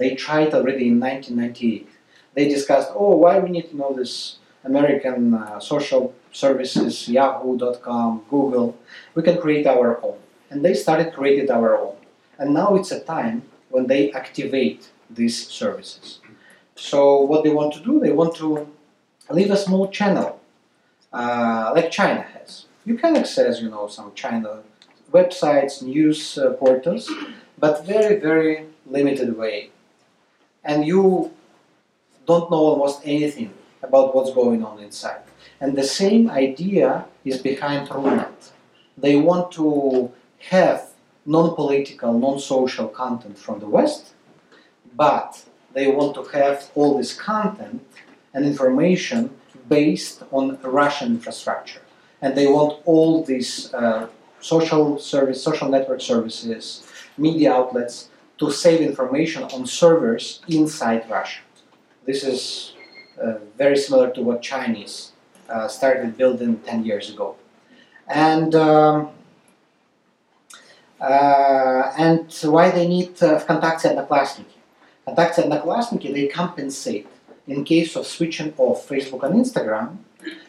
They 0.04 0.16
tried 0.16 0.54
already 0.54 0.90
in 0.90 1.00
1998. 1.00 1.88
They 2.34 2.50
discussed, 2.50 2.92
oh, 2.94 3.16
why 3.16 3.40
we 3.40 3.50
need 3.50 3.70
to 3.70 3.78
know 3.78 3.94
this 3.94 4.36
American 4.66 5.34
uh, 5.34 5.62
social 5.62 6.14
services, 6.34 7.08
Yahoo.com, 7.08 8.26
Google. 8.30 8.78
We 9.16 9.24
can 9.24 9.38
create 9.38 9.66
our 9.66 10.04
own. 10.04 10.18
And 10.50 10.60
they 10.66 10.74
started 10.74 11.14
creating 11.14 11.50
our 11.50 11.80
own. 11.80 11.96
And 12.38 12.54
now 12.54 12.76
it's 12.76 12.92
a 12.92 13.00
time 13.00 13.44
when 13.70 13.88
they 13.88 14.12
activate 14.12 14.90
these 15.10 15.48
services. 15.48 16.20
So 16.76 17.22
what 17.22 17.46
they 17.46 17.54
want 17.60 17.74
to 17.76 17.80
do, 17.80 18.02
they 18.02 18.12
want 18.12 18.36
to 18.44 18.68
leave 19.30 19.52
a 19.52 19.58
small 19.66 19.88
channel, 19.88 20.42
uh, 21.14 21.72
like 21.74 21.92
China 21.92 22.24
has. 22.34 22.66
You 22.84 22.98
can 22.98 23.16
access, 23.16 23.62
you 23.62 23.70
know, 23.70 23.88
some 23.88 24.12
China 24.16 24.64
websites, 25.14 25.82
news 25.82 26.38
uh, 26.38 26.50
portals, 26.60 27.10
but 27.58 27.86
very, 27.86 28.20
very 28.20 28.66
limited 28.86 29.38
way. 29.38 29.70
And 30.64 30.86
you 30.86 31.32
don't 32.26 32.50
know 32.50 32.58
almost 32.58 33.02
anything 33.04 33.54
about 33.82 34.16
what's 34.16 34.34
going 34.34 34.64
on 34.64 34.80
inside. 34.80 35.22
And 35.60 35.78
the 35.78 35.84
same 35.84 36.30
idea 36.30 37.06
is 37.26 37.38
behind 37.38 37.90
RUNET. 37.90 38.52
They 38.98 39.16
want 39.16 39.52
to 39.54 40.12
have 40.50 40.90
non-political, 41.26 42.14
non-social 42.18 42.88
content 42.88 43.38
from 43.38 43.60
the 43.60 43.68
West, 43.68 44.14
but 44.96 45.44
they 45.74 45.88
want 45.88 46.16
to 46.16 46.24
have 46.38 46.70
all 46.76 46.98
this 46.98 47.14
content 47.14 47.86
and 48.34 48.46
information 48.46 49.36
based 49.68 50.24
on 50.32 50.60
Russian 50.62 51.08
infrastructure. 51.14 51.82
And 52.22 52.36
they 52.38 52.48
want 52.48 52.82
all 52.86 53.24
these 53.24 53.74
uh, 53.74 54.08
social 54.40 55.00
service, 55.00 55.44
social 55.44 55.70
network 55.70 56.02
services, 56.02 56.86
media 57.18 57.54
outlets 57.54 58.10
to 58.44 58.52
save 58.52 58.82
information 58.82 59.44
on 59.44 59.66
servers 59.66 60.42
inside 60.48 61.10
Russia. 61.10 61.42
This 62.06 62.24
is 62.24 62.74
uh, 63.22 63.36
very 63.58 63.78
similar 63.78 64.12
to 64.12 64.22
what 64.22 64.42
Chinese 64.42 65.12
uh, 65.50 65.68
started 65.68 66.18
building 66.18 66.60
10 66.60 66.86
years 66.86 67.10
ago. 67.10 67.36
And, 68.08 68.54
um, 68.56 69.10
uh, 71.00 71.94
and 71.98 72.32
why 72.44 72.72
they 72.72 72.88
need 72.88 73.12
uh, 73.24 73.40
Vkontakte 73.40 73.86
and 73.86 74.00
Naklassniki. 74.00 74.58
Vkontakte 75.08 75.44
and 75.44 76.16
they 76.16 76.28
compensate 76.28 77.08
in 77.48 77.64
case 77.64 77.96
of 77.96 78.06
switching 78.08 78.54
off 78.58 78.88
Facebook 78.88 79.24
and 79.24 79.36
Instagram, 79.36 79.98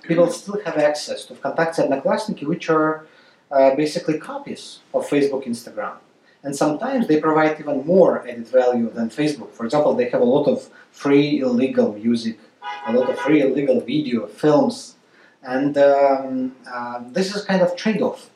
people 0.03 0.31
still 0.31 0.61
have 0.65 0.79
access 0.79 1.25
to 1.27 1.35
Vkontakte 1.35 1.79
and 1.79 1.93
Naklassniki, 1.93 2.45
which 2.47 2.71
are 2.71 3.07
uh, 3.51 3.75
basically 3.77 4.19
copies 4.19 4.81
of 4.93 5.09
Facebook, 5.09 5.45
Instagram. 5.47 5.97
And 6.45 6.55
sometimes 6.55 7.07
they 7.09 7.19
provide 7.21 7.59
even 7.59 7.87
more 7.87 8.21
added 8.29 8.47
value 8.47 8.91
than 8.91 9.09
Facebook. 9.09 9.51
For 9.53 9.65
example, 9.65 9.95
they 9.95 10.11
have 10.11 10.21
a 10.21 10.31
lot 10.37 10.47
of 10.47 10.69
free 10.93 11.41
illegal 11.41 11.95
music, 11.95 12.39
a 12.87 12.93
lot 12.93 13.09
of 13.09 13.19
free 13.19 13.41
illegal 13.41 13.81
video, 13.81 14.27
films, 14.27 14.95
and 15.43 15.77
um, 15.79 16.55
uh, 16.71 17.03
this 17.11 17.35
is 17.35 17.45
kind 17.45 17.63
of 17.63 17.75
trade-off. 17.77 18.31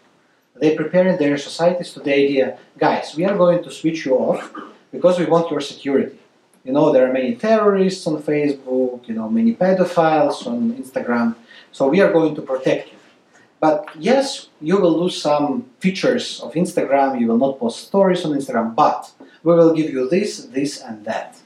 They 0.57 0.75
prepare 0.75 1.17
their 1.17 1.37
societies 1.39 1.93
to 1.93 2.01
the 2.01 2.13
idea, 2.13 2.59
guys, 2.79 3.15
we 3.17 3.25
are 3.25 3.37
going 3.37 3.63
to 3.63 3.71
switch 3.71 4.05
you 4.05 4.15
off 4.15 4.53
because 4.91 5.19
we 5.19 5.27
want 5.27 5.51
your 5.51 5.61
security. 5.61 6.19
You 6.65 6.73
know, 6.73 6.93
there 6.93 7.09
are 7.09 7.13
many 7.13 7.37
terrorists 7.37 8.07
on 8.07 8.23
Facebook, 8.23 9.07
you 9.07 9.15
know, 9.15 9.29
many 9.29 9.55
pedophiles 9.55 10.47
on 10.47 10.73
Instagram, 10.73 11.35
so 11.73 11.89
we 11.89 12.01
are 12.01 12.13
going 12.13 12.35
to 12.35 12.43
protect 12.43 12.93
you. 12.93 12.98
But 13.61 13.89
yes, 13.99 14.49
you 14.61 14.81
will 14.81 14.99
lose 14.99 15.21
some 15.21 15.71
features 15.81 16.41
of 16.41 16.55
Instagram, 16.55 17.21
you 17.21 17.27
will 17.27 17.39
not 17.39 17.59
post 17.59 17.89
stories 17.89 18.25
on 18.25 18.33
Instagram, 18.33 18.75
but 18.75 19.11
we 19.43 19.55
will 19.55 19.75
give 19.75 19.91
you 19.91 20.09
this, 20.09 20.45
this, 20.47 20.81
and 20.81 21.05
that. 21.05 21.41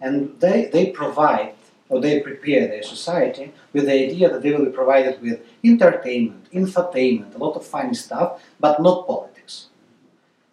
And 0.00 0.38
they, 0.40 0.66
they 0.66 0.90
provide 0.90 1.54
or 1.88 2.00
they 2.00 2.20
prepare 2.20 2.66
their 2.66 2.82
society 2.82 3.52
with 3.72 3.86
the 3.86 3.92
idea 3.92 4.28
that 4.28 4.42
they 4.42 4.52
will 4.52 4.64
be 4.64 4.72
provided 4.72 5.20
with 5.22 5.40
entertainment, 5.64 6.50
infotainment, 6.52 7.34
a 7.34 7.38
lot 7.38 7.56
of 7.56 7.64
funny 7.64 7.94
stuff, 7.94 8.42
but 8.58 8.82
not 8.82 9.06
politics. 9.06 9.66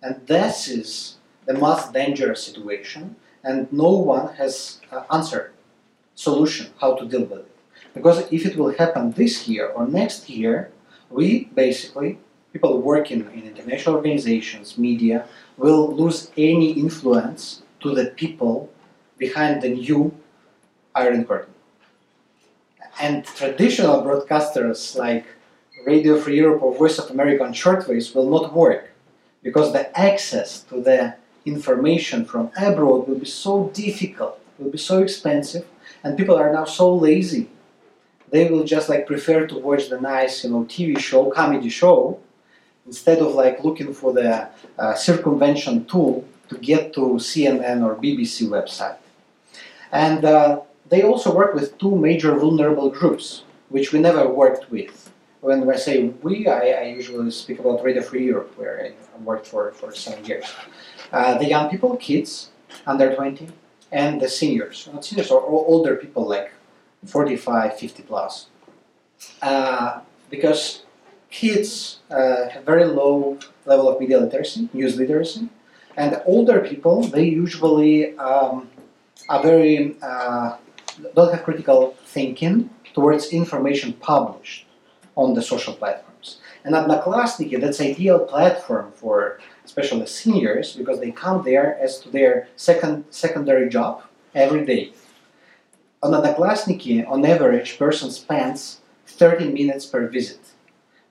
And 0.01 0.25
this 0.27 0.67
is 0.67 1.17
the 1.45 1.53
most 1.53 1.93
dangerous 1.93 2.43
situation, 2.43 3.15
and 3.43 3.71
no 3.73 3.89
one 3.89 4.35
has 4.35 4.79
uh, 4.91 5.03
answer, 5.11 5.53
solution 6.15 6.67
how 6.79 6.95
to 6.95 7.05
deal 7.05 7.25
with 7.25 7.39
it. 7.39 7.57
Because 7.93 8.31
if 8.31 8.45
it 8.45 8.55
will 8.55 8.73
happen 8.73 9.11
this 9.11 9.47
year 9.47 9.67
or 9.69 9.87
next 9.87 10.29
year, 10.29 10.71
we 11.13 11.45
basically, 11.53 12.17
people 12.51 12.81
working 12.81 13.21
in 13.33 13.43
international 13.43 13.95
organizations, 13.95 14.77
media, 14.77 15.27
will 15.57 15.95
lose 15.95 16.31
any 16.35 16.71
influence 16.71 17.61
to 17.81 17.93
the 17.93 18.05
people 18.05 18.69
behind 19.17 19.61
the 19.61 19.69
new 19.69 20.11
Iron 20.95 21.25
Curtain. 21.25 21.53
And 22.99 23.25
traditional 23.25 24.01
broadcasters 24.03 24.95
like 24.95 25.25
Radio 25.85 26.19
Free 26.19 26.37
Europe 26.37 26.61
or 26.63 26.77
Voice 26.77 26.97
of 26.99 27.09
America 27.11 27.43
on 27.43 27.53
shortwaves 27.53 28.15
will 28.15 28.29
not 28.29 28.53
work 28.53 28.91
because 29.41 29.73
the 29.73 29.97
access 29.99 30.61
to 30.63 30.81
the 30.81 31.15
information 31.45 32.23
from 32.25 32.49
abroad 32.57 33.07
will 33.07 33.19
be 33.19 33.25
so 33.25 33.69
difficult, 33.73 34.39
will 34.57 34.71
be 34.71 34.77
so 34.77 35.01
expensive, 35.01 35.65
and 36.03 36.17
people 36.17 36.37
are 36.37 36.53
now 36.53 36.63
so 36.63 36.95
lazy 36.95 37.49
they 38.33 38.49
will 38.49 38.63
just 38.63 38.89
like 38.89 39.05
prefer 39.05 39.45
to 39.45 39.55
watch 39.59 39.89
the 39.89 40.01
nice 40.01 40.43
you 40.43 40.49
know 40.49 40.63
TV 40.65 40.97
show, 40.97 41.29
comedy 41.29 41.69
show, 41.69 42.19
instead 42.87 43.19
of 43.19 43.35
like 43.35 43.63
looking 43.63 43.93
for 43.93 44.11
the 44.11 44.49
uh, 44.79 44.95
circumvention 44.95 45.85
tool 45.85 46.25
to 46.49 46.57
get 46.57 46.93
to 46.95 47.01
CNN 47.29 47.85
or 47.85 47.95
BBC 47.95 48.37
website. 48.57 48.97
And 49.91 50.25
uh, 50.25 50.61
they 50.89 51.03
also 51.03 51.29
work 51.33 51.53
with 51.53 51.77
two 51.77 51.95
major 51.95 52.33
vulnerable 52.35 52.89
groups, 52.89 53.43
which 53.69 53.93
we 53.93 53.99
never 53.99 54.27
worked 54.27 54.71
with. 54.71 55.11
When 55.41 55.69
I 55.69 55.75
say 55.75 55.95
we, 56.23 56.47
I, 56.47 56.63
I 56.81 56.85
usually 56.99 57.29
speak 57.29 57.59
about 57.59 57.83
Radio 57.83 58.01
Free 58.01 58.25
Europe, 58.25 58.57
where 58.57 58.75
I 58.83 59.23
worked 59.23 59.45
for, 59.45 59.71
for 59.73 59.93
seven 59.93 60.25
years. 60.25 60.45
Uh, 61.11 61.37
the 61.37 61.45
young 61.45 61.69
people, 61.69 61.97
kids 61.97 62.49
under 62.87 63.13
20, 63.13 63.49
and 63.91 64.19
the 64.19 64.27
seniors. 64.27 64.89
Not 64.91 65.05
seniors, 65.05 65.29
or 65.29 65.41
older 65.43 65.95
people 65.97 66.27
like 66.27 66.51
45, 67.05 67.77
50 67.77 68.03
plus. 68.03 68.47
Uh, 69.41 70.01
because 70.29 70.83
kids 71.29 71.99
uh, 72.11 72.49
have 72.49 72.63
very 72.63 72.85
low 72.85 73.37
level 73.65 73.87
of 73.89 73.99
media 73.99 74.19
literacy, 74.19 74.69
news 74.73 74.97
literacy, 74.97 75.49
and 75.95 76.21
older 76.25 76.59
people 76.59 77.03
they 77.03 77.25
usually 77.25 78.17
um, 78.17 78.69
are 79.29 79.41
very 79.41 79.95
uh, 80.01 80.57
don't 81.15 81.31
have 81.33 81.43
critical 81.43 81.95
thinking 82.05 82.69
towards 82.93 83.31
information 83.33 83.93
published 83.93 84.65
on 85.15 85.33
the 85.33 85.41
social 85.41 85.73
platforms. 85.73 86.39
And 86.63 86.75
at 86.75 86.87
Odnoklassniki, 86.87 87.59
that's 87.59 87.81
ideal 87.81 88.19
platform 88.19 88.91
for 88.95 89.39
especially 89.65 90.05
seniors 90.05 90.75
because 90.75 90.99
they 90.99 91.11
come 91.11 91.43
there 91.43 91.77
as 91.79 91.99
to 91.99 92.09
their 92.09 92.47
second 92.55 93.05
secondary 93.09 93.69
job 93.69 94.03
every 94.35 94.65
day. 94.65 94.93
On 96.03 96.11
Odnoklassniki, 96.11 97.07
on 97.07 97.25
average, 97.25 97.79
person 97.79 98.11
spends 98.11 98.81
30 99.07 99.53
minutes 99.53 99.85
per 99.85 100.05
visit. 100.07 100.41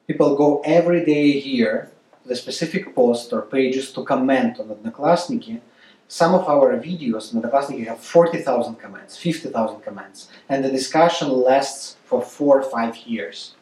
People 0.06 0.36
go 0.36 0.60
every 0.66 1.02
day 1.02 1.40
here 1.40 1.90
to 2.22 2.28
the 2.28 2.36
specific 2.36 2.94
post 2.94 3.32
or 3.32 3.40
pages 3.40 3.90
to 3.92 4.04
comment 4.04 4.60
on 4.60 4.66
Odnoklassniki. 4.68 5.62
Some 6.08 6.34
of 6.34 6.46
our 6.46 6.76
videos 6.76 7.34
on 7.34 7.40
Odnoklassniki 7.40 7.86
have 7.86 8.00
40,000 8.00 8.74
comments, 8.74 9.16
50,000 9.16 9.80
comments, 9.80 10.28
and 10.50 10.62
the 10.62 10.70
discussion 10.70 11.28
lasts 11.30 11.96
for 12.04 12.20
four 12.20 12.60
or 12.60 12.70
five 12.70 12.94
years. 13.06 13.54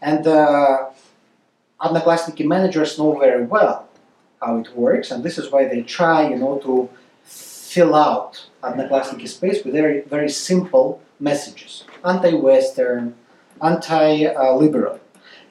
And 0.00 0.26
uh, 0.26 0.86
Odnoklassniki 1.78 2.46
managers 2.46 2.98
know 2.98 3.18
very 3.18 3.44
well 3.44 3.86
how 4.40 4.56
it 4.56 4.74
works, 4.74 5.10
and 5.10 5.22
this 5.22 5.36
is 5.36 5.52
why 5.52 5.66
they 5.68 5.82
try, 5.82 6.30
you 6.30 6.36
know, 6.36 6.58
to 6.60 6.88
fill 7.24 7.94
out 7.94 8.47
Odnoklassniki 8.62 9.28
space 9.28 9.64
with 9.64 9.74
very, 9.74 10.00
very 10.02 10.28
simple 10.28 11.00
messages, 11.20 11.84
anti-Western, 12.04 13.14
anti-liberal. 13.62 14.98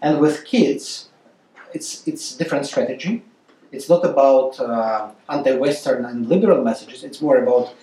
And 0.02 0.20
with 0.20 0.46
kids, 0.46 1.10
it's 1.74 2.08
it's 2.08 2.36
different 2.36 2.66
strategy. 2.66 3.24
It's 3.72 3.90
not 3.90 4.06
about 4.06 4.60
uh, 4.60 5.12
anti-Western 5.30 6.06
and 6.06 6.28
liberal 6.28 6.64
messages. 6.64 7.04
It's 7.04 7.22
more 7.22 7.38
about 7.44 7.74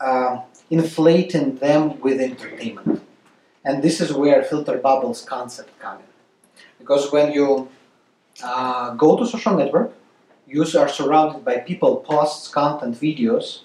uh, 0.00 0.40
inflating 0.70 1.56
them 1.56 2.00
with 2.00 2.20
entertainment. 2.20 3.02
And 3.64 3.82
this 3.82 4.00
is 4.00 4.12
where 4.12 4.42
filter 4.42 4.78
bubbles 4.78 5.22
concept 5.24 5.78
come 5.78 5.98
in. 5.98 6.10
Because 6.78 7.12
when 7.12 7.32
you 7.32 7.68
uh, 8.42 8.94
go 8.94 9.16
to 9.18 9.26
social 9.26 9.56
network, 9.56 9.92
you 10.46 10.62
are 10.62 10.88
surrounded 10.88 11.44
by 11.44 11.58
people, 11.58 11.96
posts, 11.96 12.48
content, 12.48 12.94
videos 13.00 13.60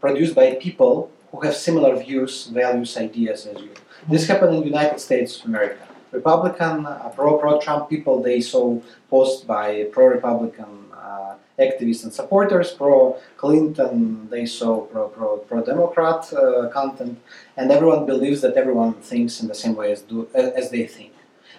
produced 0.00 0.34
by 0.34 0.54
people 0.54 1.10
who 1.30 1.40
have 1.40 1.54
similar 1.54 1.96
views, 1.96 2.46
values, 2.46 2.96
ideas 2.96 3.46
as 3.46 3.60
you. 3.60 3.70
This 4.08 4.26
happened 4.26 4.54
in 4.54 4.60
the 4.60 4.66
United 4.66 5.00
States 5.00 5.40
of 5.40 5.46
America. 5.46 5.86
Republican, 6.12 6.86
uh, 6.86 7.10
pro 7.14 7.36
pro 7.36 7.60
Trump 7.60 7.90
people, 7.90 8.22
they 8.22 8.40
saw 8.40 8.80
posts 9.10 9.44
by 9.44 9.84
pro 9.92 10.06
Republican 10.06 10.86
uh, 10.94 11.34
activists 11.58 12.02
and 12.04 12.12
supporters, 12.12 12.70
pro 12.70 13.18
Clinton, 13.36 14.28
they 14.30 14.46
saw 14.46 14.80
pro 14.86 15.08
pro 15.08 15.36
pro 15.38 15.62
Democrat 15.62 16.32
uh, 16.32 16.68
content, 16.68 17.18
and 17.56 17.70
everyone 17.70 18.06
believes 18.06 18.40
that 18.40 18.56
everyone 18.56 18.94
thinks 18.94 19.40
in 19.40 19.48
the 19.48 19.54
same 19.54 19.74
way 19.76 19.92
as 19.92 20.00
do 20.02 20.28
as 20.34 20.70
they 20.70 20.86
think. 20.86 21.12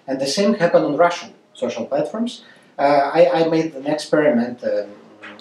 And 0.07 0.19
the 0.19 0.27
same 0.27 0.55
happened 0.55 0.85
on 0.85 0.97
Russian 0.97 1.33
social 1.53 1.85
platforms. 1.85 2.43
Uh, 2.77 3.11
I, 3.13 3.41
I, 3.41 3.49
made 3.49 3.75
an 3.75 3.85
experiment. 3.85 4.63
Um, 4.63 4.87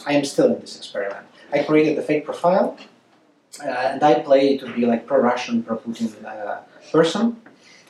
I 0.04 0.14
am 0.14 0.24
still 0.24 0.52
in 0.52 0.60
this 0.60 0.76
experiment. 0.76 1.24
I 1.52 1.62
created 1.62 1.98
a 1.98 2.02
fake 2.02 2.24
profile, 2.24 2.76
uh, 3.64 3.68
and 3.68 4.02
I 4.02 4.20
play 4.20 4.58
to 4.58 4.72
be 4.74 4.84
like 4.86 5.06
pro-Russian, 5.06 5.62
pro-Putin 5.62 6.24
uh, 6.24 6.60
person. 6.92 7.40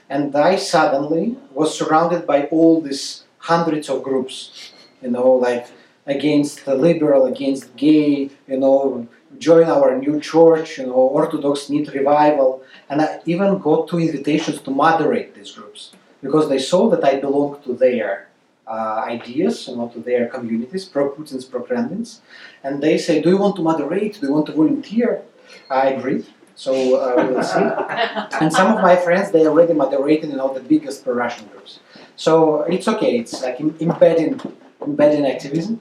And 0.09 0.35
I 0.35 0.57
suddenly 0.57 1.37
was 1.53 1.77
surrounded 1.77 2.27
by 2.27 2.45
all 2.45 2.81
these 2.81 3.25
hundreds 3.39 3.89
of 3.89 4.03
groups, 4.03 4.73
you 5.03 5.11
know, 5.11 5.33
like 5.33 5.67
against 6.07 6.65
the 6.65 6.75
liberal, 6.75 7.27
against 7.27 7.77
gay, 7.77 8.31
you 8.47 8.59
know, 8.59 9.07
join 9.39 9.65
our 9.65 9.97
new 9.97 10.21
church, 10.21 10.79
you 10.79 10.87
know, 10.87 10.95
Orthodox 10.95 11.69
need 11.69 11.93
revival, 11.93 12.63
and 12.89 13.03
I 13.03 13.21
even 13.27 13.59
got 13.59 13.89
two 13.89 13.99
invitations 13.99 14.61
to 14.63 14.71
moderate 14.71 15.35
these 15.35 15.51
groups 15.51 15.93
because 16.23 16.49
they 16.49 16.59
saw 16.59 16.89
that 16.91 17.05
I 17.05 17.21
belong 17.21 17.61
to 17.65 17.75
their 17.75 18.28
uh, 18.69 19.05
ideas, 19.07 19.69
know, 19.69 19.89
to 19.89 20.01
their 20.01 20.29
communities, 20.29 20.85
pro-Putin's, 20.85 21.45
pro-Kremlin's, 21.45 22.21
and 22.63 22.83
they 22.83 22.99
say, 22.99 23.23
"Do 23.23 23.31
you 23.31 23.39
want 23.39 23.57
to 23.57 23.63
moderate? 23.63 24.21
Do 24.21 24.27
you 24.27 24.33
want 24.33 24.47
to 24.47 24.53
volunteer?" 24.53 25.23
I 25.71 25.91
agree, 25.91 26.25
So 26.55 26.73
uh, 26.73 27.15
we 27.17 27.35
will 27.35 27.43
see. 27.43 27.61
and 28.41 28.53
some 28.53 28.77
of 28.77 28.83
my 28.83 28.97
friends, 28.97 29.31
they 29.31 29.47
already 29.47 29.75
moderated 29.75 30.31
in 30.31 30.41
all 30.41 30.53
the 30.53 30.61
biggest 30.61 31.05
pro-Russian 31.05 31.47
groups. 31.49 31.81
So 32.17 32.63
it's 32.63 32.89
okay. 32.89 33.19
It's 33.21 33.43
like 33.43 33.61
embedding, 33.61 34.41
embedding 34.83 35.25
activism. 35.25 35.81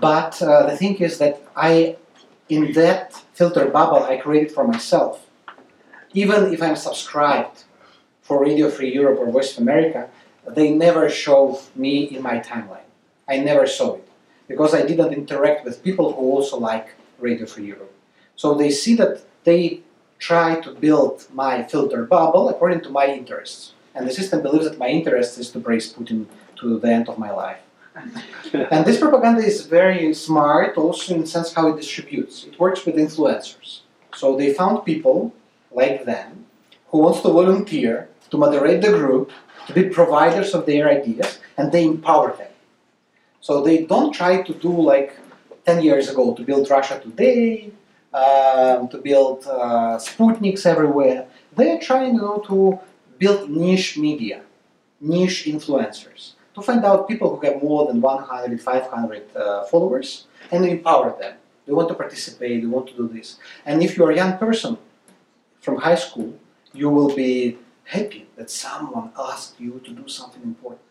But 0.00 0.40
uh, 0.42 0.66
the 0.66 0.76
thing 0.76 0.96
is 0.98 1.18
that 1.18 1.42
I, 1.56 1.96
in 2.48 2.72
that 2.74 3.14
filter 3.32 3.66
bubble 3.66 4.02
I 4.02 4.18
created 4.18 4.52
for 4.52 4.66
myself, 4.66 5.26
even 6.12 6.52
if 6.52 6.62
I'm 6.62 6.76
subscribed 6.76 7.64
for 8.22 8.42
Radio 8.42 8.68
Free 8.68 8.92
Europe 8.92 9.18
or 9.20 9.30
Voice 9.30 9.52
of 9.52 9.62
America, 9.62 10.10
they 10.54 10.70
never 10.70 11.08
show 11.08 11.60
me 11.74 12.04
in 12.04 12.22
my 12.22 12.38
timeline. 12.38 12.88
I 13.28 13.38
never 13.38 13.66
saw 13.66 13.96
it 13.96 14.08
because 14.46 14.74
I 14.74 14.86
didn't 14.86 15.12
interact 15.12 15.64
with 15.64 15.82
people 15.82 16.12
who 16.12 16.22
also 16.22 16.58
like 16.58 16.94
Radio 17.18 17.46
Free 17.46 17.66
Europe. 17.66 17.92
So 18.36 18.54
they 18.54 18.70
see 18.70 18.94
that 18.96 19.22
they 19.44 19.80
try 20.18 20.60
to 20.60 20.72
build 20.72 21.26
my 21.32 21.62
filter 21.62 22.04
bubble 22.04 22.48
according 22.48 22.80
to 22.82 22.90
my 22.90 23.06
interests. 23.06 23.72
And 23.94 24.06
the 24.06 24.12
system 24.12 24.42
believes 24.42 24.68
that 24.68 24.78
my 24.78 24.88
interest 24.88 25.38
is 25.38 25.50
to 25.52 25.60
praise 25.60 25.92
Putin 25.92 26.26
to 26.56 26.78
the 26.78 26.88
end 26.88 27.08
of 27.08 27.18
my 27.18 27.30
life. 27.30 27.60
and 28.52 28.86
this 28.86 28.98
propaganda 28.98 29.42
is 29.42 29.66
very 29.66 30.14
smart 30.14 30.76
also 30.76 31.14
in 31.14 31.20
the 31.22 31.26
sense 31.26 31.52
how 31.52 31.68
it 31.68 31.76
distributes. 31.76 32.44
It 32.44 32.58
works 32.58 32.86
with 32.86 32.94
influencers. 32.94 33.80
So 34.14 34.36
they 34.36 34.54
found 34.54 34.84
people 34.84 35.34
like 35.72 36.04
them 36.04 36.46
who 36.88 36.98
wants 36.98 37.20
to 37.22 37.28
volunteer 37.28 38.08
to 38.30 38.36
moderate 38.36 38.82
the 38.82 38.90
group, 38.90 39.32
to 39.68 39.74
be 39.74 39.84
providers 39.84 40.54
of 40.54 40.64
their 40.64 40.88
ideas, 40.88 41.38
and 41.58 41.70
they 41.70 41.84
empower 41.84 42.34
them. 42.34 42.50
So 43.40 43.62
they 43.62 43.84
don't 43.84 44.12
try 44.12 44.42
to 44.42 44.52
do 44.54 44.72
like 44.72 45.14
10 45.66 45.82
years 45.82 46.08
ago 46.08 46.34
to 46.34 46.42
build 46.42 46.70
Russia 46.70 46.98
today, 46.98 47.70
um, 48.14 48.88
to 48.88 48.98
build 48.98 49.46
uh, 49.46 49.98
Sputniks 49.98 50.64
everywhere. 50.64 51.26
They're 51.54 51.78
trying 51.78 52.14
you 52.14 52.22
know, 52.22 52.38
to 52.48 52.80
build 53.18 53.50
niche 53.50 53.98
media, 53.98 54.40
niche 55.02 55.44
influencers, 55.44 56.32
to 56.54 56.62
find 56.62 56.82
out 56.86 57.06
people 57.06 57.36
who 57.36 57.46
have 57.46 57.62
more 57.62 57.86
than 57.86 58.00
100, 58.00 58.62
500 58.62 59.36
uh, 59.36 59.64
followers 59.64 60.26
and 60.50 60.64
empower 60.64 61.14
them. 61.20 61.34
They 61.66 61.74
want 61.74 61.88
to 61.88 61.94
participate, 61.94 62.62
they 62.62 62.66
want 62.66 62.88
to 62.88 62.94
do 62.94 63.06
this. 63.06 63.38
And 63.66 63.82
if 63.82 63.98
you're 63.98 64.12
a 64.12 64.16
young 64.16 64.38
person 64.38 64.78
from 65.60 65.76
high 65.76 65.96
school, 65.96 66.32
you 66.72 66.88
will 66.88 67.14
be 67.14 67.58
happy 67.88 68.26
that 68.36 68.50
someone 68.50 69.10
asked 69.18 69.54
you 69.58 69.80
to 69.84 69.90
do 69.92 70.06
something 70.08 70.42
important. 70.42 70.88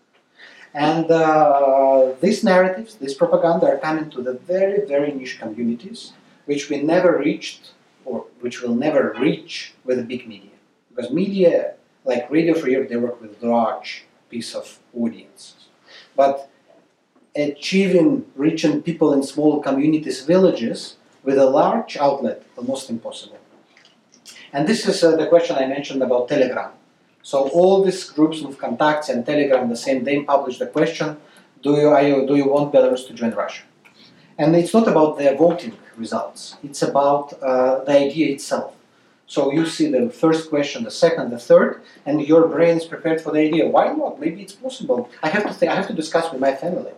And 0.74 1.10
uh, 1.10 2.14
these 2.22 2.44
narratives, 2.44 2.96
this 2.96 3.14
propaganda 3.14 3.66
are 3.68 3.78
coming 3.78 4.10
to 4.12 4.22
the 4.22 4.34
very, 4.34 4.86
very 4.86 5.12
niche 5.12 5.40
communities 5.40 6.14
which 6.46 6.70
we 6.70 6.82
never 6.82 7.18
reached 7.18 7.72
or 8.06 8.26
which 8.40 8.62
will 8.62 8.76
never 8.76 9.16
reach 9.20 9.74
with 9.86 9.98
the 9.98 10.04
big 10.04 10.28
media. 10.28 10.56
Because 10.90 11.12
media, 11.12 11.74
like 12.06 12.32
Radio 12.32 12.54
Free 12.54 12.72
Europe, 12.74 12.90
they 12.90 12.98
work 12.98 13.22
with 13.22 13.42
large 13.44 14.06
piece 14.30 14.56
of 14.56 14.80
audiences. 14.96 15.68
But 16.16 16.50
achieving, 17.36 18.26
reaching 18.36 18.82
people 18.82 19.14
in 19.14 19.24
small 19.24 19.62
communities, 19.62 20.24
villages, 20.24 20.96
with 21.24 21.38
a 21.38 21.46
large 21.46 21.98
outlet, 21.98 22.44
almost 22.58 22.90
impossible. 22.90 23.38
And 24.54 24.68
this 24.68 24.88
is 24.88 25.04
uh, 25.04 25.16
the 25.18 25.28
question 25.28 25.58
I 25.58 25.68
mentioned 25.68 26.02
about 26.02 26.30
Telegram. 26.30 26.72
So 27.28 27.50
all 27.50 27.84
these 27.84 28.06
groups 28.06 28.42
of 28.42 28.58
contacts 28.58 29.10
and 29.10 29.26
Telegram 29.26 29.68
the 29.68 29.76
same 29.76 30.06
day 30.06 30.24
publish 30.24 30.60
the 30.60 30.68
question, 30.68 31.18
do 31.62 31.72
you, 31.72 31.90
you, 32.00 32.26
do 32.26 32.38
you 32.38 32.48
want 32.48 32.72
Belarus 32.72 33.06
to 33.08 33.14
join 33.14 33.32
Russia? 33.32 33.64
And 34.38 34.56
it's 34.56 34.74
not 34.74 34.88
about 34.88 35.18
their 35.18 35.36
voting 35.36 35.76
results, 35.98 36.56
it's 36.64 36.82
about 36.84 37.34
uh, 37.44 37.84
the 37.84 37.92
idea 37.92 38.32
itself. 38.32 38.74
So 39.26 39.52
you 39.52 39.66
see 39.66 39.92
the 39.92 40.10
first 40.10 40.50
question, 40.50 40.86
the 40.86 40.98
second, 41.06 41.32
the 41.32 41.38
third, 41.38 41.82
and 42.06 42.26
your 42.26 42.48
brain 42.48 42.78
is 42.78 42.86
prepared 42.86 43.20
for 43.20 43.34
the 43.34 43.40
idea. 43.40 43.68
Why 43.68 43.92
not? 43.92 44.22
Maybe 44.22 44.44
it's 44.44 44.54
possible. 44.54 45.10
I 45.22 45.28
have 45.28 45.44
to 45.48 45.54
think, 45.54 45.70
I 45.70 45.76
have 45.76 45.88
to 45.88 45.94
discuss 45.94 46.32
with 46.32 46.40
my 46.40 46.56
family. 46.56 46.94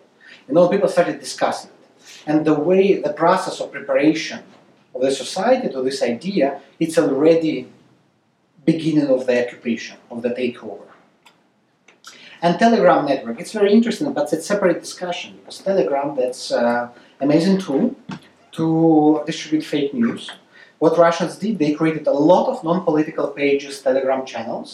And 0.48 0.56
all 0.60 0.70
people 0.70 0.90
started 0.90 1.20
discussing 1.20 1.72
it. 1.72 2.04
And 2.28 2.46
the 2.46 2.54
way, 2.54 3.02
the 3.02 3.14
process 3.14 3.60
of 3.60 3.72
preparation 3.72 4.44
of 4.94 5.02
the 5.02 5.10
society 5.10 5.70
to 5.70 5.82
this 5.82 6.04
idea, 6.04 6.62
it's 6.80 7.00
already 7.00 7.68
beginning 8.72 9.10
of 9.16 9.22
the 9.28 9.36
occupation, 9.44 9.98
of 10.12 10.18
the 10.26 10.32
takeover. 10.42 10.88
And 12.42 12.52
Telegram 12.58 13.06
network, 13.06 13.38
it's 13.42 13.52
very 13.52 13.72
interesting, 13.78 14.14
but 14.14 14.24
it's 14.24 14.34
a 14.34 14.42
separate 14.42 14.80
discussion 14.80 15.30
because 15.38 15.58
Telegram, 15.70 16.08
that's 16.16 16.44
uh, 16.52 16.90
amazing 17.20 17.58
tool 17.66 17.96
to 18.58 18.66
distribute 19.26 19.66
fake 19.74 19.94
news. 19.94 20.24
What 20.84 20.98
Russians 20.98 21.34
did, 21.44 21.60
they 21.60 21.74
created 21.74 22.08
a 22.08 22.18
lot 22.32 22.46
of 22.52 22.64
non-political 22.64 23.28
pages, 23.42 23.82
Telegram 23.82 24.26
channels, 24.26 24.70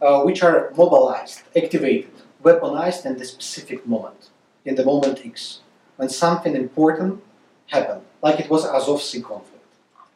uh, 0.00 0.22
which 0.26 0.42
are 0.42 0.72
mobilized, 0.82 1.38
activated 1.54 2.14
weaponized 2.42 3.06
in 3.06 3.16
the 3.18 3.24
specific 3.24 3.86
moment, 3.86 4.30
in 4.64 4.74
the 4.74 4.84
moment 4.84 5.20
X, 5.24 5.60
when 5.96 6.08
something 6.08 6.56
important 6.56 7.22
happened, 7.68 8.02
like 8.22 8.40
it 8.40 8.50
was 8.50 8.64
Azov 8.64 9.00
Sea 9.02 9.22
conflict. 9.22 9.51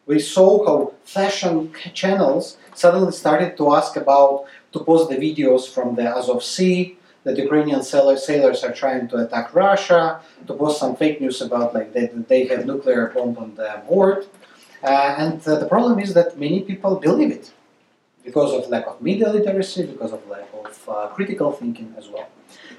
We 0.06 0.20
saw 0.20 0.64
how 0.64 0.92
fashion 1.04 1.72
channels 1.92 2.58
suddenly 2.74 3.12
started 3.12 3.56
to 3.56 3.74
ask 3.74 3.96
about 3.96 4.44
to 4.72 4.78
post 4.80 5.10
the 5.10 5.16
videos 5.16 5.68
from 5.68 5.96
the 5.96 6.06
Azov 6.16 6.44
Sea, 6.44 6.96
that 7.24 7.36
Ukrainian 7.36 7.82
sailors, 7.82 8.24
sailors 8.24 8.62
are 8.62 8.72
trying 8.72 9.08
to 9.08 9.16
attack 9.16 9.52
Russia, 9.52 10.20
to 10.46 10.54
post 10.54 10.78
some 10.78 10.94
fake 10.94 11.20
news 11.20 11.42
about 11.42 11.74
like 11.74 11.92
that 11.92 12.28
they 12.28 12.46
have 12.46 12.64
nuclear 12.66 13.10
bomb 13.12 13.36
on 13.36 13.56
the 13.56 13.82
board. 13.88 14.26
Uh, 14.84 15.24
and 15.24 15.38
uh, 15.48 15.58
the 15.58 15.66
problem 15.66 15.98
is 15.98 16.14
that 16.14 16.38
many 16.38 16.60
people 16.60 16.94
believe 16.94 17.32
it 17.32 17.50
because 18.24 18.52
of 18.52 18.70
lack 18.70 18.86
of 18.86 19.02
media 19.02 19.28
literacy, 19.28 19.86
because 19.86 20.12
of 20.12 20.20
lack 20.28 20.46
of 20.54 20.88
uh, 20.88 21.08
critical 21.16 21.50
thinking 21.50 21.92
as 21.98 22.06
well. 22.06 22.28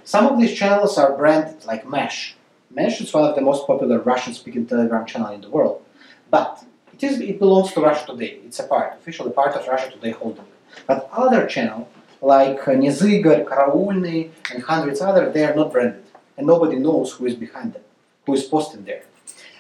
Some 0.06 0.28
of 0.28 0.40
these 0.40 0.54
channels 0.54 0.98
are 0.98 1.12
branded 1.18 1.66
like 1.66 1.86
Mesh. 1.86 2.38
Mesh 2.72 3.02
is 3.02 3.14
one 3.14 3.26
of 3.30 3.36
the 3.36 3.42
most 3.42 3.68
popular 3.68 4.00
Russian-speaking 4.00 4.68
Telegram 4.68 5.06
channel 5.06 5.34
in 5.34 5.42
the 5.42 5.50
world, 5.50 5.84
but 6.32 6.64
it 6.98 7.04
is 7.04 7.20
it 7.20 7.40
belongs 7.40 7.72
to 7.74 7.82
Russia 7.82 8.06
Today. 8.08 8.40
It's 8.46 8.60
a 8.60 8.64
part, 8.64 8.94
officially 9.00 9.32
part 9.32 9.56
of 9.56 9.68
Russia 9.68 9.92
Today 9.92 10.12
holding. 10.12 10.46
But 10.88 11.10
other 11.12 11.46
channel 11.46 11.88
like 12.22 12.68
uh, 12.68 12.72
Karaulny, 12.72 14.32
and 14.52 14.64
hundreds 14.64 15.02
other, 15.02 15.30
they 15.32 15.46
are 15.46 15.54
not 15.54 15.72
branded, 15.72 16.04
and 16.36 16.48
nobody 16.48 16.78
knows 16.78 17.14
who 17.14 17.28
is 17.28 17.36
behind 17.36 17.74
them, 17.74 17.84
who 18.26 18.34
is 18.34 18.44
posting 18.44 18.84
there. 18.86 19.04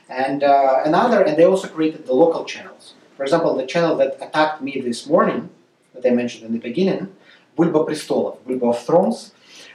And 0.09 0.43
uh, 0.43 0.81
another, 0.83 1.21
and 1.21 1.37
they 1.37 1.45
also 1.45 1.67
created 1.67 2.07
the 2.07 2.13
local 2.13 2.45
channels. 2.45 2.95
For 3.15 3.23
example, 3.23 3.55
the 3.55 3.67
channel 3.67 3.95
that 3.97 4.17
attacked 4.21 4.61
me 4.61 4.81
this 4.81 5.05
morning, 5.05 5.49
that 5.93 6.05
I 6.05 6.15
mentioned 6.15 6.45
in 6.45 6.53
the 6.53 6.59
beginning, 6.59 7.13
Bulba 7.55 7.79
Pristolov, 7.79 8.43
Bulba 8.45 8.67
of 8.67 8.85
Thrones, 8.85 9.33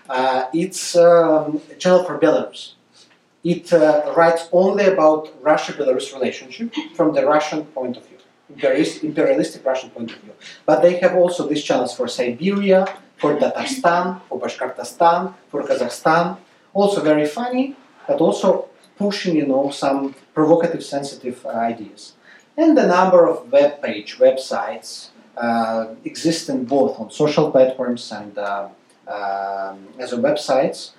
uh, 0.08 0.46
it's 0.52 0.96
um, 0.96 1.60
a 1.70 1.74
channel 1.76 2.02
for 2.04 2.18
Belarus. 2.18 2.72
It 3.44 3.72
uh, 3.72 4.12
writes 4.16 4.48
only 4.52 4.84
about 4.86 5.32
Russia-Belarus 5.42 6.14
relationship 6.14 6.72
from 6.94 7.12
the 7.12 7.26
Russian 7.26 7.64
point 7.66 7.96
of 7.96 8.06
view 8.06 8.12
imperialistic 9.02 9.64
Russian 9.64 9.90
point 9.90 10.10
of 10.12 10.18
view. 10.18 10.32
But 10.66 10.82
they 10.82 10.98
have 10.98 11.14
also 11.14 11.48
these 11.48 11.62
channels 11.62 11.94
for 11.94 12.08
Siberia, 12.08 12.86
for 13.18 13.36
Tatarstan, 13.36 14.20
for 14.28 14.40
Bashkortostan, 14.40 15.34
for 15.48 15.62
Kazakhstan. 15.62 16.36
Also 16.74 17.00
very 17.02 17.26
funny, 17.26 17.76
but 18.06 18.20
also 18.20 18.68
pushing, 18.98 19.36
you 19.36 19.46
know, 19.46 19.70
some 19.70 20.14
provocative, 20.34 20.82
sensitive 20.82 21.44
uh, 21.46 21.50
ideas. 21.50 22.14
And 22.56 22.76
the 22.76 22.86
number 22.86 23.26
of 23.26 23.50
web 23.50 23.82
page, 23.82 24.18
websites 24.18 25.08
uh, 25.36 25.86
existing 26.04 26.64
both 26.64 26.98
on 27.00 27.10
social 27.10 27.50
platforms 27.50 28.12
and 28.12 28.36
uh, 28.36 28.68
um, 29.08 29.88
as 29.98 30.12
a 30.12 30.18
websites, 30.18 30.90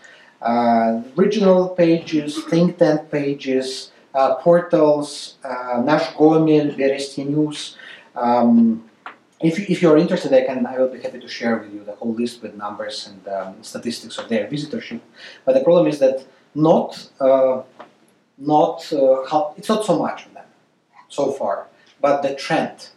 regional 1.16 1.70
pages, 1.70 2.44
think 2.46 2.78
tank 2.78 3.10
pages, 3.12 3.92
uh, 4.14 4.36
portals, 4.36 5.36
uh, 5.44 5.82
Nash 5.84 6.14
Gomel, 6.14 6.76
Beresti 6.76 7.28
News. 7.28 7.78
Um, 8.16 8.84
if, 9.42 9.60
if 9.70 9.82
you're 9.82 9.98
interested, 9.98 10.32
I 10.34 10.46
can 10.46 10.66
I 10.66 10.78
will 10.78 10.88
be 10.88 11.02
happy 11.02 11.20
to 11.20 11.28
share 11.28 11.58
with 11.58 11.74
you 11.74 11.84
the 11.84 11.94
whole 11.94 12.14
list 12.14 12.42
with 12.42 12.56
numbers 12.56 13.08
and 13.08 13.28
um, 13.28 13.56
statistics 13.62 14.18
of 14.18 14.30
their 14.30 14.48
visitorship. 14.48 15.02
But 15.46 15.54
the 15.54 15.64
problem 15.64 15.88
is 15.88 16.00
that 16.00 16.26
not 16.56 17.10
uh, 17.20 17.64
not 18.38 18.92
uh, 18.94 19.26
how, 19.30 19.54
it's 19.58 19.70
not 19.70 19.86
so 19.86 19.98
much 19.98 20.26
on 20.28 20.34
them 20.34 20.46
so 21.10 21.32
far, 21.32 21.68
but 22.02 22.22
the 22.22 22.36
trend. 22.36 22.90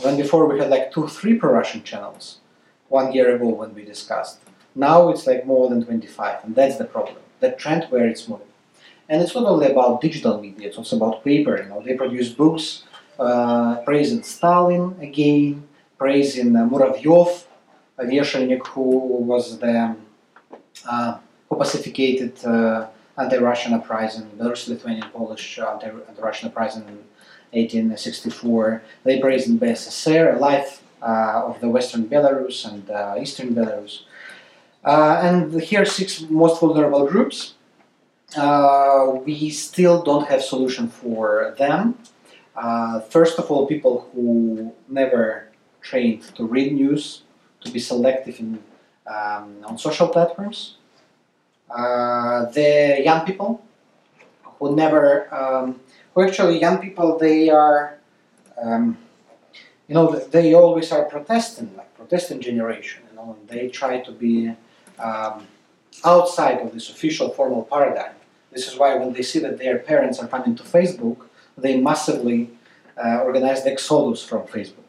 When 0.00 0.16
before 0.16 0.46
we 0.46 0.58
had 0.58 0.70
like 0.70 0.92
two, 0.92 1.06
three 1.06 1.34
pro-Russian 1.38 1.82
channels 1.84 2.40
one 2.88 3.12
year 3.12 3.36
ago 3.36 3.48
when 3.48 3.74
we 3.74 3.84
discussed. 3.84 4.40
Now 4.74 5.10
it's 5.10 5.26
like 5.26 5.46
more 5.46 5.68
than 5.68 5.84
25, 5.84 6.44
and 6.44 6.54
that's 6.54 6.76
the 6.76 6.84
problem. 6.84 7.16
The 7.40 7.52
trend 7.52 7.84
where 7.90 8.06
it's 8.06 8.28
moving. 8.28 8.46
And 9.08 9.20
it's 9.20 9.34
not 9.34 9.44
only 9.44 9.70
about 9.70 10.00
digital 10.00 10.40
media, 10.40 10.68
it's 10.68 10.78
also 10.78 10.96
about 10.96 11.24
paper. 11.24 11.60
You 11.62 11.68
know, 11.68 11.82
they 11.82 11.94
produce 11.94 12.30
books 12.30 12.84
uh, 13.18 13.76
praising 13.84 14.22
Stalin 14.22 14.96
again, 15.00 15.68
praising 15.98 16.56
uh, 16.56 16.66
Muravyov, 16.66 17.44
a 17.98 18.04
Veshelnik 18.04 18.66
who 18.68 18.88
was 19.30 19.58
the 19.58 19.96
uh, 20.88 21.18
who 21.48 21.56
pacificated 21.56 22.44
uh, 22.44 22.86
anti-Russian 23.18 23.74
uprising, 23.74 24.30
the 24.38 24.44
Lithuanian 24.44 25.08
Polish 25.10 25.58
anti-Russian 25.58 26.48
uprising 26.48 26.82
in 26.82 26.98
1864. 27.60 28.82
They 29.04 29.20
praised 29.20 29.48
the 29.48 29.66
a 30.34 30.38
life 30.38 30.82
uh, 31.02 31.42
of 31.44 31.60
the 31.60 31.68
Western 31.68 32.08
Belarus 32.08 32.66
and 32.66 32.88
uh, 32.90 33.16
Eastern 33.20 33.54
Belarus. 33.54 34.02
Uh, 34.84 35.20
and 35.22 35.62
here 35.62 35.82
are 35.82 35.84
six 35.84 36.22
most 36.28 36.60
vulnerable 36.60 37.06
groups 37.06 37.54
uh, 38.36 39.12
we 39.24 39.50
still 39.50 40.02
don't 40.02 40.26
have 40.28 40.42
solution 40.42 40.88
for 40.88 41.54
them. 41.58 41.98
Uh, 42.56 43.00
first 43.00 43.38
of 43.38 43.50
all, 43.50 43.66
people 43.66 44.08
who 44.12 44.72
never 44.88 45.48
trained 45.80 46.22
to 46.34 46.44
read 46.44 46.72
news, 46.72 47.22
to 47.60 47.70
be 47.70 47.78
selective 47.78 48.38
in, 48.40 48.58
um, 49.06 49.56
on 49.64 49.78
social 49.78 50.08
platforms. 50.08 50.76
Uh, 51.70 52.46
the 52.52 53.00
young 53.04 53.24
people 53.24 53.62
who 54.58 54.74
never, 54.74 55.32
um, 55.34 55.80
who 56.14 56.22
actually 56.22 56.60
young 56.60 56.78
people, 56.78 57.18
they 57.18 57.48
are, 57.48 57.98
um, 58.62 58.96
you 59.88 59.94
know, 59.94 60.14
they 60.16 60.54
always 60.54 60.92
are 60.92 61.04
protesting, 61.04 61.74
like 61.76 61.94
protesting 61.96 62.40
generation, 62.40 63.02
you 63.10 63.16
know, 63.16 63.36
and 63.38 63.48
they 63.48 63.68
try 63.68 64.00
to 64.00 64.12
be 64.12 64.54
um, 64.98 65.46
outside 66.04 66.60
of 66.60 66.72
this 66.72 66.90
official 66.90 67.30
formal 67.30 67.64
paradigm. 67.64 68.14
This 68.50 68.68
is 68.68 68.76
why 68.76 68.94
when 68.96 69.12
they 69.12 69.22
see 69.22 69.38
that 69.40 69.58
their 69.58 69.78
parents 69.78 70.18
are 70.18 70.28
coming 70.28 70.54
to 70.56 70.62
Facebook, 70.62 71.18
they 71.56 71.80
massively 71.80 72.50
uh, 72.96 73.24
exodus 73.66 74.22
from 74.24 74.42
Facebook. 74.46 74.82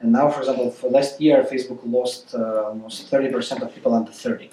And 0.00 0.12
now, 0.12 0.30
for 0.30 0.40
example, 0.40 0.70
for 0.70 0.90
last 0.90 1.20
year, 1.20 1.42
Facebook 1.42 1.80
lost 1.84 2.34
uh, 2.34 2.68
almost 2.68 3.10
30% 3.10 3.62
of 3.62 3.74
people 3.74 3.94
under 3.94 4.12
30 4.12 4.50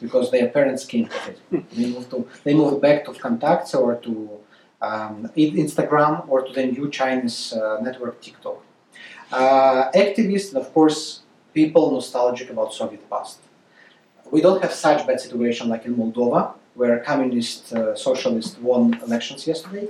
because 0.00 0.30
their 0.30 0.48
parents 0.48 0.84
came 0.84 1.06
to 1.06 1.16
Facebook. 1.16 1.64
They 1.70 1.86
moved, 1.86 2.10
to, 2.10 2.28
they 2.44 2.54
moved 2.54 2.82
back 2.82 3.04
to 3.04 3.12
Contacts 3.12 3.74
or 3.74 3.96
to 3.96 4.30
um, 4.82 5.30
Instagram 5.36 6.28
or 6.28 6.42
to 6.42 6.52
the 6.52 6.66
new 6.66 6.90
Chinese 6.90 7.52
uh, 7.52 7.78
network 7.80 8.20
TikTok. 8.20 8.60
Uh, 9.30 9.90
activists, 9.92 10.48
and 10.48 10.58
of 10.58 10.72
course, 10.72 11.20
people 11.54 11.90
nostalgic 11.92 12.50
about 12.50 12.72
Soviet 12.72 13.08
past. 13.08 13.38
We 14.30 14.40
don't 14.40 14.60
have 14.62 14.72
such 14.72 15.06
bad 15.06 15.20
situation 15.20 15.68
like 15.68 15.84
in 15.86 15.94
Moldova, 15.96 16.52
where 16.74 16.98
communist 17.00 17.72
uh, 17.72 17.94
won 18.60 19.00
elections 19.02 19.46
yesterday, 19.46 19.88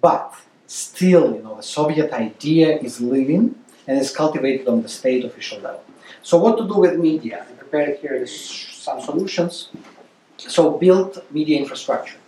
but 0.00 0.34
still, 0.66 1.34
you 1.34 1.42
know, 1.42 1.56
the 1.56 1.62
Soviet 1.62 2.12
idea 2.12 2.78
is 2.78 3.00
living 3.00 3.54
and 3.86 3.98
is 3.98 4.14
cultivated 4.14 4.68
on 4.68 4.82
the 4.82 4.88
state 4.88 5.24
official 5.24 5.58
level. 5.60 5.82
So 6.22 6.38
what 6.38 6.58
to 6.58 6.68
do 6.68 6.74
with 6.74 6.98
media? 6.98 7.46
I 7.48 7.52
prepared 7.54 7.98
here 7.98 8.26
some 8.26 9.00
solutions. 9.00 9.70
So 10.36 10.78
build 10.78 11.22
media 11.30 11.58
infrastructure. 11.58 12.18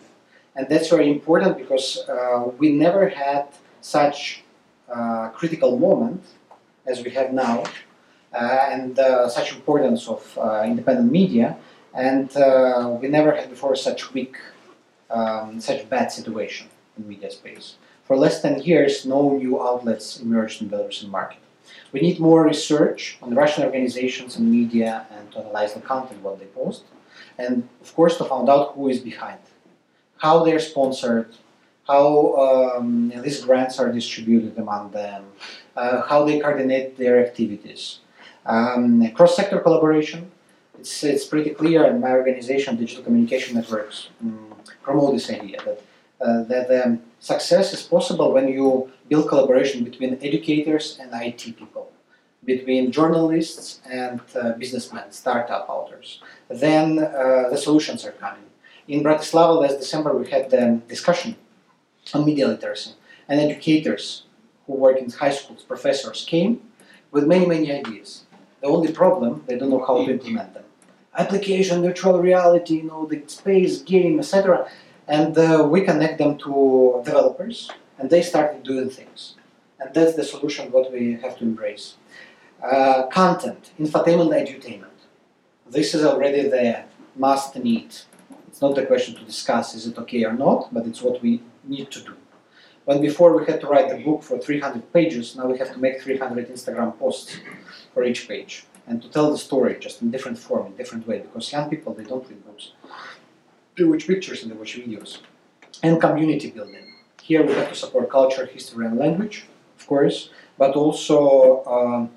And 0.57 0.69
that's 0.69 0.89
very 0.89 1.11
important 1.11 1.57
because 1.57 1.99
uh, 2.09 2.51
we 2.59 2.73
never 2.73 3.09
had 3.09 3.47
such 3.81 4.43
uh, 4.95 5.29
critical 5.31 5.79
moment 5.79 6.23
as 6.87 7.03
we 7.03 7.11
have 7.11 7.33
now 7.33 7.65
and 8.35 8.99
uh, 8.99 9.29
such 9.29 9.53
importance 9.53 10.09
of 10.09 10.39
uh, 10.39 10.63
independent 10.65 11.11
media 11.11 11.57
and 11.95 12.35
uh, 12.37 12.97
we 13.01 13.09
never 13.09 13.33
had 13.33 13.51
before 13.51 13.77
such 13.77 14.13
weak, 14.15 14.37
um, 15.11 15.61
such 15.61 15.89
bad 15.89 16.11
situation 16.11 16.69
in 16.97 17.07
media 17.09 17.31
space. 17.31 17.77
For 18.05 18.17
less 18.17 18.41
than 18.43 18.63
years, 18.63 19.07
no 19.07 19.37
new 19.37 19.63
outlets 19.63 20.21
emerged 20.21 20.63
in 20.63 20.71
Belarusian 20.71 21.09
market. 21.09 21.39
We 21.93 22.01
need 22.01 22.19
more 22.19 22.45
research 22.45 23.19
on 23.23 23.35
Russian 23.35 23.65
organizations 23.65 24.37
and 24.37 24.51
media 24.51 25.07
and 25.11 25.31
to 25.33 25.41
analyze 25.41 25.75
the 25.75 25.81
content, 25.81 26.23
what 26.23 26.39
they 26.39 26.47
post, 26.47 26.85
and 27.39 27.69
of 27.81 27.95
course 27.95 28.17
to 28.19 28.25
find 28.25 28.49
out 28.49 28.75
who 28.75 28.89
is 28.89 28.99
behind, 28.99 29.39
how 30.17 30.45
they're 30.45 30.59
sponsored, 30.59 31.35
how 31.87 32.77
um, 32.77 33.13
these 33.23 33.45
grants 33.45 33.79
are 33.79 33.93
distributed 33.93 34.59
among 34.59 34.91
them, 34.91 35.25
uh, 35.77 36.03
how 36.03 36.25
they 36.25 36.41
coordinate 36.41 36.97
their 36.97 37.25
activities. 37.25 37.99
Um, 38.47 39.11
cross-sector 39.13 39.61
collaboration, 39.61 40.31
it's, 40.79 41.05
it's 41.05 41.25
pretty 41.25 41.51
clear, 41.51 41.85
and 41.85 42.01
my 42.01 42.13
organization, 42.13 42.77
Digital 42.77 43.05
Communication 43.05 43.55
Networks, 43.55 44.09
um, 44.21 44.55
promote 44.83 45.15
this 45.15 45.31
idea 45.31 45.59
that 45.65 45.83
uh, 46.23 46.45
that 46.45 46.71
um, 46.85 47.03
success 47.19 47.73
is 47.73 47.83
possible 47.83 48.33
when 48.33 48.47
you 48.47 48.91
build 49.09 49.29
collaboration 49.29 49.83
between 49.83 50.17
educators 50.23 50.99
and 51.01 51.11
IT 51.15 51.57
people, 51.57 51.91
between 52.45 52.93
journalists 52.93 53.81
and 53.91 54.21
uh, 54.41 54.53
businessmen, 54.53 55.11
startup 55.11 55.69
authors. 55.69 56.23
Then 56.49 57.01
uh, 57.01 57.49
the 57.51 57.57
solutions 57.57 58.05
are 58.05 58.13
coming. 58.13 58.45
In 58.87 59.03
Bratislava 59.03 59.61
last 59.61 59.79
December, 59.79 60.17
we 60.17 60.31
had 60.31 60.49
the 60.51 60.81
discussion 60.87 61.35
on 62.15 62.25
media 62.25 62.47
literacy, 62.47 62.93
and 63.29 63.41
educators 63.41 64.25
who 64.67 64.75
work 64.75 64.99
in 64.99 65.11
high 65.11 65.31
schools, 65.31 65.63
professors, 65.63 66.25
came 66.25 66.61
with 67.11 67.27
many, 67.27 67.47
many 67.47 67.73
ideas. 67.73 68.25
The 68.63 68.69
only 68.69 68.93
problem, 68.93 69.43
they 69.47 69.59
don't 69.59 69.71
know 69.71 69.85
how 69.85 70.05
to 70.05 70.11
implement 70.13 70.55
them. 70.55 70.65
application, 71.19 71.83
virtual 71.83 72.21
reality, 72.21 72.77
you 72.77 72.85
know, 72.85 73.07
the 73.07 73.23
space 73.27 73.83
game, 73.83 74.19
etc. 74.19 74.67
And 75.07 75.37
uh, 75.37 75.69
we 75.71 75.83
connect 75.83 76.17
them 76.19 76.39
to 76.39 77.03
developers, 77.05 77.71
and 77.99 78.09
they 78.09 78.23
started 78.23 78.63
doing 78.63 78.89
things. 78.89 79.35
And 79.81 79.93
that's 79.95 80.15
the 80.15 80.25
solution 80.25 80.73
what 80.73 80.91
we 80.93 81.03
have 81.23 81.37
to 81.39 81.45
embrace. 81.45 81.97
Uh, 82.63 83.09
content, 83.09 83.73
infotainment, 83.79 84.33
edutainment. 84.41 84.99
This 85.69 85.95
is 85.95 86.05
already 86.05 86.43
the 86.49 86.85
must 87.17 87.57
need. 87.57 87.91
It's 88.49 88.63
not 88.63 88.75
the 88.75 88.87
question 88.87 89.15
to 89.17 89.25
discuss 89.25 89.75
is 89.75 89.87
it 89.87 89.99
okay 89.99 90.25
or 90.25 90.33
not, 90.33 90.73
but 90.73 90.87
it's 90.87 91.03
what 91.03 91.21
we 91.21 91.43
need 91.65 91.91
to 91.91 92.01
do. 92.01 92.15
When 92.85 93.01
before 93.01 93.37
we 93.37 93.45
had 93.45 93.61
to 93.61 93.69
write 93.69 93.89
the 93.91 94.03
book 94.03 94.23
for 94.23 94.39
300 94.39 94.93
pages, 94.93 95.37
now 95.37 95.47
we 95.47 95.59
have 95.59 95.73
to 95.73 95.79
make 95.79 96.03
300 96.03 96.49
Instagram 96.49 96.99
posts 96.99 97.37
for 97.95 98.03
each 98.03 98.27
page 98.27 98.65
and 98.89 99.01
to 99.01 99.09
tell 99.09 99.31
the 99.31 99.39
story 99.39 99.77
just 99.79 100.03
in 100.03 100.11
different 100.11 100.39
form, 100.39 100.67
in 100.67 100.77
different 100.77 101.07
way, 101.07 101.21
because 101.21 101.53
young 101.53 101.71
people 101.71 101.95
they 101.95 102.03
don't 102.03 102.29
read 102.29 102.45
books. 102.45 102.73
They 103.77 103.85
watch 103.85 104.07
pictures 104.07 104.43
and 104.43 104.51
they 104.51 104.57
watch 104.57 104.77
videos. 104.77 105.19
And 105.83 106.01
community 106.01 106.51
building. 106.51 106.95
Here 107.23 107.47
we 107.47 107.53
have 107.53 107.69
to 107.69 107.75
support 107.75 108.11
culture, 108.11 108.47
history, 108.47 108.87
and 108.87 108.99
language, 108.99 109.47
of 109.79 109.87
course, 109.87 110.31
but 110.59 110.75
also 110.75 111.65
um, 111.65 112.11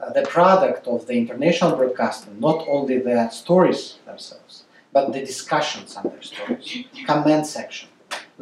uh, 0.00 0.12
the 0.12 0.22
product 0.22 0.86
of 0.86 1.06
the 1.06 1.14
international 1.14 1.76
broadcasting, 1.76 2.38
not 2.38 2.64
only 2.68 2.98
the 2.98 3.28
stories 3.30 3.98
themselves, 4.06 4.64
but 4.92 5.12
the 5.12 5.20
discussions 5.20 5.96
under 5.96 6.22
stories, 6.22 6.84
comment 7.06 7.46
section. 7.46 7.88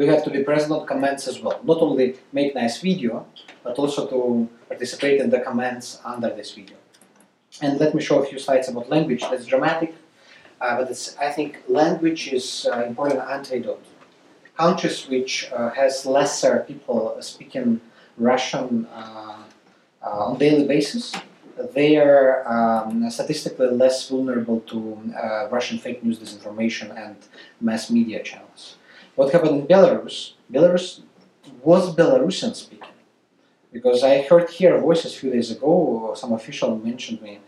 We 0.00 0.06
have 0.06 0.24
to 0.24 0.30
be 0.30 0.42
present 0.42 0.72
on 0.72 0.86
comments 0.86 1.28
as 1.28 1.40
well. 1.42 1.60
Not 1.62 1.82
only 1.82 2.16
make 2.32 2.54
nice 2.54 2.80
video, 2.80 3.26
but 3.62 3.78
also 3.78 4.06
to 4.06 4.48
participate 4.66 5.20
in 5.20 5.28
the 5.28 5.40
comments 5.40 6.00
under 6.06 6.30
this 6.34 6.52
video. 6.54 6.78
And 7.60 7.78
let 7.78 7.94
me 7.94 8.00
show 8.00 8.22
a 8.22 8.24
few 8.24 8.38
slides 8.38 8.66
about 8.70 8.88
language. 8.88 9.20
That's 9.20 9.44
dramatic, 9.44 9.92
uh, 10.58 10.78
but 10.78 11.16
I 11.20 11.30
think 11.30 11.58
language 11.68 12.32
is 12.32 12.66
uh, 12.72 12.84
important 12.84 13.20
antidote. 13.20 13.84
Countries 14.56 15.06
which 15.06 15.50
uh, 15.52 15.68
has 15.72 16.06
lesser 16.06 16.64
people 16.66 17.18
speaking 17.20 17.82
Russian 18.16 18.86
uh, 18.86 19.42
uh, 20.02 20.28
on 20.28 20.38
daily 20.38 20.66
basis, 20.66 21.12
they 21.74 21.98
are 21.98 22.48
um, 22.48 23.10
statistically 23.10 23.68
less 23.68 24.08
vulnerable 24.08 24.60
to 24.60 24.78
uh, 25.14 25.48
Russian 25.50 25.78
fake 25.78 26.02
news, 26.02 26.18
disinformation, 26.18 26.88
and 26.96 27.16
mass 27.60 27.90
media 27.90 28.22
channels. 28.22 28.76
What 29.16 29.32
happened 29.32 29.60
in 29.60 29.66
Belarus? 29.66 30.32
Belarus 30.52 31.00
was 31.62 31.94
Belarusian 31.94 32.54
speaking 32.54 32.94
because 33.72 34.02
I 34.02 34.22
heard 34.22 34.50
here 34.50 34.78
voices 34.80 35.14
a 35.14 35.18
few 35.18 35.30
days 35.30 35.50
ago. 35.50 36.14
Some 36.16 36.32
official 36.32 36.76
mentioned 36.76 37.20
me, 37.22 37.40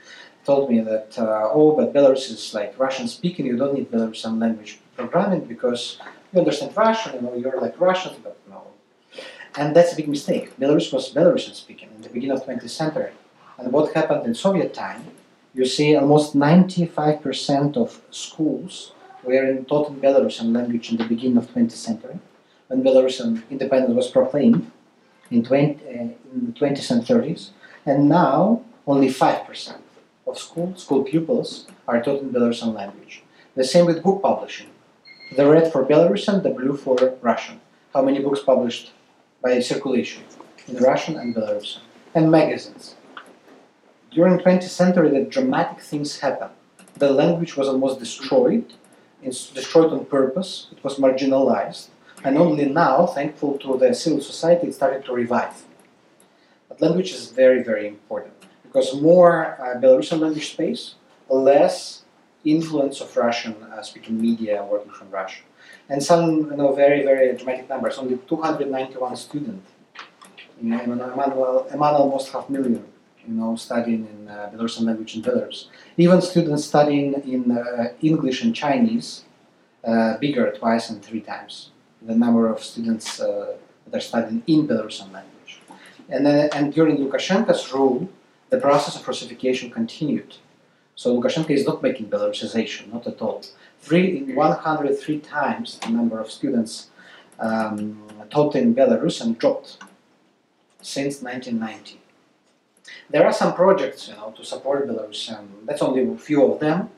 told 0.44 0.70
me 0.70 0.80
that 0.80 1.18
uh, 1.18 1.50
oh, 1.52 1.74
but 1.76 1.92
Belarus 1.92 2.30
is 2.30 2.54
like 2.54 2.78
Russian 2.78 3.08
speaking. 3.08 3.46
You 3.46 3.56
don't 3.56 3.74
need 3.74 3.90
Belarusian 3.90 4.40
language 4.40 4.80
programming 4.96 5.44
because 5.44 5.98
you 6.32 6.40
understand 6.40 6.76
Russian. 6.76 7.14
You 7.14 7.20
know, 7.22 7.34
you're 7.34 7.60
like 7.60 7.80
Russians, 7.80 8.16
but 8.22 8.36
no. 8.48 8.62
And 9.56 9.76
that's 9.76 9.92
a 9.92 9.96
big 9.96 10.08
mistake. 10.08 10.58
Belarus 10.58 10.92
was 10.92 11.12
Belarusian 11.12 11.54
speaking 11.54 11.90
in 11.94 12.02
the 12.02 12.08
beginning 12.08 12.36
of 12.36 12.44
20th 12.44 12.70
century. 12.70 13.12
And 13.58 13.72
what 13.72 13.92
happened 13.94 14.26
in 14.26 14.34
Soviet 14.34 14.74
time? 14.74 15.04
You 15.54 15.66
see, 15.66 15.94
almost 15.96 16.34
95% 16.34 17.76
of 17.76 18.00
schools 18.10 18.92
were 19.24 19.44
in 19.44 19.58
in 19.58 19.64
Belarusian 19.64 20.54
language 20.54 20.90
in 20.90 20.96
the 20.96 21.04
beginning 21.04 21.38
of 21.38 21.48
20th 21.52 21.72
century, 21.72 22.18
when 22.68 22.82
Belarusian 22.82 23.42
independence 23.50 23.94
was 23.94 24.08
proclaimed 24.10 24.70
in, 25.30 25.44
20, 25.44 25.84
uh, 25.86 25.90
in 25.90 26.16
the 26.46 26.52
20s 26.52 26.90
and 26.90 27.02
30s, 27.02 27.50
and 27.86 28.08
now 28.08 28.62
only 28.86 29.08
5% 29.08 29.76
of 30.26 30.38
school, 30.38 30.74
school 30.76 31.02
pupils 31.02 31.66
are 31.88 32.02
taught 32.02 32.20
in 32.20 32.30
Belarusian 32.30 32.74
language. 32.74 33.22
The 33.54 33.64
same 33.64 33.86
with 33.86 34.02
book 34.02 34.22
publishing. 34.22 34.70
The 35.36 35.48
red 35.48 35.72
for 35.72 35.84
Belarusian, 35.84 36.42
the 36.42 36.50
blue 36.50 36.76
for 36.76 36.96
Russian. 37.22 37.60
How 37.94 38.02
many 38.02 38.20
books 38.20 38.40
published 38.40 38.92
by 39.42 39.60
circulation 39.60 40.24
in 40.68 40.76
Russian 40.76 41.18
and 41.18 41.34
Belarusian? 41.34 41.80
And 42.14 42.30
magazines. 42.30 42.94
During 44.10 44.38
20th 44.38 44.68
century, 44.68 45.08
the 45.08 45.24
dramatic 45.24 45.80
things 45.80 46.20
happened. 46.20 46.50
The 46.96 47.10
language 47.10 47.56
was 47.56 47.68
almost 47.68 47.98
destroyed. 47.98 48.72
It's 49.22 49.50
destroyed 49.50 49.92
on 49.92 50.04
purpose. 50.06 50.68
It 50.72 50.82
was 50.82 50.96
marginalized. 50.96 51.88
And 52.24 52.38
only 52.38 52.66
now, 52.66 53.06
thankful 53.06 53.58
to 53.58 53.78
the 53.78 53.94
civil 53.94 54.20
society, 54.20 54.68
it 54.68 54.74
started 54.74 55.04
to 55.06 55.12
revive. 55.12 55.64
But 56.68 56.80
language 56.80 57.12
is 57.12 57.28
very, 57.30 57.62
very 57.62 57.86
important 57.88 58.34
because 58.62 59.00
more 59.00 59.58
uh, 59.60 59.78
Belarusian 59.80 60.20
language 60.20 60.52
space, 60.52 60.94
less 61.28 62.02
influence 62.44 63.00
of 63.00 63.16
Russian 63.16 63.54
uh, 63.62 63.82
media 64.08 64.64
working 64.64 64.92
from 64.92 65.10
Russia. 65.10 65.42
And 65.88 66.02
some 66.02 66.50
you 66.50 66.56
know, 66.56 66.74
very, 66.74 67.02
very 67.02 67.36
dramatic 67.36 67.68
numbers. 67.68 67.98
Only 67.98 68.18
291 68.26 69.16
students, 69.16 69.70
you 70.60 70.70
know, 70.70 71.64
almost 71.96 72.32
half 72.32 72.48
million, 72.48 72.84
you 73.26 73.34
know, 73.34 73.56
studying 73.56 74.06
in 74.06 74.28
uh, 74.28 74.50
Belarusian 74.52 74.82
language 74.82 75.16
in 75.16 75.22
Belarus. 75.22 75.66
Even 75.96 76.20
students 76.20 76.64
studying 76.64 77.14
in 77.24 77.50
uh, 77.50 77.92
English 78.00 78.42
and 78.42 78.54
Chinese, 78.54 79.24
uh, 79.84 80.16
bigger 80.18 80.52
twice 80.52 80.90
and 80.90 81.02
three 81.02 81.20
times 81.20 81.70
the 82.04 82.14
number 82.14 82.48
of 82.48 82.62
students 82.62 83.20
uh, 83.20 83.56
that 83.86 83.98
are 83.98 84.00
studying 84.00 84.42
in 84.46 84.66
Belarusian 84.66 85.12
language. 85.12 85.60
And, 86.08 86.26
then, 86.26 86.50
and 86.52 86.72
during 86.72 86.96
Lukashenko's 86.98 87.72
rule, 87.72 88.08
the 88.50 88.58
process 88.58 88.96
of 88.96 89.06
Russification 89.06 89.70
continued. 89.70 90.36
So 90.94 91.18
Lukashenko 91.18 91.50
is 91.50 91.66
not 91.66 91.82
making 91.82 92.10
Belarusization, 92.10 92.92
not 92.92 93.06
at 93.06 93.22
all. 93.22 93.42
Three, 93.80 94.18
in 94.18 94.34
103 94.34 95.18
times 95.20 95.78
the 95.78 95.90
number 95.90 96.20
of 96.20 96.30
students 96.30 96.90
um, 97.38 98.02
taught 98.30 98.54
in 98.54 98.74
Belarusian 98.74 99.38
dropped 99.38 99.78
since 100.82 101.22
1990. 101.22 102.01
There 103.10 103.24
are 103.24 103.32
some 103.32 103.54
projects, 103.54 104.08
you 104.08 104.14
know, 104.14 104.32
to 104.36 104.44
support 104.44 104.88
Belarusian. 104.88 105.46
That's 105.66 105.82
only 105.82 106.12
a 106.12 106.16
few 106.16 106.52
of 106.52 106.60
them. 106.60 106.90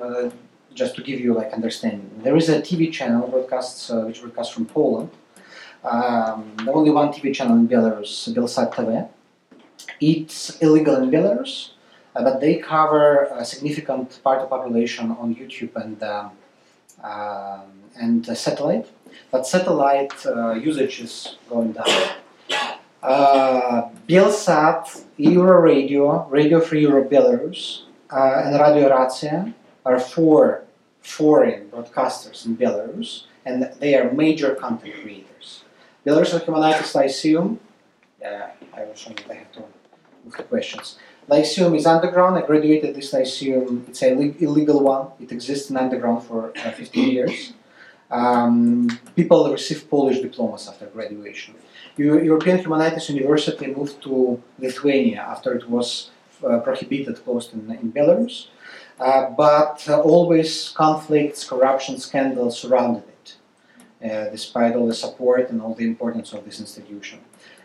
Uh, 0.00 0.30
just 0.78 0.94
to 0.94 1.02
give 1.02 1.18
you 1.20 1.34
like 1.34 1.52
understanding. 1.52 2.08
There 2.22 2.36
is 2.36 2.48
a 2.48 2.60
TV 2.60 2.92
channel 2.92 3.26
broadcasts 3.28 3.90
uh, 3.90 4.02
which 4.06 4.20
broadcasts 4.20 4.54
from 4.54 4.66
Poland. 4.66 5.10
Um, 5.84 6.54
the 6.64 6.72
only 6.72 6.90
one 6.90 7.08
TV 7.12 7.34
channel 7.34 7.56
in 7.56 7.66
Belarus, 7.68 8.12
Belsat 8.34 8.72
TV. 8.72 9.08
It's 10.00 10.56
illegal 10.58 10.96
in 11.02 11.10
Belarus, 11.10 11.70
uh, 12.14 12.22
but 12.22 12.40
they 12.40 12.56
cover 12.56 13.28
a 13.42 13.44
significant 13.44 14.20
part 14.22 14.38
of 14.42 14.48
population 14.50 15.10
on 15.20 15.34
YouTube 15.34 15.74
and 15.84 15.98
um 16.02 17.72
and 18.04 18.26
satellite. 18.46 18.86
But 19.32 19.46
satellite 19.46 20.18
uh, 20.26 20.52
usage 20.70 21.00
is 21.00 21.14
going 21.48 21.72
down. 21.72 21.90
Uh, 23.02 23.88
Belsat, 24.08 25.04
Euro 25.18 25.60
Radio, 25.60 26.26
Radio 26.30 26.60
Free 26.60 26.82
Europe 26.82 27.10
Belarus, 27.10 27.82
uh, 28.10 28.42
and 28.44 28.58
Radio 28.58 28.88
Racja 28.88 29.54
are 29.84 30.00
four 30.00 30.64
foreign 31.00 31.68
broadcasters 31.70 32.44
in 32.44 32.56
Belarus, 32.56 33.24
and 33.44 33.72
they 33.80 33.94
are 33.94 34.12
major 34.12 34.54
content 34.54 34.94
creators. 35.00 35.64
Belarus 36.04 36.42
Humanities 36.44 36.94
Lyceum, 36.94 37.60
uh, 38.24 38.48
I 38.74 38.84
will 38.84 38.94
show 38.94 39.10
you, 39.10 39.16
I 39.30 39.34
have 39.34 39.52
to 39.52 39.60
move 40.24 40.36
the 40.36 40.42
questions. 40.42 40.98
Lyceum 41.28 41.74
is 41.74 41.86
underground. 41.86 42.36
I 42.36 42.42
graduated 42.46 42.94
this 42.96 43.12
Lyceum. 43.12 43.84
It's 43.88 44.02
an 44.02 44.34
illegal 44.40 44.82
one. 44.82 45.08
It 45.20 45.30
exists 45.30 45.70
in 45.70 45.76
underground 45.76 46.24
for 46.24 46.52
uh, 46.56 46.70
15 46.72 47.10
years. 47.10 47.52
Um, 48.10 48.88
people 49.14 49.50
receive 49.52 49.88
Polish 49.90 50.20
diplomas 50.20 50.66
after 50.68 50.86
graduation. 50.86 51.54
European 51.98 52.58
Humanities 52.58 53.08
University 53.08 53.66
moved 53.66 54.02
to 54.02 54.40
Lithuania 54.58 55.20
after 55.20 55.54
it 55.54 55.68
was 55.68 56.10
uh, 56.44 56.58
prohibited, 56.60 57.22
closed 57.24 57.52
in, 57.52 57.70
in 57.70 57.92
Belarus. 57.92 58.48
Uh, 59.00 59.30
but 59.30 59.84
uh, 59.88 60.00
always 60.00 60.70
conflicts, 60.70 61.48
corruption, 61.48 61.98
scandals 61.98 62.58
surrounded 62.58 63.04
it, 63.08 63.36
uh, 64.04 64.30
despite 64.30 64.74
all 64.74 64.88
the 64.88 64.94
support 64.94 65.50
and 65.50 65.62
all 65.62 65.74
the 65.74 65.86
importance 65.86 66.32
of 66.32 66.44
this 66.44 66.58
institution. 66.58 67.20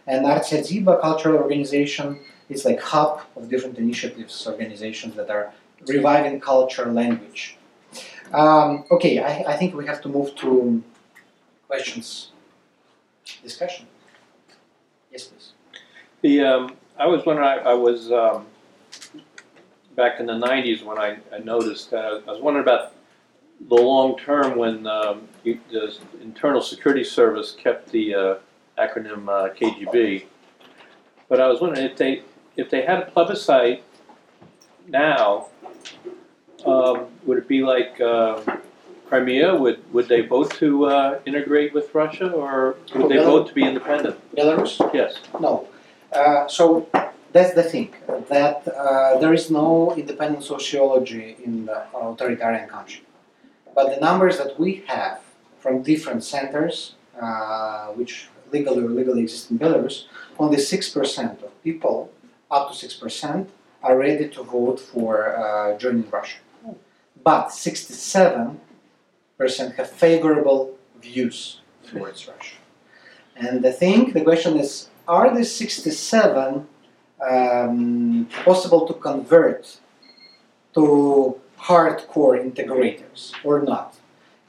And 0.06 0.26
Art 0.26 0.44
Siadziba 0.44 1.02
cultural 1.02 1.38
organization 1.38 2.20
is 2.50 2.66
like 2.66 2.80
hub 2.80 3.22
of 3.36 3.50
different 3.50 3.78
initiatives, 3.78 4.46
organizations 4.46 5.16
that 5.16 5.30
are 5.30 5.54
reviving 5.88 6.40
culture, 6.40 6.86
language. 6.92 7.58
Um, 8.32 8.86
okay, 8.92 9.20
I, 9.20 9.54
I, 9.54 9.58
think 9.58 9.76
we 9.76 9.86
have 9.86 10.02
to 10.02 10.10
move 10.10 10.36
to 10.38 10.84
questions, 11.68 12.32
discussion. 13.44 13.86
Yes, 15.14 15.26
please. 15.26 15.52
The 16.22 16.42
um, 16.42 16.76
I 16.98 17.06
was 17.06 17.24
wondering. 17.24 17.48
I, 17.48 17.58
I 17.58 17.74
was 17.76 18.12
um, 18.12 18.48
back 19.96 20.20
in 20.20 20.26
the 20.26 20.34
90s 20.34 20.84
when 20.84 20.98
I, 20.98 21.18
I 21.32 21.38
noticed. 21.38 21.94
Uh, 21.94 22.22
I 22.28 22.32
was 22.32 22.42
wondering 22.42 22.66
about 22.66 22.94
the 23.70 23.76
long 23.76 24.18
term 24.18 24.58
when 24.58 24.88
um, 24.88 25.28
you, 25.44 25.60
the 25.72 25.96
Internal 26.20 26.62
Security 26.62 27.04
Service 27.04 27.52
kept 27.52 27.92
the 27.92 28.16
uh, 28.16 28.36
acronym 28.80 29.30
uh, 29.30 29.54
KGB. 29.54 30.26
But 31.30 31.40
I 31.40 31.48
was 31.48 31.62
wondering 31.62 31.86
if 31.86 31.96
they 31.96 32.24
if 32.58 32.72
they 32.72 32.82
had 32.82 33.00
a 33.00 33.06
plebiscite 33.06 33.84
now 34.88 35.48
um, 36.66 37.08
would 37.26 37.38
it 37.38 37.48
be 37.48 37.62
like 37.62 38.02
uh, 38.02 38.42
Crimea? 39.14 39.54
Would, 39.54 39.80
would 39.94 40.08
they 40.08 40.22
vote 40.22 40.50
to 40.56 40.86
uh, 40.86 41.20
integrate 41.28 41.72
with 41.72 41.94
Russia 41.94 42.32
or 42.32 42.78
would 42.96 43.10
they 43.12 43.18
vote 43.18 43.48
to 43.50 43.54
be 43.54 43.64
independent? 43.64 44.16
Belarus? 44.36 44.74
Yes. 44.92 45.12
No. 45.40 45.68
Uh, 46.12 46.48
so 46.48 46.90
that's 47.32 47.54
the 47.54 47.62
thing 47.62 47.94
that 48.30 48.68
uh, 48.68 49.20
there 49.20 49.32
is 49.32 49.52
no 49.52 49.94
independent 49.96 50.44
sociology 50.44 51.36
in 51.46 51.68
the 51.68 51.86
authoritarian 51.94 52.68
country. 52.68 53.04
But 53.76 53.94
the 53.94 54.00
numbers 54.02 54.40
that 54.40 54.60
we 54.60 54.84
have 54.88 55.22
from 55.60 55.84
different 55.84 56.24
centers, 56.24 56.96
uh, 57.22 57.90
which 57.90 58.30
legally 58.52 58.82
or 58.82 58.90
illegally 58.94 59.22
exist 59.22 59.52
in 59.52 59.60
Belarus, 59.60 60.06
only 60.40 60.58
6% 60.58 61.44
of 61.44 61.64
people, 61.64 62.12
up 62.50 62.72
to 62.72 62.88
6%, 62.88 63.48
are 63.84 63.96
ready 63.96 64.28
to 64.30 64.42
vote 64.42 64.80
for 64.80 65.38
uh, 65.38 65.78
joining 65.78 66.10
Russia. 66.10 66.40
But 67.24 67.50
67% 67.50 68.58
have 69.40 69.90
favorable 69.90 70.76
views 71.02 71.62
towards 71.88 72.28
Russia. 72.28 72.56
And 73.36 73.64
the 73.64 73.72
thing, 73.72 74.14
the 74.14 74.22
question 74.22 74.58
is, 74.58 74.90
are 75.08 75.36
these 75.36 75.54
67 75.54 76.68
um, 77.20 78.28
possible 78.46 78.88
to 78.88 78.94
convert 78.94 79.80
to 80.76 81.40
hardcore 81.60 82.40
integrators 82.40 83.34
or 83.44 83.62
not? 83.62 83.96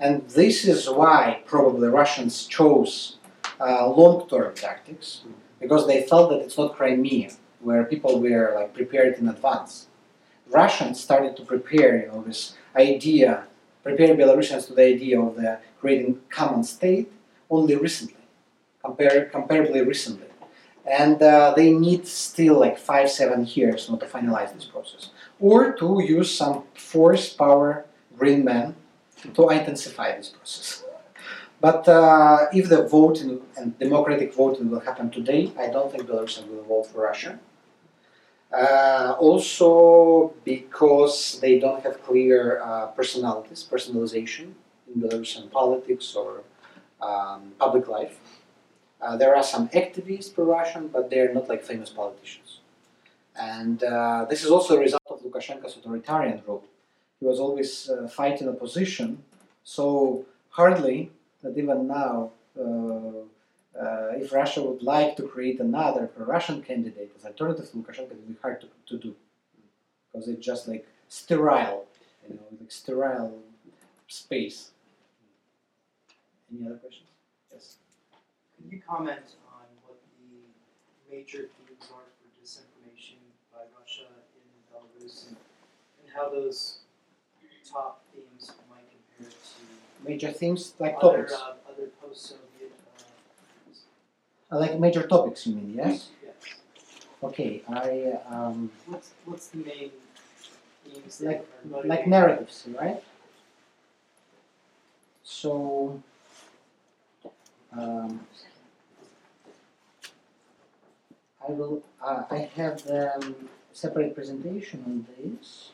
And 0.01 0.29
this 0.29 0.65
is 0.65 0.89
why 0.89 1.43
probably 1.47 1.89
Russians 1.89 2.47
chose 2.47 3.17
uh, 3.61 3.89
long-term 3.89 4.55
tactics 4.55 5.23
because 5.61 5.87
they 5.87 6.03
felt 6.03 6.31
that 6.31 6.41
it's 6.41 6.59
not 6.59 6.77
Crimea 6.77 7.31
where 7.61 7.85
people 7.85 8.21
were 8.21 8.53
like 8.55 8.75
prepared 8.75 9.17
in 9.19 9.29
advance. 9.29 9.87
Russians 10.51 11.01
started 11.01 11.37
to 11.37 11.43
prepare, 11.43 12.03
you 12.03 12.09
know, 12.09 12.23
this 12.23 12.55
idea, 12.77 13.45
prepare 13.85 14.17
Belarusians 14.17 14.67
to 14.67 14.75
the 14.75 14.83
idea 14.83 15.21
of 15.21 15.37
the 15.37 15.59
creating 15.81 16.19
common 16.31 16.65
state 16.65 17.13
only 17.51 17.77
recently, 17.77 18.25
compare, 18.83 19.31
comparably 19.33 19.87
recently. 19.87 20.27
And 20.87 21.23
uh, 21.23 21.55
they 21.57 21.71
need 21.71 22.07
still 22.07 22.59
like 22.59 22.79
five, 22.79 23.11
seven 23.11 23.47
years 23.47 23.89
not 23.89 24.01
to 24.01 24.07
finalize 24.07 24.53
this 24.55 24.65
process. 24.65 25.11
Or 25.39 25.73
to 25.73 26.03
use 26.03 26.35
some 26.35 26.65
force, 26.75 27.33
power, 27.33 27.85
green 28.19 28.45
man 28.45 28.75
to 29.35 29.49
intensify 29.51 30.17
this 30.17 30.31
process. 30.31 30.85
But 31.61 31.89
uh, 31.89 32.47
if 32.53 32.69
the 32.69 32.83
voting 32.87 33.41
and 33.57 33.79
democratic 33.79 34.35
voting 34.35 34.71
will 34.71 34.81
happen 34.81 35.11
today, 35.11 35.53
I 35.59 35.69
don't 35.69 35.91
think 35.91 36.05
Belarusians 36.05 36.49
will 36.49 36.65
vote 36.65 36.87
for 36.89 37.03
Russia. 37.03 37.39
Uh, 38.55 39.17
also 39.19 40.33
because 40.45 41.41
they 41.41 41.59
don't 41.59 41.83
have 41.83 42.01
clear 42.05 42.63
uh, 42.63 42.87
personalities, 42.87 43.67
personalization 43.69 44.53
in 44.87 45.03
Belarusian 45.03 45.51
politics 45.51 46.15
or 46.15 46.45
um, 47.03 47.53
public 47.59 47.89
life. 47.89 48.21
Uh, 49.03 49.17
there 49.17 49.35
are 49.35 49.43
some 49.43 49.69
activists 49.71 50.33
pro-Russian, 50.33 50.87
but 50.87 51.11
they're 51.11 51.35
not 51.35 51.49
like 51.49 51.65
famous 51.65 51.91
politicians. 51.91 52.61
And 53.35 53.83
uh, 53.83 54.27
this 54.31 54.45
is 54.45 54.51
also 54.53 54.77
a 54.77 54.81
result 54.81 55.03
of 55.11 55.21
Lukashenko's 55.23 55.77
authoritarian 55.77 56.41
rule. 56.47 56.63
He 57.19 57.27
was 57.27 57.41
always 57.41 57.91
uh, 57.91 58.07
fighting 58.07 58.49
opposition, 58.49 59.25
so 59.65 60.25
hardly 60.51 61.11
that 61.43 61.59
even 61.59 61.89
now 61.89 62.31
uh, 63.81 64.13
if 64.17 64.33
Russia 64.33 64.63
would 64.63 64.83
like 64.83 65.17
to 65.17 65.23
create 65.25 65.61
another 65.61 66.07
pro-Russian 66.07 66.63
candidate 66.63 67.13
as 67.17 67.25
alternative 67.25 67.71
to 67.71 67.77
Lukashenko, 67.77 68.13
it 68.13 68.17
would 68.17 68.29
be 68.29 68.37
hard 68.41 68.61
to, 68.61 68.69
to 68.87 68.99
do 68.99 69.15
because 70.13 70.29
it's 70.29 70.45
just 70.45 70.69
like 70.69 70.87
sterile, 71.09 71.87
you 72.29 72.35
know, 72.35 72.43
like 72.61 72.71
sterile 72.71 73.39
space. 74.07 74.71
Any 76.53 76.67
other 76.67 76.77
questions? 76.77 77.09
Yes. 77.53 77.77
Can 78.57 78.71
you 78.71 78.81
comment 78.87 79.35
on 79.51 79.67
what 79.87 79.99
the 80.19 81.15
major 81.15 81.49
themes 81.59 81.91
are 81.91 82.07
for 82.15 82.29
disinformation 82.41 83.19
by 83.53 83.63
Russia 83.79 84.07
in 84.37 84.47
Belarus 84.71 85.29
and, 85.29 85.37
and 86.01 86.13
how 86.15 86.31
those 86.31 86.79
top 87.69 88.05
themes 88.15 88.53
might 88.71 88.85
compare 89.19 89.33
to 89.33 90.09
Major 90.09 90.31
themes 90.31 90.75
like 90.79 90.97
other, 91.01 91.25
topics, 91.25 91.33
uh, 91.33 91.73
other 91.73 91.89
uh, 92.03 92.07
Uh, 92.07 92.37
like 94.51 94.79
major 94.79 95.07
topics, 95.07 95.47
you 95.47 95.55
mean? 95.57 95.75
Yes. 95.77 96.11
yes. 96.23 96.35
Okay. 97.23 97.63
I 97.69 98.19
um, 98.29 98.71
What's 98.87 99.11
what's 99.25 99.49
the 99.49 99.59
main 99.59 99.91
themes 100.85 101.21
like 101.21 101.47
like 101.85 102.07
narratives, 102.07 102.67
right? 102.79 103.03
So. 105.23 106.03
Um, 107.77 108.21
I 111.47 111.53
will. 111.53 111.83
Uh, 112.03 112.23
I 112.31 112.51
have 112.57 112.83
um, 112.91 113.49
separate 113.73 114.15
presentation 114.15 114.83
on 114.87 115.07
this. 115.19 115.71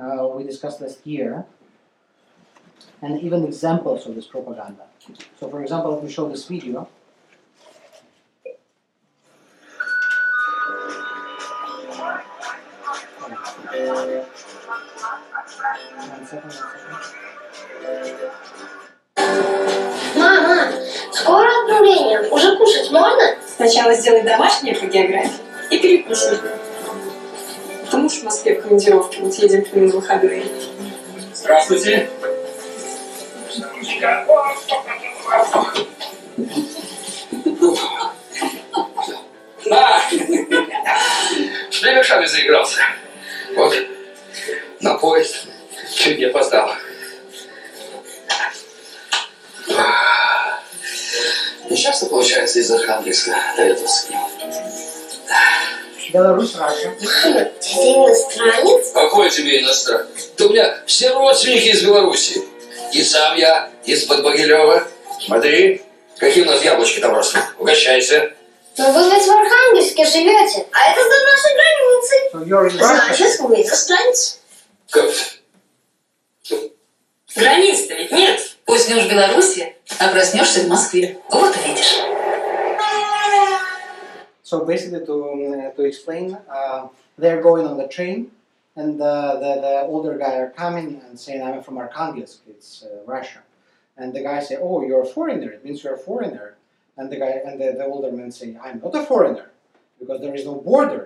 Uh, 0.00 0.28
we 0.34 0.44
discussed 0.44 0.80
last 0.80 1.06
year, 1.06 1.44
and 3.02 3.20
even 3.20 3.44
examples 3.44 4.06
of 4.06 4.14
this 4.14 4.26
propaganda. 4.26 4.84
So, 5.38 5.48
for 5.48 5.60
example, 5.62 5.90
let 5.94 6.04
me 6.04 6.10
show 6.10 6.28
this 6.28 6.46
video. 6.46 6.88
Мама, 20.16 20.72
скоро 21.12 21.48
отправление. 21.62 22.30
Уже 22.30 22.56
кушать 22.56 22.90
можно? 22.90 23.36
Сначала 23.56 23.94
сделай 23.94 24.22
домашнее 24.22 24.76
по 24.76 24.86
географии 24.86 25.40
и 25.70 25.78
перекусим. 25.78 26.38
Ты 27.90 27.96
муж 27.98 28.12
в 28.12 28.24
Москве 28.24 28.58
в 28.58 28.62
командировке, 28.62 29.20
вот 29.20 29.34
едем 29.34 29.64
к 29.64 29.72
нему 29.74 29.88
на 29.88 29.94
выходные. 29.96 30.44
Здравствуйте. 31.34 32.08
На! 39.64 40.02
С 41.70 41.82
левешами 41.82 42.26
заигрался. 42.26 42.80
Вот, 43.56 43.74
на 44.80 44.94
поезд. 44.94 45.46
Чуть 45.94 46.18
не 46.18 46.24
опоздал. 46.26 46.70
Не 51.70 51.76
часто 51.76 52.06
получается 52.06 52.58
из 52.58 52.70
Архангельска 52.70 53.34
до 53.56 53.64
Ветовска. 53.64 54.12
Беларусь, 56.12 56.54
Russia. 56.54 56.92
Мама, 57.24 57.44
ты 57.58 57.70
иностранец? 57.70 58.92
Какой 58.92 59.30
тебе 59.30 59.62
иностранец? 59.62 60.30
Да 60.36 60.44
у 60.44 60.50
меня 60.50 60.82
все 60.86 61.10
родственники 61.14 61.68
из 61.68 61.82
Беларуси. 61.82 62.42
И 62.92 63.02
сам 63.02 63.36
я 63.36 63.70
из-под 63.86 64.22
Могилева. 64.22 64.86
Смотри, 65.26 65.82
какие 66.18 66.44
у 66.44 66.46
нас 66.46 66.62
яблочки 66.64 67.00
там 67.00 67.14
растут. 67.14 67.42
Угощайся. 67.58 68.32
Но 68.78 68.92
вы 68.92 69.10
ведь 69.10 69.26
в 69.26 69.30
Архангельске 69.30 70.04
живете, 70.06 70.66
а 70.72 70.90
это 70.90 71.02
за 71.02 71.18
нашей 71.30 71.52
границей. 71.54 72.20
Russia. 72.50 72.78
Значит, 72.78 73.40
вы 73.40 73.62
иностранец. 73.62 74.40
Как? 74.90 75.10
Границ-то 77.36 77.94
ведь 77.94 78.12
нет. 78.12 78.40
Уснешь 78.66 79.04
в 79.04 79.10
Беларуси, 79.10 79.76
а 79.98 80.08
проснешься 80.08 80.60
в 80.60 80.68
Москве. 80.68 81.18
Вот 81.30 81.54
увидишь. 81.56 81.98
So 84.44 84.66
basically, 84.66 85.00
to 85.06 85.72
to 85.76 85.82
explain, 85.84 86.36
uh, 86.48 86.88
they're 87.16 87.40
going 87.40 87.66
on 87.66 87.78
the 87.78 87.88
train, 87.88 88.30
and 88.76 89.00
the, 89.00 89.38
the, 89.40 89.60
the 89.62 89.82
older 89.86 90.18
guy 90.18 90.36
are 90.36 90.50
coming 90.50 91.00
and 91.08 91.18
saying, 91.18 91.42
"I'm 91.42 91.62
from 91.62 91.78
Arkhangelsk, 91.78 92.40
it's 92.46 92.82
uh, 92.84 93.02
Russia," 93.06 93.40
and 94.02 94.12
the 94.12 94.22
guy 94.22 94.40
say, 94.40 94.56
"Oh, 94.60 94.76
you're 94.86 95.06
a 95.08 95.12
foreigner. 95.16 95.50
It 95.56 95.64
means 95.64 95.78
you're 95.82 95.98
a 96.00 96.04
foreigner." 96.10 96.48
And 96.96 97.10
the 97.12 97.18
guy 97.24 97.32
and 97.46 97.54
the, 97.60 97.68
the 97.78 97.86
older 97.86 98.10
man 98.18 98.30
say, 98.32 98.48
"I'm 98.64 98.80
not 98.84 98.94
a 99.02 99.04
foreigner 99.12 99.48
because 100.00 100.20
there 100.20 100.34
is 100.34 100.44
no 100.44 100.56
border." 100.70 101.04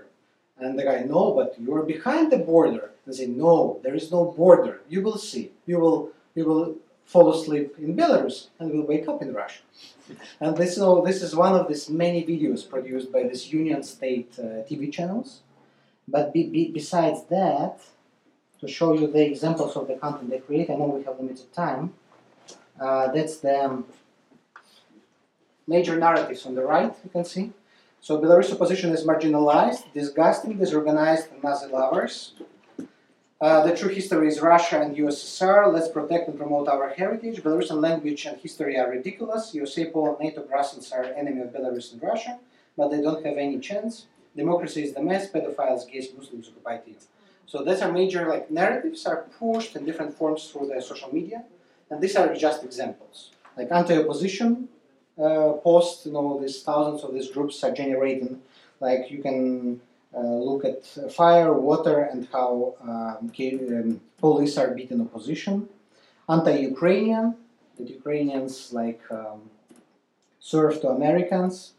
And 0.59 0.79
the 0.79 0.87
guy, 0.91 0.99
"No, 1.17 1.23
but 1.39 1.49
you're 1.61 1.87
behind 1.95 2.33
the 2.33 2.39
border." 2.53 2.85
And 3.05 3.15
say, 3.15 3.27
"No, 3.27 3.81
there 3.85 3.97
is 4.01 4.11
no 4.11 4.23
border. 4.43 4.75
You 4.89 5.01
will 5.07 5.21
see. 5.31 5.45
You 5.71 5.77
will 5.83 6.01
you 6.35 6.45
will 6.51 6.69
fall 7.13 7.27
asleep 7.35 7.69
in 7.79 7.95
Belarus 8.01 8.37
and 8.59 8.73
will 8.73 8.87
wake 8.93 9.07
up 9.13 9.21
in 9.25 9.31
Russia." 9.43 9.63
And 10.43 10.57
this, 10.57 10.77
so 10.77 10.89
this 11.09 11.21
is 11.27 11.35
one 11.47 11.55
of 11.61 11.65
these 11.69 11.87
many 11.91 12.21
videos 12.33 12.61
produced 12.75 13.09
by 13.17 13.23
this 13.31 13.43
Union 13.61 13.83
State 13.83 14.31
uh, 14.39 14.63
TV 14.69 14.83
channels. 14.97 15.29
But 16.15 16.33
be, 16.33 16.43
be, 16.55 16.63
besides 16.81 17.21
that, 17.37 17.75
to 18.61 18.67
show 18.69 18.91
you 18.99 19.07
the 19.09 19.25
examples 19.33 19.73
of 19.77 19.89
the 19.89 19.97
content 20.05 20.31
they 20.31 20.39
create, 20.39 20.71
I 20.71 20.77
know 20.77 20.89
we 20.97 21.03
have 21.03 21.19
limited 21.19 21.53
time. 21.53 21.85
Uh, 22.81 23.11
that's 23.13 23.39
the 23.39 23.65
um, 23.65 23.87
major 25.67 25.97
narratives 25.97 26.47
on 26.47 26.55
the 26.55 26.63
right, 26.63 26.95
you 27.05 27.11
can 27.11 27.25
see. 27.25 27.53
So 28.01 28.21
Belarus 28.21 28.53
opposition 28.53 28.91
is 28.93 29.05
marginalized, 29.05 29.93
disgusting, 29.93 30.59
disorganized, 30.59 31.29
Nazi 31.43 31.67
lovers. 31.67 32.35
Uh, 33.41 33.67
the 33.67 33.77
true 33.77 33.91
history 33.91 34.29
is 34.29 34.41
Russia 34.41 34.81
and 34.81 34.97
USSR. 34.97 35.73
Let's 35.73 35.89
protect 35.89 36.29
and 36.29 36.39
promote 36.39 36.69
our 36.69 36.89
heritage. 36.89 37.43
Belarusian 37.43 37.83
language 37.83 38.25
and 38.25 38.39
history 38.39 38.79
are 38.79 38.91
ridiculous. 38.91 39.55
USA, 39.55 39.91
Poland, 39.91 40.19
NATO, 40.21 40.43
Brussels 40.43 40.91
are 40.93 41.05
enemy 41.05 41.43
of 41.43 41.49
Belarus 41.49 41.93
and 41.93 42.03
Russia, 42.03 42.39
but 42.77 42.91
they 42.91 43.03
don't 43.03 43.25
have 43.27 43.37
any 43.37 43.59
chance. 43.59 44.07
Democracy 44.35 44.85
is 44.85 44.95
the 44.95 45.03
mess. 45.03 45.31
Pedophiles, 45.31 45.91
gays, 45.91 46.09
Muslims 46.17 46.49
occupy 46.49 46.79
you. 46.87 46.95
So 47.47 47.63
these 47.63 47.81
are 47.83 47.93
major 47.93 48.29
like 48.29 48.51
narratives 48.51 49.05
are 49.07 49.27
pushed 49.39 49.77
in 49.77 49.85
different 49.85 50.15
forms 50.15 50.49
through 50.49 50.69
the 50.69 50.81
social 50.81 51.13
media, 51.13 51.45
and 51.91 52.01
these 52.01 52.17
are 52.17 52.35
just 52.35 52.65
examples. 52.65 53.31
Like 53.57 53.71
anti-opposition 53.71 54.69
uh, 55.19 55.53
posts, 55.65 56.07
you 56.07 56.13
know, 56.13 56.39
these 56.41 56.63
thousands 56.63 57.03
of 57.05 57.15
these 57.15 57.31
groups 57.31 57.63
are 57.65 57.73
generating. 57.73 58.43
Like 58.81 59.11
you 59.11 59.23
can 59.23 59.81
uh, 60.15 60.21
look 60.21 60.65
at 60.65 60.85
fire, 61.13 61.53
water, 61.53 62.03
and 62.03 62.29
how 62.33 62.75
um, 62.83 63.33
um, 63.39 64.01
police 64.19 64.59
are 64.59 64.75
beating 64.75 65.01
opposition. 65.01 65.69
Anti-Ukrainian, 66.29 67.35
that 67.77 67.89
Ukrainians 67.89 68.73
like 68.73 69.01
um, 69.11 69.51
serve 70.41 70.81
to 70.81 70.89
Americans. 70.89 71.73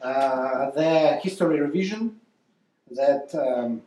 Uh, 0.00 0.70
the 0.70 1.20
history 1.22 1.60
revision 1.60 2.20
that 2.90 3.32
um, 3.34 3.82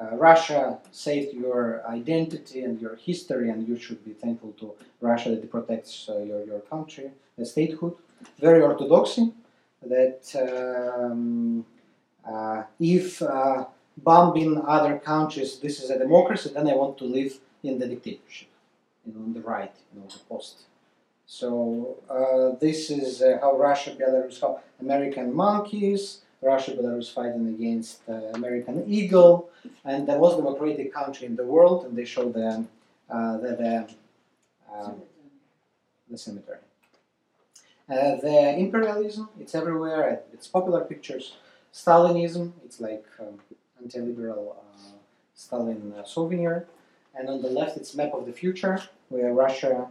uh, 0.00 0.14
Russia 0.16 0.78
saved 0.92 1.34
your 1.34 1.86
identity 1.88 2.62
and 2.62 2.80
your 2.80 2.96
history, 2.96 3.48
and 3.50 3.66
you 3.66 3.78
should 3.78 4.04
be 4.04 4.12
thankful 4.12 4.52
to 4.60 4.74
Russia 5.00 5.30
that 5.30 5.42
it 5.42 5.50
protects 5.50 6.08
uh, 6.08 6.18
your, 6.18 6.44
your 6.44 6.60
country, 6.60 7.10
the 7.38 7.46
statehood. 7.46 7.94
Very 8.38 8.60
orthodoxy 8.62 9.32
that 9.82 10.22
um, 10.36 11.64
uh, 12.30 12.62
if 12.80 13.22
uh, 13.22 13.64
bombing 13.96 14.60
other 14.66 14.98
countries, 14.98 15.58
this 15.58 15.82
is 15.82 15.90
a 15.90 15.98
democracy, 15.98 16.50
then 16.52 16.68
I 16.68 16.74
want 16.74 16.98
to 16.98 17.04
live 17.04 17.38
in 17.62 17.78
the 17.78 17.86
dictatorship, 17.86 18.48
you 19.06 19.14
know, 19.14 19.20
on 19.20 19.32
the 19.32 19.40
right, 19.40 19.72
you 19.94 20.00
know, 20.00 20.06
the 20.06 20.18
post. 20.28 20.62
So 21.26 21.96
uh, 22.08 22.58
this 22.60 22.90
is 22.90 23.22
how 23.40 23.56
Russia, 23.56 23.96
Belarus, 23.98 24.40
how 24.40 24.60
American 24.80 25.34
monkeys, 25.34 26.20
Russia, 26.52 26.72
Belarus 26.72 27.12
fighting 27.12 27.46
against 27.48 28.00
uh, 28.08 28.38
American 28.38 28.84
eagle, 28.86 29.50
and 29.84 30.06
the 30.06 30.16
most 30.18 30.36
democratic 30.36 30.88
country 30.92 31.26
in 31.26 31.34
the 31.36 31.46
world, 31.54 31.84
and 31.84 31.92
they 31.98 32.04
show 32.04 32.26
the 32.38 32.64
uh, 33.14 33.36
the 33.42 33.50
the, 33.62 33.74
um, 34.72 34.94
the 36.10 36.18
cemetery. 36.18 36.58
Uh, 37.88 38.16
the 38.26 38.56
imperialism, 38.58 39.28
it's 39.40 39.54
everywhere. 39.54 40.20
It's 40.32 40.48
popular 40.48 40.80
pictures. 40.92 41.36
Stalinism, 41.72 42.52
it's 42.64 42.80
like 42.80 43.04
um, 43.20 43.38
anti-liberal 43.80 44.56
uh, 44.58 44.96
Stalin 45.34 45.94
uh, 45.96 46.04
souvenir. 46.04 46.66
And 47.14 47.28
on 47.28 47.42
the 47.42 47.48
left, 47.48 47.76
it's 47.76 47.94
map 47.94 48.12
of 48.12 48.26
the 48.26 48.32
future, 48.32 48.82
where 49.08 49.32
Russia, 49.32 49.88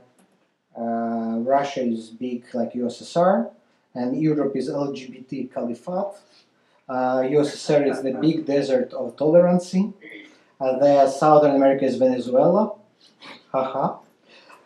uh, 0.77 1.37
Russia 1.55 1.81
is 1.81 2.09
big 2.09 2.43
like 2.53 2.73
USSR, 2.73 3.49
and 3.93 4.21
Europe 4.21 4.55
is 4.55 4.69
LGBT 4.69 5.53
caliphate. 5.53 6.15
Uh, 6.87 7.21
USSR 7.21 7.89
is 7.89 8.03
the 8.03 8.11
big 8.13 8.45
desert 8.45 8.93
of 8.93 9.17
tolerancy. 9.17 9.93
Uh, 10.59 10.77
the 10.77 11.07
Southern 11.09 11.55
America 11.55 11.85
is 11.85 11.95
Venezuela. 11.95 12.75
Haha. 13.51 13.97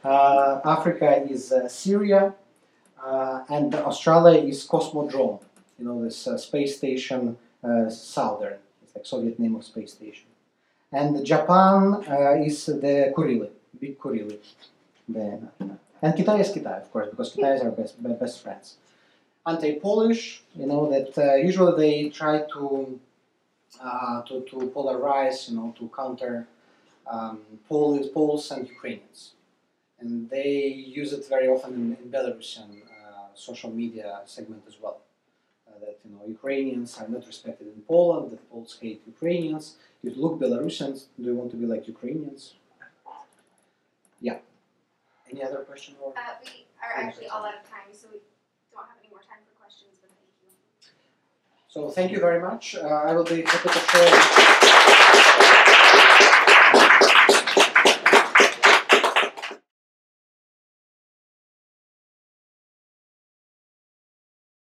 Uh, 0.03 0.61
Africa 0.65 1.25
is 1.29 1.51
uh, 1.51 1.67
Syria. 1.67 2.33
Uh, 3.01 3.43
and 3.49 3.73
Australia 3.75 4.41
is 4.41 4.67
Cosmodrome. 4.67 5.39
You 5.77 5.85
know, 5.85 6.03
this 6.03 6.27
uh, 6.27 6.37
space 6.37 6.77
station, 6.77 7.37
uh, 7.63 7.89
Southern. 7.89 8.57
It's 8.83 8.95
like 8.95 9.05
Soviet 9.05 9.39
name 9.39 9.55
of 9.55 9.63
space 9.63 9.93
station. 9.93 10.27
And 10.91 11.25
Japan 11.25 12.03
uh, 12.09 12.43
is 12.43 12.65
the 12.65 13.13
Kurili, 13.15 13.49
big 13.79 13.97
Kurili. 13.97 14.39
The, 15.07 15.39
and 16.01 16.13
Kitai 16.13 16.41
is 16.41 16.49
Kitai, 16.49 16.81
of 16.81 16.91
course, 16.91 17.09
because 17.09 17.33
Kitai 17.33 17.55
is 17.55 17.61
our 17.61 17.71
best, 17.71 18.01
best 18.19 18.41
friends. 18.41 18.75
Anti-Polish, 19.49 20.43
you 20.55 20.65
know, 20.65 20.89
that 20.93 21.11
uh, 21.17 21.35
usually 21.35 21.75
they 21.83 22.09
try 22.09 22.35
to, 22.53 22.99
uh, 23.81 24.21
to, 24.23 24.41
to 24.49 24.55
polarize, 24.75 25.49
you 25.49 25.55
know, 25.57 25.73
to 25.79 25.89
counter 25.95 26.47
um, 27.09 27.39
Poles, 27.67 28.07
Poles 28.07 28.51
and 28.51 28.67
Ukrainians. 28.67 29.31
And 29.99 30.29
they 30.29 30.51
use 30.99 31.11
it 31.13 31.27
very 31.27 31.47
often 31.47 31.73
in, 31.73 31.85
in 32.01 32.11
Belarusian 32.11 32.69
uh, 32.83 33.27
social 33.33 33.71
media 33.71 34.21
segment 34.25 34.63
as 34.67 34.75
well. 34.81 35.01
Uh, 35.67 35.77
that 35.81 35.97
you 36.05 36.11
know 36.11 36.23
Ukrainians 36.25 36.97
are 36.99 37.07
not 37.07 37.25
respected 37.27 37.67
in 37.75 37.81
Poland. 37.81 38.31
That 38.31 38.41
Poles 38.49 38.77
hate 38.81 39.01
Ukrainians. 39.05 39.65
You 40.03 40.11
look 40.23 40.39
Belarusians. 40.39 40.97
Do 41.17 41.25
you 41.29 41.35
want 41.35 41.51
to 41.51 41.57
be 41.57 41.65
like 41.73 41.83
Ukrainians? 41.95 42.41
Yeah. 44.21 44.37
Any 45.29 45.43
other 45.43 45.61
question 45.69 45.95
or? 46.01 46.09
Uh, 46.15 46.21
we 46.43 46.65
are 46.83 46.93
actually 47.03 47.27
all 47.27 47.43
out 47.49 47.55
of 47.59 47.63
time, 47.75 47.89
so 47.99 48.07
we 48.13 48.19
don't 48.73 48.87
have 48.87 48.99
any 49.03 49.11
more 49.11 49.25
time 49.29 49.41
for 49.47 49.53
questions, 49.61 49.93
but 50.01 50.09
thank 50.15 50.31
you. 50.41 50.49
So 51.69 51.89
thank 51.91 52.11
you 52.11 52.19
very 52.19 52.41
much. 52.41 52.75
Uh, 52.75 52.87
I 52.87 53.13
will 53.13 53.23
be 53.23 53.43
happy 53.43 53.69
to 53.69 53.79
share. 53.79 54.58